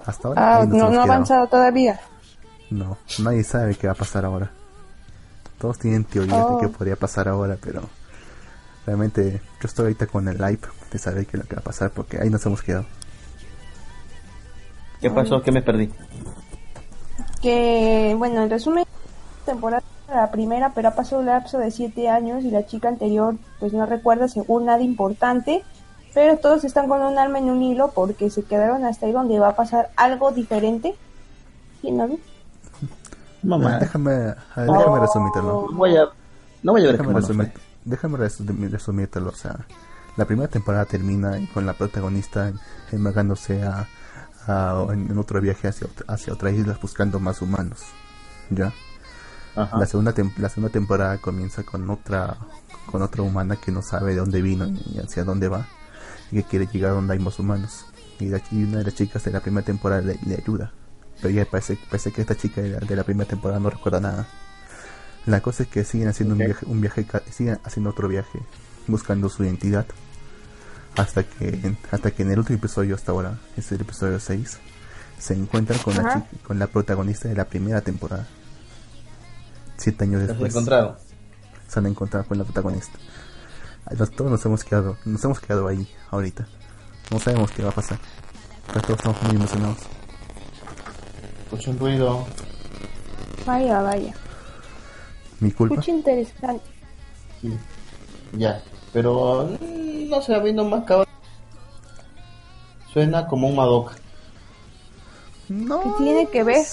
[0.06, 0.60] Hasta ahora.
[0.60, 2.00] Ah, no, no ha avanzado todavía.
[2.70, 4.50] No, nadie sabe qué va a pasar ahora.
[5.58, 6.56] Todos tienen teorías Oh.
[6.56, 7.82] de qué podría pasar ahora, pero
[8.86, 11.64] realmente yo estoy ahorita con el hype de saber qué es lo que va a
[11.64, 12.86] pasar porque ahí nos hemos quedado.
[15.00, 15.42] ¿Qué pasó?
[15.42, 15.90] ¿Qué me perdí?
[17.40, 18.84] Que, bueno, en resumen,
[19.46, 23.36] temporada la primera, pero ha pasado un lapso de siete años y la chica anterior,
[23.58, 25.62] pues no recuerda según nada importante,
[26.12, 29.38] pero todos están con un alma en un hilo porque se quedaron hasta ahí donde
[29.38, 30.96] va a pasar algo diferente.
[31.80, 32.08] ¿Sí, no?
[33.42, 33.78] Mamá.
[33.78, 35.66] Déjame, a ver, déjame resumírtelo.
[35.70, 36.04] No voy a,
[36.62, 37.52] no voy a ver Déjame, resumir,
[37.84, 38.18] déjame
[38.68, 39.30] resumírtelo.
[39.30, 39.66] O sea,
[40.16, 42.52] la primera temporada termina con la protagonista
[42.92, 43.86] embargándose a,
[44.46, 47.80] a- en, en otro viaje hacia, hacia otras islas buscando más humanos.
[48.50, 48.72] ¿Ya?
[49.56, 49.78] Ajá.
[49.78, 52.36] La segunda, la segunda temporada comienza con otra
[52.86, 55.66] con otra humana que no sabe de dónde vino y hacia dónde va
[56.32, 57.86] y que quiere llegar a donde hay más humanos.
[58.18, 58.26] Y,
[58.64, 60.72] una de las chicas de la primera temporada le, le ayuda.
[61.20, 64.00] Pero ya parece, parece que esta chica de la, de la primera temporada no recuerda
[64.00, 64.26] nada.
[65.26, 68.40] La cosa es que siguen haciendo un viaje, un viaje, siguen haciendo otro viaje
[68.86, 69.86] buscando su identidad.
[70.96, 74.58] Hasta que, hasta que en el último episodio hasta ahora, es el episodio 6,
[75.18, 78.26] se encuentran con la, chica- con la protagonista de la primera temporada.
[79.76, 80.96] Siete años ¿Se después encontraron?
[81.68, 82.98] se han encontrado con la protagonista.
[83.96, 86.46] Nos- Todos nos hemos quedado, nos hemos quedado ahí ahorita.
[87.10, 87.98] No sabemos qué va a pasar.
[88.66, 89.78] Pero todos estamos muy emocionados.
[91.44, 92.26] Escucho un ruido.
[93.46, 94.14] Vaya, vaya.
[95.40, 95.74] Mi culpa.
[95.76, 96.64] Escucha interesante.
[97.40, 97.56] Sí.
[98.34, 98.62] Ya.
[98.92, 101.06] Pero mm, no sé, a mí nomás cabrón.
[102.92, 103.94] Suena como un Madoka.
[105.48, 105.80] No.
[105.82, 106.66] ¿Qué tiene que ver?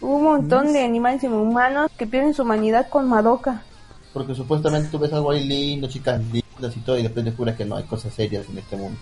[0.00, 3.62] Hubo un montón de animales humanos que pierden su humanidad con Madoka.
[4.12, 7.64] Porque supuestamente tú ves algo ahí lindo, chicas lindas y todo, y después descubres que
[7.64, 8.98] no hay cosas serias en este mundo.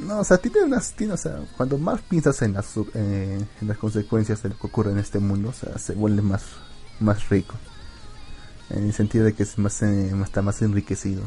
[0.00, 3.40] No, o sea, tiene unas, tiene, o sea, cuando más piensas en las, su- eh,
[3.62, 6.42] en las consecuencias de lo que ocurre en este mundo, o sea, se vuelve más,
[7.00, 7.54] más rico.
[8.70, 11.22] En el sentido de que es más, eh, está más enriquecido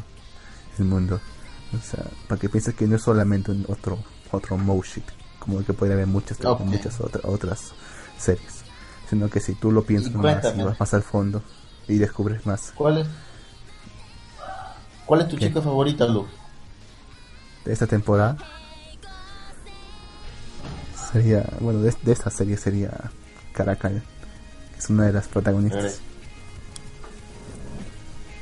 [0.78, 1.20] el mundo.
[1.72, 3.98] O sea, para que pienses que no es solamente un otro,
[4.32, 5.04] otro motion,
[5.38, 6.60] como el que puede haber muchas, Ok.
[6.62, 7.72] muchas otra- otras
[8.18, 8.64] series.
[9.08, 11.42] Sino que si tú lo piensas Y más y vas más al fondo
[11.88, 13.06] y descubres más ¿Cuál es?
[15.06, 15.48] ¿Cuál es tu ¿Qué?
[15.48, 16.30] chica favorita, Luke?
[17.64, 18.36] de esta temporada,
[21.12, 22.90] sería, bueno, de, de esta serie sería
[23.52, 24.02] Caracal,
[24.72, 26.00] que es una de las protagonistas.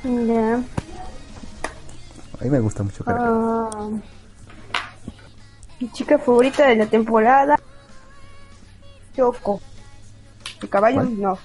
[0.03, 0.55] Ya.
[2.39, 3.29] A mí me gusta mucho Caracal.
[3.31, 3.89] Ah,
[5.79, 7.57] mi chica favorita de la temporada.
[9.15, 9.61] Choco.
[10.61, 10.95] ¿El caballo?
[10.97, 11.21] ¿Cuál?
[11.21, 11.37] No.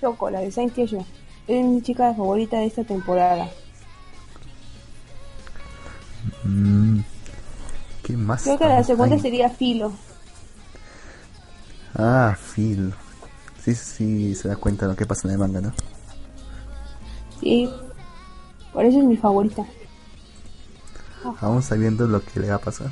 [0.00, 0.76] Choco, la de Saint.
[0.78, 0.92] Es
[1.48, 3.50] mi chica favorita de esta temporada.
[6.44, 7.00] Mm,
[8.02, 8.42] ¿Qué más?
[8.42, 9.92] Creo que la segunda sería Filo.
[11.94, 12.94] Ah, Phil.
[13.62, 15.72] Sí, sí, se da cuenta de lo que pasa en el manga, ¿no?
[17.40, 17.68] Sí.
[18.72, 19.64] Por eso es mi favorita.
[21.40, 22.90] aún sabiendo lo que le va a pasar.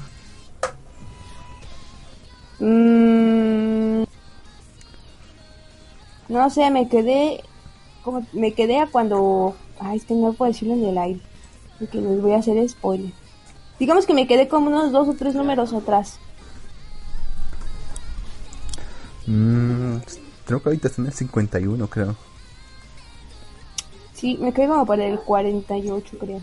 [2.60, 4.04] Mm,
[6.28, 7.42] no sé, me quedé
[8.04, 11.20] como me quedé a cuando ay, es que no puedo decirlo en el aire,
[11.78, 13.12] porque les voy a hacer spoiler.
[13.78, 16.18] Digamos que me quedé como unos dos o tres números atrás.
[19.26, 19.96] Mm,
[20.44, 22.16] creo que ahorita están en el 51, creo.
[24.22, 26.40] Sí, me quedé como para el 48, creo.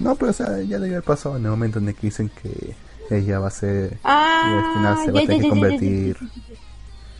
[0.00, 2.28] No, pero o sea, ya debe haber pasado en el momento en el que dicen
[2.28, 2.74] que
[3.08, 4.00] ella va a ser.
[4.02, 6.16] Ah, y al final se va a tener que convertir.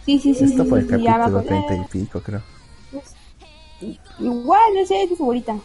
[0.04, 0.44] Sí, sí, sí.
[0.46, 1.46] Esto fue el capítulo acordé.
[1.46, 2.42] 30 y pico, creo.
[4.18, 5.56] Igual, no sé, es mi favorita.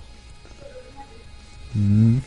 [1.73, 2.17] Mm.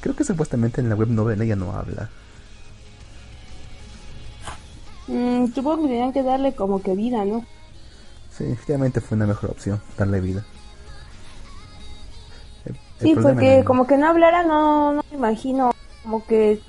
[0.00, 2.10] Creo que supuestamente en la web novela ella no habla.
[5.08, 7.44] Mm, supongo que tenían que darle como que vida, ¿no?
[8.30, 10.44] Sí, efectivamente fue una mejor opción, darle vida.
[12.64, 15.72] El- Sí, porque como que no hablara, no, no me imagino,
[16.02, 16.60] como que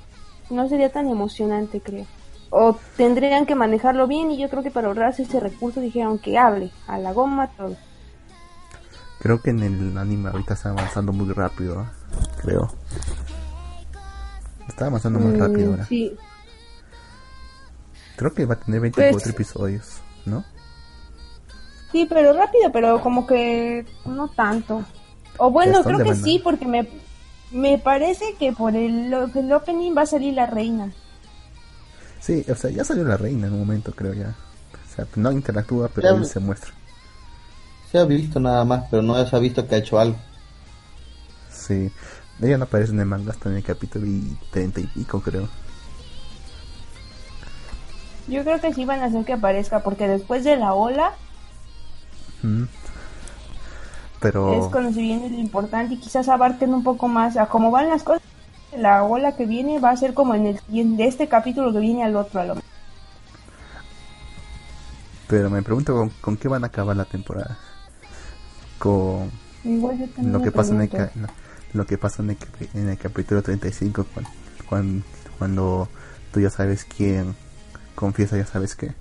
[0.50, 2.06] no sería tan emocionante, creo.
[2.50, 6.38] O tendrían que manejarlo bien y yo creo que para ahorrarse ese recurso dijeron que
[6.38, 7.76] hable, a la goma, todo.
[9.20, 11.86] Creo que en el anime ahorita está avanzando muy rápido, ¿eh?
[12.42, 12.70] creo.
[14.68, 15.86] Está avanzando muy Mm, rápido ahora.
[15.86, 16.18] Sí,
[18.16, 20.44] Creo que va a tener 24 Pues- episodios, ¿no?
[21.92, 24.84] sí, pero rápido, pero como que no tanto.
[25.38, 26.88] O bueno, ¿Hasta creo que sí, porque me,
[27.52, 30.92] me parece que por el, el opening va a salir la reina.
[32.20, 34.34] Sí, o sea, ya salió la reina en un momento, creo ya.
[34.92, 36.72] O sea, no interactúa, pero Ya- ahí se muestra.
[37.92, 40.18] Se ha visto nada más, pero no se ha visto que ha hecho algo.
[41.52, 41.92] Sí.
[42.42, 45.48] Ella no aparece en el manga hasta en el capítulo y 30 y pico, creo.
[48.28, 51.14] Yo creo que sí van a hacer que aparezca, porque después de la ola
[52.44, 52.64] Mm.
[54.20, 54.54] Pero...
[54.54, 57.90] es cuando se viene lo importante y quizás abarquen un poco más a cómo van
[57.90, 58.22] las cosas.
[58.78, 62.04] La ola que viene va a ser como en el de este capítulo que viene
[62.04, 62.70] al otro a lo mejor.
[65.28, 67.58] Pero me pregunto con, con qué van a acabar la temporada.
[68.78, 69.32] Con
[69.64, 71.28] Igual lo que pasa en el, no,
[71.74, 72.38] lo que pasa en el,
[72.74, 74.32] en el capítulo 35 cuando,
[74.68, 75.06] cuando,
[75.38, 75.90] cuando
[76.32, 77.36] tú ya sabes quién
[77.96, 78.94] confiesa ya sabes qué.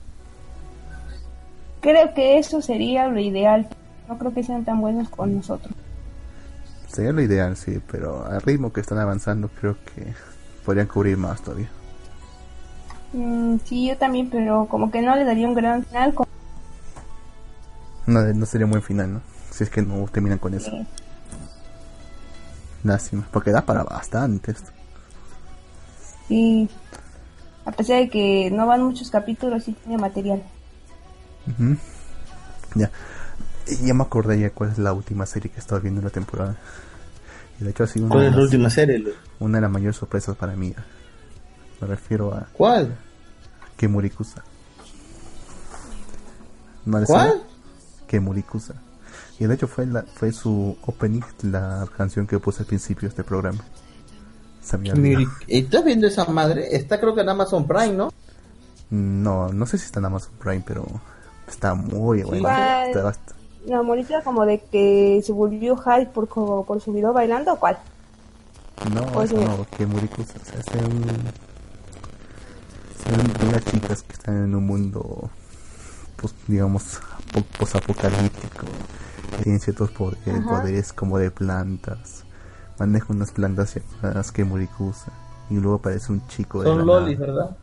[1.80, 3.68] Creo que eso sería lo ideal.
[4.08, 5.74] No creo que sean tan buenos con nosotros.
[6.88, 10.12] Sería lo ideal, sí, pero al ritmo que están avanzando creo que
[10.64, 11.68] podrían cubrir más todavía.
[13.14, 16.14] Mm, sí, yo también, pero como que no le daría un gran final.
[18.06, 19.20] No, no sería un buen final, ¿no?
[19.50, 20.70] Si es que no terminan con eso.
[20.70, 20.86] que-
[22.84, 24.70] Lástima, porque da para bastante esto.
[26.28, 26.68] sí,
[27.64, 30.42] a pesar de que no van muchos capítulos, sí tiene material.
[32.74, 32.90] Ya.
[33.66, 36.04] Y ya me acordé ya cuál es la última serie que he estado viendo en
[36.06, 36.56] la temporada.
[37.60, 38.98] Y de hecho ha sido una, ¿Cuál de es la las- última serie?
[38.98, 39.10] Lu?
[39.40, 40.74] una de las mayores sorpresas para mí.
[41.80, 42.96] Me refiero a ¿Cuál?
[43.76, 44.42] Kemurikusa.
[46.84, 47.28] ¿No le ¿Cuál?
[47.30, 47.44] suena?
[48.06, 48.74] Kemurikusa.
[49.38, 53.08] Y de hecho fue la, fue su opening, la canción que puse al principio de
[53.08, 53.64] este programa.
[54.62, 55.26] Se me.
[55.48, 56.74] ¿Estás viendo esa madre?
[56.76, 58.12] Está creo que en Amazon Prime, ¿no?
[58.90, 60.86] No, no sé si está en Amazon Prime, pero
[61.48, 62.48] está muy bueno.
[62.48, 63.12] Está
[63.66, 67.56] La monita como de que se volvió hype por, co- por su video bailando, ¿o
[67.58, 67.78] ¿cuál?
[68.94, 69.34] No, Oye.
[69.34, 70.34] eso no, Kemurikusa.
[70.38, 70.82] O sea.
[73.04, 75.30] Son unas chicas que están en un mundo,
[76.16, 78.66] pues, digamos, apo- posapocalíptico.
[79.42, 82.24] Tienen ciertos poderes como de plantas.
[82.78, 85.12] Manejan unas plantas llamadas Kemurikusa.
[85.50, 87.32] Y luego aparece un chico de Son la lolis, nada.
[87.32, 87.56] ¿verdad?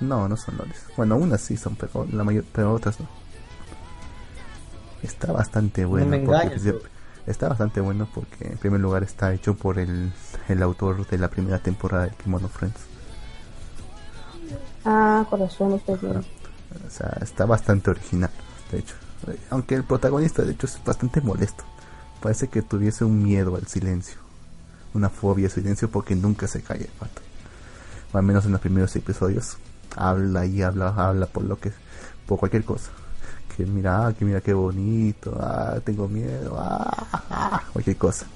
[0.00, 0.84] No, no son lolis.
[0.96, 3.06] Bueno, unas sí son, pero la mayor, pero otras no.
[5.02, 6.06] Está bastante bueno.
[6.06, 6.74] me porque engañes,
[7.26, 10.12] está bastante bueno porque en primer lugar está hecho por el,
[10.48, 12.80] el autor de la primera temporada de Kimono Friends.
[14.84, 16.18] Ah, corazón, estoy bien.
[16.18, 18.30] O sea, está bastante original,
[18.70, 18.94] de hecho.
[19.50, 21.64] Aunque el protagonista, de hecho, es bastante molesto.
[22.20, 24.25] Parece que tuviese un miedo al silencio.
[24.94, 27.22] Una fobia al silencio porque nunca se calla pato.
[28.12, 29.58] Al menos en los primeros episodios.
[29.96, 31.72] Habla y habla, habla por lo que,
[32.26, 32.90] por cualquier cosa.
[33.56, 38.26] Que mira, ah, que mira qué bonito, ah, tengo miedo, ah, ah, cualquier cosa.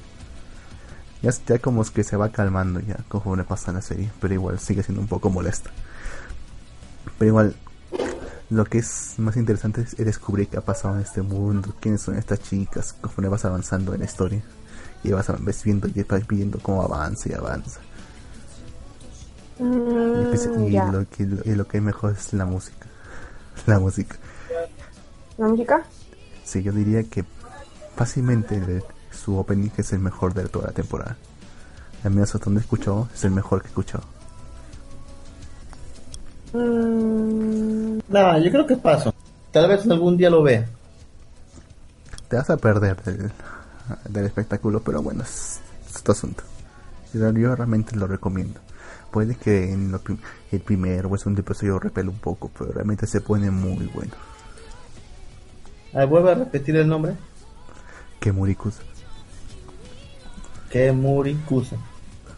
[1.22, 4.58] Ya, ya como es que se va calmando ya conforme pasa la serie, pero igual
[4.58, 5.70] sigue siendo un poco molesta.
[7.18, 7.56] Pero igual,
[8.48, 12.16] lo que es más interesante es descubrir qué ha pasado en este mundo, quiénes son
[12.16, 14.42] estas chicas, conforme vas avanzando en la historia.
[15.02, 17.80] Y vas, ves viendo, y vas viendo cómo avanza y avanza.
[20.12, 20.24] Y, Mm,
[20.68, 22.86] y lo, que, y lo que es mejor es la música.
[23.66, 24.16] La música.
[25.38, 25.84] ¿La música?
[26.44, 27.24] Sí, yo diría que
[27.96, 31.16] fácilmente el- su opening es el mejor de toda la temporada.
[32.04, 34.04] Al menos hasta donde he escuchado, es el mejor que he escuchado.
[36.52, 39.14] Mm, No, yo creo que paso.
[39.52, 40.66] Tal vez algún día lo vea.
[42.28, 43.32] Te vas a perder del,
[44.08, 45.60] del espectáculo, pero bueno, es,
[45.94, 46.42] es tu asunto.
[47.12, 48.60] Yo, yo realmente lo recomiendo.
[49.10, 50.00] Puede que en lo
[50.52, 54.12] el primer o el segundo episodio repele un poco, pero realmente se pone muy bueno.
[55.92, 57.16] A ver, vuelve a repetir el nombre.
[58.20, 58.76] Que Murikus,
[60.70, 61.76] Que Murikusa.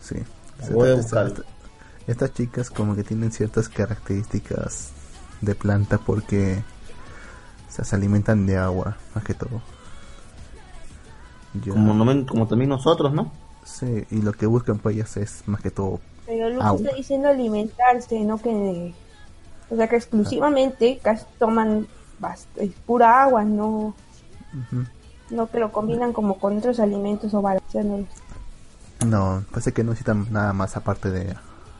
[0.00, 0.16] sí.
[0.72, 1.28] Voy a Esta-
[2.06, 4.90] estas chicas como que tienen ciertas características
[5.40, 6.62] de planta porque
[7.68, 9.60] o sea, se alimentan de agua, más que todo.
[11.68, 13.30] Como, no men- como también nosotros, ¿no?
[13.64, 16.80] Sí, y lo que buscan pues ellas es más que todo pero Luke Agua.
[16.82, 18.94] está diciendo alimentarse, no que...
[19.70, 21.86] O sea que exclusivamente casi toman
[22.20, 23.94] bast- es pura agua, no,
[25.30, 28.06] no que lo combinan como con otros alimentos o balanceándolos.
[29.06, 31.34] No, parece que no necesitan nada más aparte de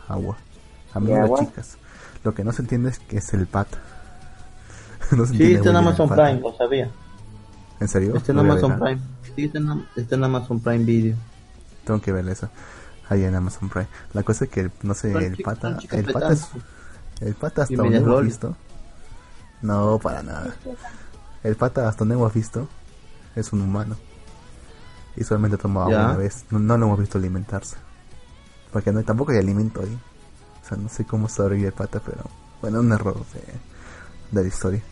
[0.08, 0.36] agua.
[0.92, 1.76] A mí ¿De las chicas.
[2.24, 3.46] Lo que no se entiende es que es el
[5.16, 6.08] no se Sí, está en Amazon.
[6.08, 6.90] Prime, lo sabía.
[7.80, 8.16] ¿En serio?
[8.16, 8.78] Está en Lo Amazon.
[8.78, 9.00] Prime.
[9.36, 11.16] Sí, está en, Am- está en Amazon Prime Video.
[11.84, 12.48] Tengo que ver eso.
[13.08, 13.88] Ahí en Amazon Prime.
[14.14, 15.78] La cosa es que, no sé, el pata...
[15.90, 16.48] El pata, es,
[17.20, 18.56] el pata hasta donde hemos visto...
[19.62, 20.54] No, para nada.
[21.44, 22.68] El pata hasta donde hemos visto
[23.36, 23.96] es un humano.
[25.16, 26.04] Y solamente toma agua Ya.
[26.06, 26.44] una vez.
[26.50, 27.76] No, no lo hemos visto alimentarse.
[28.72, 29.98] Porque no, tampoco hay alimento ahí.
[30.64, 32.22] O sea, no sé cómo sobrevive el pata, pero
[32.60, 33.42] bueno, un error de,
[34.36, 34.82] de la historia.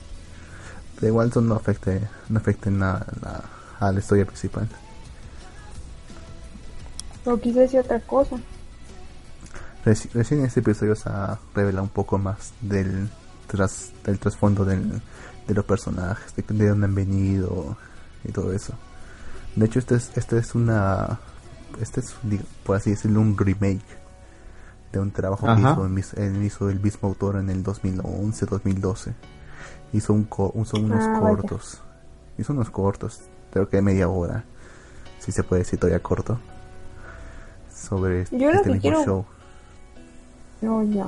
[0.97, 1.93] Pero igual eso no afecta,
[2.29, 3.45] no afecta en nada a la,
[3.81, 4.69] a la historia principal.
[7.25, 8.37] O quise decir otra cosa.
[9.85, 13.09] Reci- recién en este episodio se ha revelado un poco más del
[13.47, 15.01] tras, del trasfondo del,
[15.47, 17.77] de los personajes, de, de dónde han venido
[18.25, 18.75] y todo eso.
[19.57, 21.19] De hecho, este es, este es una,
[21.81, 23.81] este es, digo, por así decirlo, un remake
[24.93, 25.87] de un trabajo que hizo
[26.17, 29.13] él hizo el mismo autor en el 2011-2012.
[29.93, 31.37] Hizo, un co- hizo unos Ah, vaya.
[31.37, 31.81] cortos,
[32.39, 33.21] hizo unos cortos,
[33.53, 34.45] creo que de media hora,
[35.19, 36.39] si se puede decir todavía corto,
[37.75, 39.25] sobre Yo lo este que mismo quiero- show.
[40.63, 41.07] No, ya.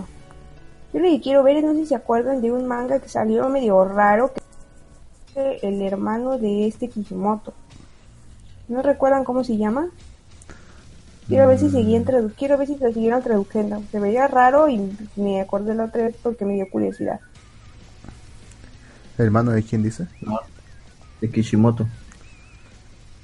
[0.92, 3.08] Yo lo que quiero ver es, no sé si se acuerdan de un manga que
[3.08, 4.40] salió medio raro, que
[5.56, 7.52] es el hermano de este Kishimoto.
[8.68, 9.88] ¿No recuerdan cómo se llama?
[11.28, 13.82] Quiero ver si seguían tradu quiero ver si se siguieron traduciendo.
[13.90, 17.20] Se veía raro y me acordé la otra vez porque me dio curiosidad.
[19.18, 20.06] ¿El hermano de quién dice?
[21.20, 21.86] De Kishimoto.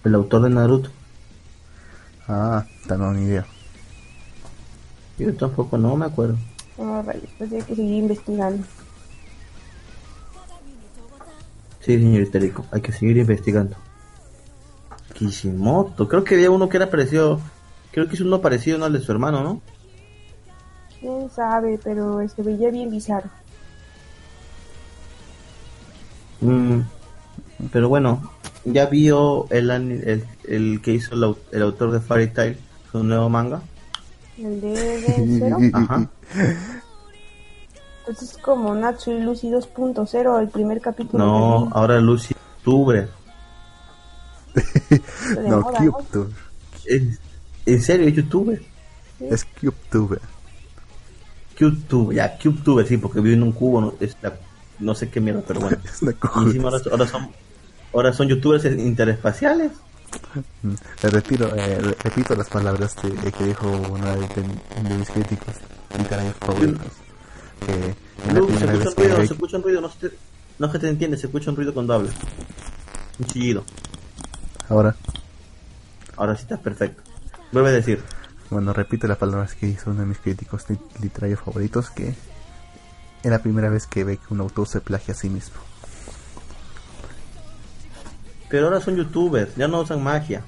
[0.08, 0.88] El autor de Naruto.
[2.28, 3.44] Ah, no, ni idea.
[5.18, 6.38] Yo tampoco, no me acuerdo.
[6.78, 8.64] No, rayos, pues hay que seguir investigando.
[11.80, 13.76] Sí, señor histérico, hay que seguir investigando.
[15.12, 17.40] Kishimoto, creo que había uno que era parecido,
[17.92, 18.86] creo que es uno parecido ¿no?
[18.86, 19.60] al de su hermano, ¿no?
[21.00, 23.28] Quién sabe, pero se veía bien bizarro.
[26.40, 26.80] Mm,
[27.70, 32.58] pero bueno, ya vio el, el, el que hizo el, el autor de Fairy Tail,
[32.90, 33.60] su nuevo manga.
[34.38, 35.58] El de, cero.
[35.72, 36.08] Ajá.
[38.04, 41.24] Pues es como Natsui Lucy 2.0, el primer capítulo.
[41.24, 43.08] No, ahora Lucy Tubre.
[45.46, 45.92] No, moda, ¿no?
[45.92, 46.32] CubeTuber.
[46.86, 47.18] ¿En,
[47.66, 48.62] en serio, es youtuber?
[49.20, 50.20] Es CubeTuber.
[51.58, 54.36] CubeTube, ya, CubeTube, sí, porque vive en un cubo, no, es la-
[54.78, 55.76] no sé qué mierda, pero bueno.
[55.84, 56.58] Es una Y
[56.90, 57.28] ahora son
[57.92, 59.72] ahora son youtubers interespaciales.
[60.62, 65.08] Mm, Le retiro, eh, re- repito las palabras que dijo una de, de- de mis
[65.10, 65.54] críticos
[65.98, 66.86] literarios favoritos.
[67.66, 70.16] Que se escucha un que ruido, ve- se escucha un ruido, no se te,
[70.58, 72.14] no se te entiende, se escucha un ruido cuando hablas.
[73.18, 73.64] Un chillido.
[74.68, 74.94] Ahora,
[76.16, 77.02] Ahora sí estás perfecto.
[77.52, 78.02] Vuelve a decir.
[78.50, 81.90] bueno, repito las palabras que hizo uno de mis críticos li- literarios favoritos.
[81.90, 82.08] Que
[83.22, 85.56] es la primera vez que ve que un autor se plagia a sí mismo.
[88.48, 90.42] Pero ahora son youtubers, ya no usan magia.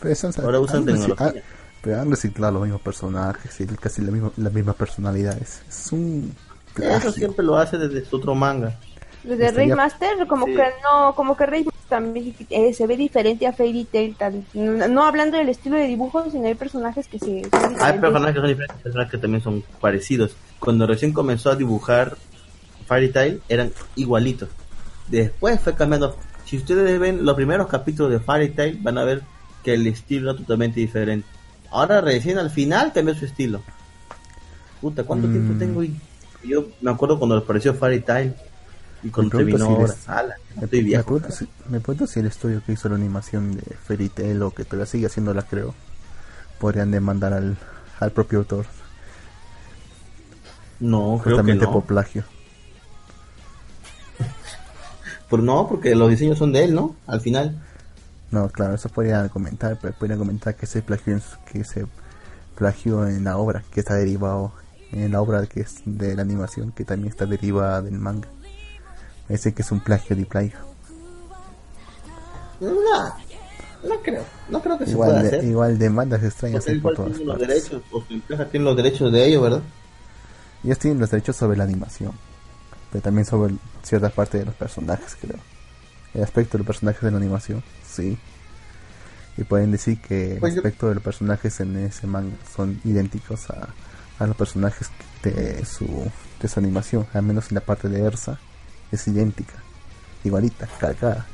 [0.00, 1.42] Pero Ahora usan reci- tecnología.
[1.82, 5.62] pero han reciclado los mismos personajes y casi la misma, las mismas personalidades.
[5.68, 6.34] Es un
[6.80, 8.78] Eso siempre lo hace desde su otro manga.
[9.24, 10.54] Desde Estaría- Master como Sí.
[10.54, 14.86] que no, como que Master también eh, se ve diferente a Fairy Tail, tan- no,
[14.86, 17.42] no hablando del estilo de dibujo, sino hay personajes que se
[17.80, 20.36] Hay personajes que son diferentes, personajes que también son parecidos.
[20.60, 22.16] Cuando recién comenzó a dibujar
[22.86, 24.48] Fairy Tail, eran igualitos.
[25.08, 26.16] Después fue cambiando.
[26.48, 29.22] Si ustedes ven los primeros capítulos de Fairy Tail, van a ver
[29.62, 31.26] que el estilo era totalmente diferente.
[31.70, 33.60] Ahora recién al final cambió su estilo.
[34.80, 35.32] Puta, ¿cuánto Mm.
[35.32, 35.82] tiempo tengo?
[35.84, 35.94] Y
[36.44, 38.34] yo me acuerdo cuando apareció Fairy Tail.
[39.02, 41.04] Y cuando Me terminó si ahora, les- ala, Me, estoy me viejo.
[41.04, 44.50] pregunto si, me pregunto si el estudio que hizo la animación de Fairy Tail o
[44.50, 45.74] que todavía sigue haciéndola, creo,
[46.58, 47.56] podrían demandar al,
[48.00, 48.64] al propio autor,
[50.80, 51.72] No, creo que justamente no.
[51.72, 52.24] por plagio.
[55.30, 56.96] Pero no, porque los diseños son de él, ¿no?
[57.06, 57.62] Al final.
[58.30, 61.86] No, claro, eso podría comentar, pero podría comentar que se plagió en, que se
[62.56, 64.52] plagió en la obra, que está derivado
[64.92, 68.28] en la obra que es de la animación, que también está derivada del manga.
[69.28, 70.58] Ese que es un plagio de plagio.
[72.60, 72.70] No,
[73.88, 74.24] no creo.
[74.48, 75.44] No creo que se Igual, pueda de, hacer.
[75.44, 77.48] igual demandas extrañas Porque hay por todas tiene los partes.
[77.70, 79.62] derechos, o su empresa tiene los derechos de ellos, ¿verdad?
[80.64, 82.12] Ellos tienen los derechos sobre la animación,
[82.90, 85.38] pero también sobre el- cierta parte de los personajes, creo.
[86.14, 88.18] El aspecto de los personajes de la animación, sí.
[89.36, 92.80] Y pueden decir que el Pues yo- aspecto de los personajes en ese manga son
[92.84, 93.68] idénticos a,
[94.18, 94.88] a los personajes
[95.22, 96.10] de su,
[96.40, 98.38] de su animación, al menos en la parte de Ersa,
[98.90, 99.54] es idéntica,
[100.24, 101.26] igualita, calcada.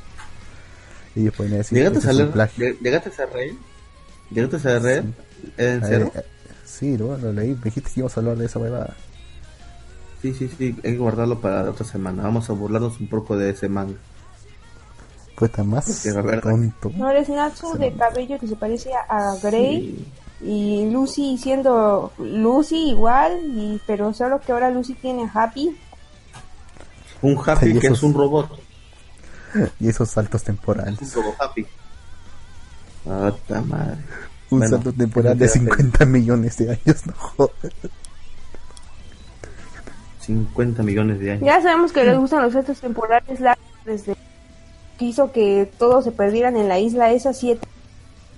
[1.15, 2.31] Y ellos pueden decir que ¿Llegaste ese a leer?
[2.31, 2.65] plagio.
[2.67, 3.51] lleg- ¿Llegaste a red?
[4.29, 5.03] ¿Llegaste a red?
[5.57, 6.11] ¿En serio?
[6.15, 6.21] eh,
[6.65, 8.95] sí, lo, lo leí, me dijiste que íbamos a hablar de esa huevada.
[10.21, 12.23] Sí, sí, sí, hay que guardarlo para la otra semana.
[12.23, 13.95] Vamos a burlarnos un poco de ese manga.
[15.35, 15.85] Fue tan más
[16.41, 16.91] tonto.
[16.95, 20.07] No eres Natsu de cabello que se parece a Grey
[20.41, 25.75] y Lucy siendo Lucy igual, y pero solo que ahora Lucy tiene a Happy.
[27.21, 28.49] Un Happy Sí, que esos- es un robot.
[29.79, 31.13] Y esos saltos Es un temporales.
[31.13, 31.65] robot Happy.
[33.07, 33.97] Ah, ta madre.
[34.49, 37.53] Un Bueno, salto temporal de eso te da 50 millones de años, no jodas.
[40.25, 41.45] 50 millones de años.
[41.45, 44.15] Ya sabemos que les gustan los saltos temporales largos desde
[44.97, 47.65] que hizo que todos se perdieran en la isla esa 7.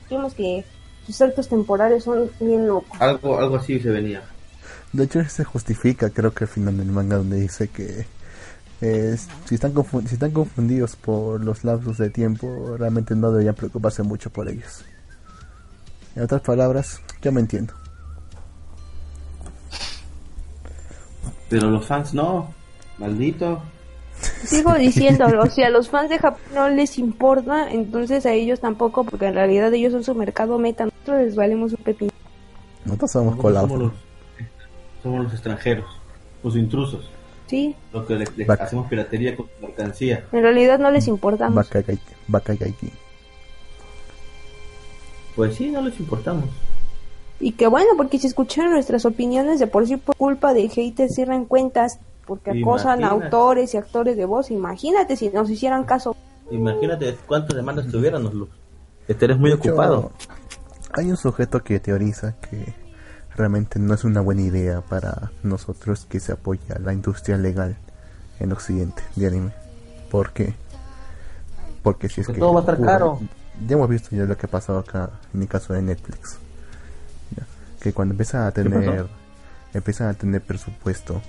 [0.10, 0.66] Vimos que
[1.06, 3.00] sus saltos temporales son bien locos.
[3.00, 4.24] Algo, algo así se venía.
[4.94, 8.06] De hecho, se justifica, creo que al final del manga, donde dice que
[8.82, 9.74] eh, si, están
[10.08, 14.86] si están confundidos por los lapsos de tiempo, realmente no deberían preocuparse mucho por ellos.
[16.16, 17.74] En otras palabras, yo me entiendo.
[21.50, 22.54] Pero los fans no.
[22.98, 23.62] Maldito.
[24.44, 29.04] Sigo diciéndolo, si a los fans de Japón no les importa, entonces a ellos tampoco,
[29.04, 32.12] porque en realidad ellos son su mercado meta, nosotros les valemos un pepino.
[32.86, 33.70] Nosotros somos colados.
[33.70, 33.94] somos los,
[35.04, 35.86] somos los extranjeros.
[36.44, 37.10] Los intrusos.
[37.48, 38.66] Sí, Los que le- le Vaca.
[38.66, 40.26] hacemos piratería con su mercancía.
[40.32, 41.56] en realidad no les importamos.
[41.56, 42.14] Bakagaiki.
[42.28, 42.92] Bakagaiki.
[45.36, 46.46] Pues sí, no les importamos.
[47.40, 51.14] Y que bueno, porque si escucharon nuestras opiniones de por sí por culpa de haters
[51.14, 53.26] cierran cuentas, porque acosan a Imagínate.
[53.26, 56.16] autores y actores de voz, imagínate si nos hicieran caso.
[56.50, 58.50] Imagínate cuántas demandas tuviéramos, Luz.
[59.08, 60.12] Estarías muy ocupado.
[60.94, 62.74] Hay un sujeto que teoriza que
[63.36, 67.78] realmente no es una buena idea para nosotros que se apoya la industria legal
[68.40, 69.52] en Occidente de anime.
[70.10, 70.56] ¿Por qué?
[71.84, 73.20] Porque si es que todo va a estar caro.
[73.68, 76.38] Ya hemos visto ya lo que ha pasado acá en el caso de Netflix.
[77.82, 79.08] Que cuando empiezan a tener
[79.74, 81.22] empiezan a tener presupuesto,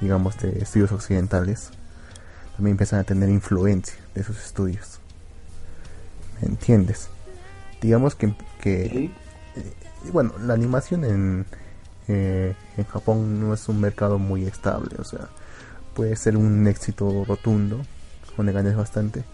[0.00, 1.70] digamos de estudios occidentales,
[2.56, 5.00] también empiezan a tener influencia de esos estudios.
[6.40, 7.08] ¿Me entiendes?
[7.80, 9.10] Digamos que, que Sí.
[10.06, 11.46] y bueno, la animación en,
[12.08, 15.28] eh, en Japón no es un mercado muy estable, o sea,
[15.94, 17.80] puede ser un éxito rotundo,
[18.36, 19.24] donde ganes bastante,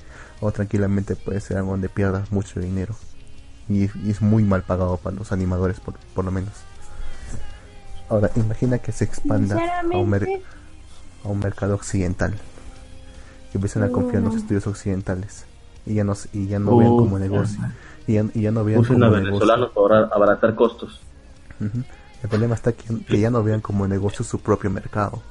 [0.41, 2.95] o tranquilamente puede ser algo donde pierdas mucho dinero.
[3.71, 6.53] Y, y es muy mal pagado para los animadores, por, por lo menos.
[8.09, 10.43] Ahora, imagina que se expanda a un, mer-
[11.25, 12.35] a un mercado occidental.
[13.53, 15.45] Que empiecen a confiar en los estudios occidentales.
[15.87, 17.61] Y ya no, y ya no vean como negocio.
[18.07, 19.31] Y ya, y ya no vean Usen como a negocio.
[19.31, 21.01] venezolanos para abaratar costos.
[21.61, 25.23] El problema está que, que ya no vean como negocio su propio mercado.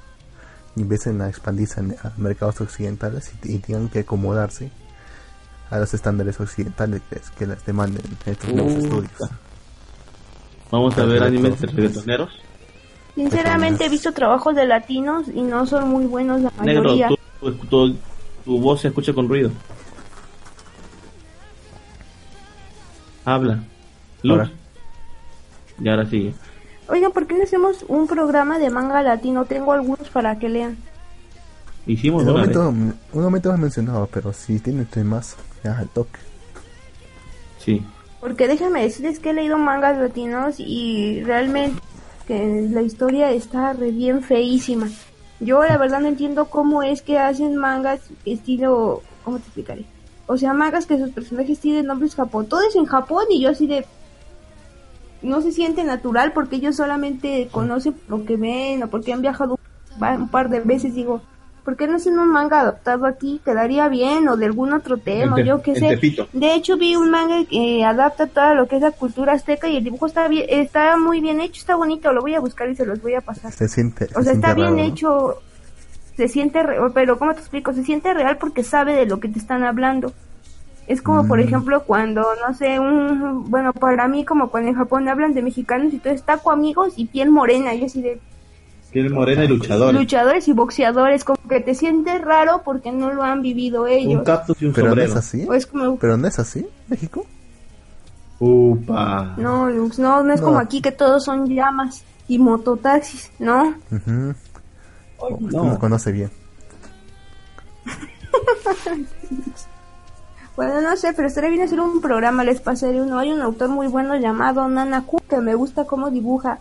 [0.78, 4.72] Y empiecen a expandirse a, a mercados occidentales y, y tengan que acomodarse
[5.69, 9.11] a los estándares occidentales que, que les demanden estos nuevos estudios.
[10.71, 12.29] Vamos a ver animes de reggaetoneros.
[13.15, 17.09] sinceramente he visto trabajos de latinos y no son muy buenos la Negro, mayoría.
[17.39, 17.97] tu, tu- tu-
[18.45, 19.51] tu voz se escucha con ruido.
[23.25, 23.63] Habla.
[24.27, 24.51] Ahora.
[25.81, 26.33] Y ahora sigue.
[26.87, 29.45] Oigan, ¿por qué no hacemos un programa de manga latino?
[29.45, 30.77] Tengo algunos para que lean.
[31.85, 36.19] Hicimos un momento, un momento has mencionado, pero si tienen temas, al toque.
[37.60, 37.86] Sí.
[38.19, 41.81] Porque déjenme decirles que he leído mangas latinos y realmente
[42.27, 44.88] que la historia está re bien feísima.
[45.40, 49.02] Yo la verdad no entiendo cómo es que hacen mangas estilo...
[49.23, 49.86] ¿Cómo te explicaré?
[50.27, 53.86] O sea, mangas que sus personajes tienen nombres japoneses en Japón y yo así de...
[55.22, 59.60] No se siente natural porque ellos solamente conocen lo que ven o porque han viajado
[59.99, 60.94] un par de veces.
[60.94, 61.22] Digo,
[61.64, 63.41] ¿Por qué no hacen un manga adaptado aquí?
[63.45, 65.88] Quedaría bien, o de algún otro tema, Te- yo qué sé.
[65.90, 66.27] Tepito.
[66.34, 69.77] De hecho, vi un manga que adapta toda lo que es la cultura azteca y
[69.77, 72.76] el dibujo está bien, está muy bien hecho, está bonito, lo voy a buscar y
[72.76, 73.52] se los voy a pasar.
[73.52, 74.06] Se siente.
[74.15, 74.84] O se sea, está bien raro, ¿no?
[74.84, 75.36] hecho,
[76.18, 77.73] se siente, re- pero ¿cómo te explico?
[77.73, 80.11] Se siente real porque sabe de lo que te están hablando.
[80.88, 81.41] Es como, por Mm.
[81.44, 85.94] ejemplo, cuando, no sé, un, bueno, para mí, como cuando en Japón hablan de mexicanos
[85.94, 88.19] y todo es taco amigos y piel morena, y así de
[88.91, 89.94] Piel morena y luchador.
[89.94, 94.24] luchadores y boxeadores, como que te sientes raro porque no lo han vivido Un ellos.
[94.24, 95.11] cactus y un Pero no sombrero.
[95.11, 95.48] es así.
[95.53, 97.26] Es como, Pero no es así, México.
[98.40, 99.36] Upa.
[99.38, 100.48] no, Lux, no, no es No.
[100.48, 103.76] como aquí que todos son llamas y mototaxis, ¿no?
[103.91, 104.34] Ujú.
[105.52, 105.64] No.
[105.66, 106.32] Nos conoce bien.
[110.56, 113.18] Bueno, no sé, pero estaría bien hacer un programa, les pasaré uno.
[113.18, 116.60] Hay un autor muy bueno llamado Nana Ku que me gusta cómo dibuja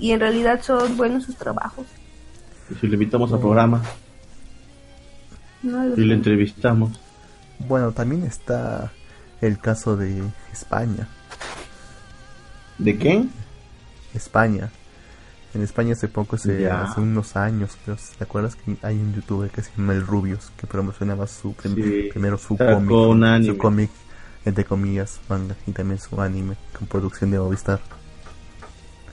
[0.00, 1.86] y en realidad son buenos sus trabajos.
[2.70, 3.82] Y si le invitamos al programa
[5.62, 6.98] No, y le entrevistamos.
[7.58, 8.90] Bueno, también está
[9.40, 10.22] el caso de
[10.52, 11.06] España.
[12.78, 13.30] ¿De quién?
[14.14, 14.70] España.
[15.52, 16.82] En España hace poco, se, Ya.
[16.84, 20.50] hace unos años, pero ¿te acuerdas que hay un youtuber que se llama El Rubius
[20.56, 22.08] que promocionaba su prim- Sí.
[22.10, 23.90] primero su cómic, su cómic
[24.46, 27.80] entre comillas manga y también su anime con producción de Movistar.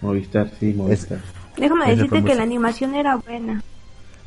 [0.01, 1.19] Movistar, sí, Movistar.
[1.57, 3.63] Déjame Es decirte que la animación era buena.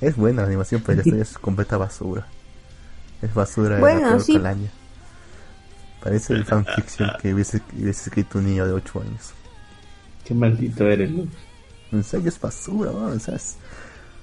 [0.00, 2.26] Es buena la animación, pero la historia es completa basura.
[3.22, 4.40] Es basura de Bueno, la sí.
[6.02, 9.32] Parece el fanfiction que hubiese, hubiese escrito un niño de 8 años.
[10.24, 11.28] Qué maldito eres, Lux.
[11.92, 13.04] En serio es basura, ¿no?
[13.06, 13.56] O sea, es-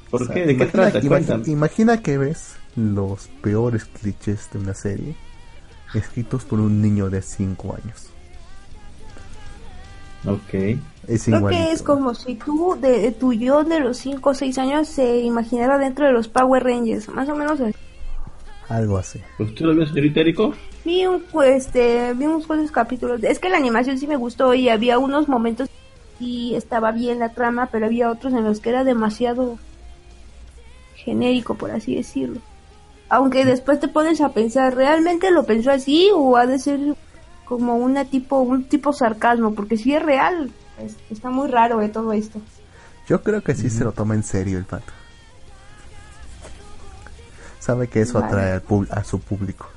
[0.10, 0.42] ¿Por o sea, qué?
[0.42, 1.00] ¿De qué imagina- trata?
[1.00, 1.44] imagi- Cuéntame.
[1.48, 5.16] imagina que ves los peores clichés de una serie
[5.94, 8.08] escritos por un niño de 5 años.
[10.26, 10.80] Ok.
[11.08, 11.64] Es Creo igualito.
[11.64, 15.20] que es como si tú, de, tu yo de los 5 o 6 años, se
[15.20, 17.08] imaginara dentro de los Power Rangers.
[17.10, 17.74] Más o menos así.
[18.70, 19.22] Algo así.
[19.40, 20.54] ¿Usted lo vio, señorita Erico?
[20.84, 23.24] Vi, un, pues, este, vi unos cuantos capítulos.
[23.24, 25.70] Es que la animación sí me gustó y había unos momentos
[26.20, 29.58] y estaba bien la trama, pero había otros en los que era demasiado
[30.96, 32.42] genérico, por así decirlo.
[33.10, 36.80] Aunque después te pones a pensar, ¿realmente lo pensó así o ha de ser
[37.46, 39.54] como una tipo, un tipo sarcasmo?
[39.54, 42.40] Porque si es real, pues, está muy raro eh, todo esto.
[43.08, 44.92] Yo creo que sí se lo toma en serio el pato.
[47.60, 48.26] Sabe que eso Vale.
[48.28, 49.68] atrae al pub- a su público.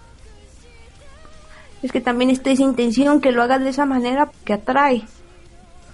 [1.82, 5.02] Es que también está esa intención que lo haga de esa manera que atrae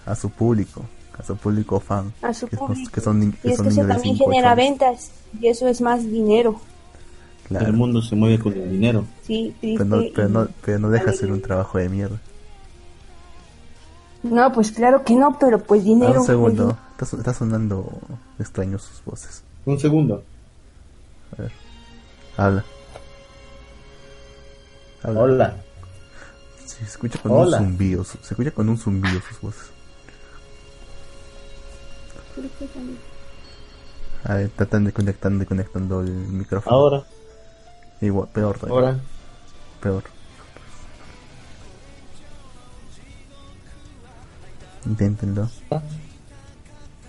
[0.04, 0.84] A su público.
[1.18, 2.12] A su público fan.
[2.22, 2.90] a su que, son- público.
[2.92, 4.56] que son, que y es son que eso también 5 genera años.
[4.68, 5.10] ventas
[5.40, 6.60] y eso es más dinero.
[7.48, 7.66] Claro.
[7.66, 9.04] El mundo se mueve con el dinero.
[9.22, 12.18] Sí, Pero no, pero, no, pero no deja de ser un trabajo de mierda.
[14.30, 16.20] No, pues claro que no, pero pues dinero.
[16.20, 16.78] un segundo.
[16.98, 17.90] Está, está sonando
[18.38, 19.42] extraño sus voces.
[19.64, 20.22] Un segundo.
[21.36, 21.52] A ver.
[22.36, 22.64] Habla.
[25.02, 25.20] Habla.
[25.20, 25.56] Hola.
[26.64, 27.58] Sí, se escucha con Hola.
[27.58, 28.04] un zumbido.
[28.04, 29.70] Se escucha con un zumbido sus voces.
[34.24, 36.76] A ver, tratan de conectando y conectando el micrófono.
[36.76, 37.02] Ahora.
[38.00, 38.90] Igual, peor todavía.
[38.90, 39.00] Ahora.
[39.80, 40.15] Peor.
[44.86, 45.48] Inténtenlo.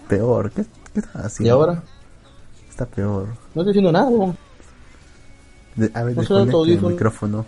[0.07, 0.51] Peor.
[0.51, 1.53] ¿Qué, qué estás ¿Y haciendo?
[1.55, 1.83] ahora?
[2.69, 3.27] Está peor.
[3.53, 4.07] No estoy haciendo nada.
[4.07, 4.37] weón.
[5.75, 7.45] De- a ver, No desconecta el micrófono.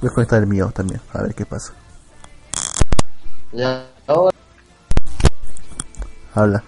[0.00, 1.74] Voy a el mío también, a ver qué pasa.
[3.52, 3.86] Ya.
[4.06, 4.34] Ahora.
[6.34, 6.64] Habla.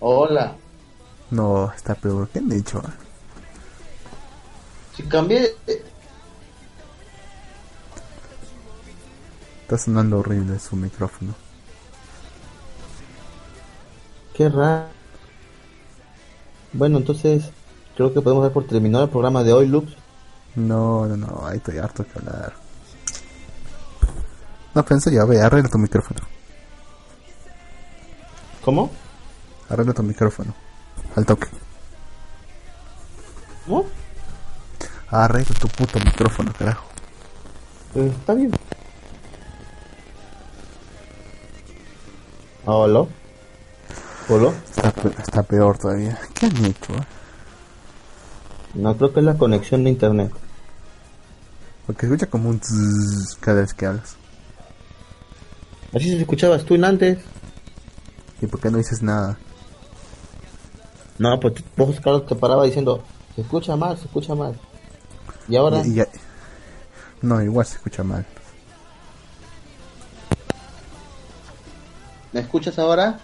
[0.00, 0.56] Hola.
[1.30, 2.28] No, está peor.
[2.28, 2.82] ¿Qué han dicho?
[4.96, 5.54] Si cambié.
[9.68, 11.34] Está sonando horrible su micrófono.
[14.32, 14.86] Qué raro.
[16.72, 17.50] Bueno, entonces.
[17.94, 19.92] Creo que podemos dar por terminado el programa de hoy, Lux.
[20.54, 22.54] No, no, no, ahí estoy harto que hablar.
[24.74, 26.20] No, pero en serio, a ver, arregla tu micrófono.
[28.64, 28.90] ¿Cómo?
[29.68, 30.54] Arregla tu micrófono.
[31.14, 31.48] Al toque.
[33.66, 33.84] ¿Cómo?
[35.10, 36.86] Arregla tu puto micrófono, carajo.
[37.96, 38.50] Eh, está bien.
[42.70, 43.06] ¿Hola?
[44.28, 44.52] ¿Hola?
[44.68, 46.18] Está, pe- está peor todavía.
[46.34, 46.92] ¿Qué han hecho?
[46.92, 47.06] eh?
[48.74, 50.30] No, creo que es la conexión de internet.
[51.86, 54.16] Porque escucha como un zzzz cada vez que hablas.
[55.94, 57.18] Así se escuchabas tú antes.
[58.42, 59.38] ¿Y por qué no dices nada?
[61.18, 63.02] No, pues vos, Carlos, te paraba diciendo,
[63.34, 64.60] se escucha mal, se escucha mal.
[65.48, 66.08] Y ahora, Y- y ya-
[67.22, 68.26] No, igual se escucha mal.
[72.32, 73.18] ¿Me escuchas ahora?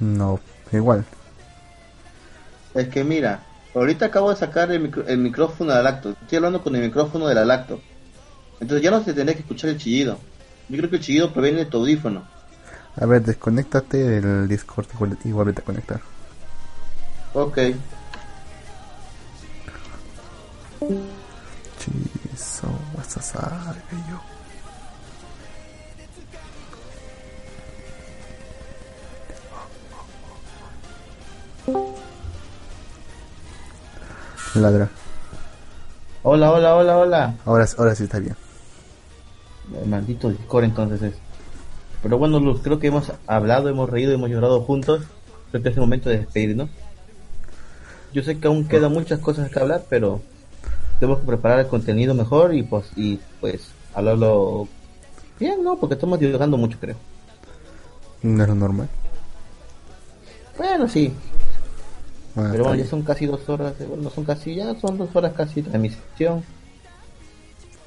[0.00, 0.40] No,
[0.72, 1.04] igual.
[2.74, 3.42] Es que mira,
[3.74, 6.10] ahorita acabo de sacar el, micro- el micrófono de la lacto.
[6.10, 7.80] Estoy hablando con el micrófono de la lacto.
[8.60, 10.18] Entonces ya no se tendría que escuchar el chillido.
[10.68, 12.24] Yo creo que el chillido proviene de tu audífono.
[12.98, 16.00] A ver, desconéctate del Discord y vuel- y vuélvete a conectar.
[17.34, 17.58] Ok.
[21.78, 23.76] Chiso, wasasai,
[24.10, 24.20] yo.
[34.60, 34.88] Ladra.
[36.22, 37.34] Hola, hola, hola, hola.
[37.44, 38.36] Ahora, ahora sí está bien.
[39.80, 41.14] El maldito Discord entonces es.
[42.02, 45.02] Pero bueno, Luz, creo que hemos hablado, hemos reído, hemos llorado juntos.
[45.50, 46.70] Creo que es el momento de despedirnos.
[48.12, 50.20] Yo sé que aún quedan muchas cosas que hablar, pero
[50.98, 54.68] tenemos que preparar el contenido mejor y pues, y pues hablarlo
[55.38, 55.76] bien, ¿no?
[55.76, 56.96] Porque estamos divulgando mucho, creo.
[58.22, 58.88] No es normal.
[60.56, 61.12] Bueno, sí,
[62.36, 65.08] Bueno, pero bueno, ya son casi dos horas, de- bueno, son casi, ya son dos
[65.16, 66.44] horas casi de transmisión.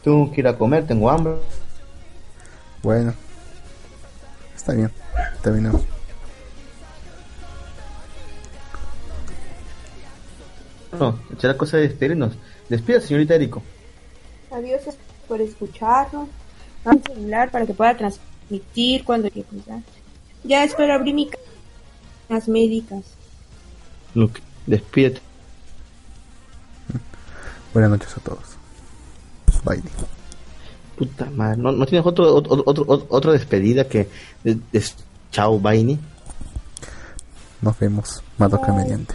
[0.04, 1.36] Tengo que ir a comer, tengo hambre.
[2.84, 3.14] Bueno.
[4.56, 4.92] Está bien.
[5.42, 5.82] Terminamos.
[11.00, 12.34] No, será cosa de despedirnos.
[12.68, 13.62] Despida, señorita Erico.
[14.52, 14.82] Adiós
[15.28, 16.28] por escucharnos.
[16.84, 19.48] Vamos a celular para que pueda transmitir cuando quiera.
[19.68, 19.82] Ya,
[20.44, 21.30] ya espero abrir mi
[22.30, 23.04] las médicas.
[24.16, 25.22] Luke, despídete.
[27.74, 28.40] Buenas noches a todos.
[29.64, 29.82] Bye.
[30.98, 34.10] Puta madre, ¿no, no tienes otro, otro, otro, otro- otra despedida que
[34.44, 34.84] de, de-
[35.32, 35.98] chao, Vaini?
[37.62, 38.22] Nos vemos.
[38.38, 39.14] Madoka mediante.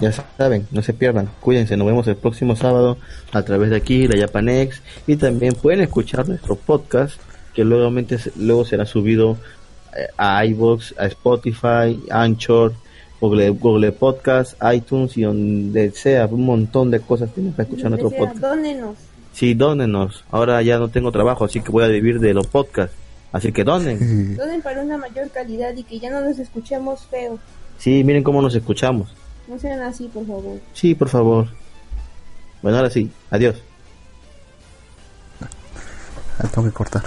[0.00, 2.96] Ya saben, no se pierdan, cuídense, nos vemos el próximo sábado
[3.32, 7.20] a través de aquí, la Japanex, y también pueden escuchar nuestro podcast,
[7.54, 7.90] que luego,
[8.36, 9.36] luego será subido
[10.16, 12.72] a iVoox, a Spotify, Anchor,
[13.20, 18.10] Google, Google Podcast, iTunes y donde sea, un montón de cosas tienen para escuchar nuestro
[18.10, 18.38] podcast.
[18.38, 18.96] Dónenos.
[19.32, 22.96] Sí, dónenos, ahora ya no tengo trabajo, así que voy a vivir de los podcasts,
[23.32, 24.36] así que donen.
[24.36, 27.38] Donen para una mayor calidad y que ya no nos escuchemos feo.
[27.78, 29.12] Sí, miren cómo nos escuchamos.
[29.48, 30.60] No sean así, por favor.
[30.72, 31.48] Sí, por favor.
[32.62, 33.56] Bueno, ahora sí, adiós.
[36.38, 37.02] Ah, tengo que cortar.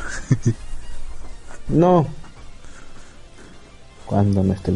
[1.69, 2.07] No.
[4.07, 4.71] Cuando no esté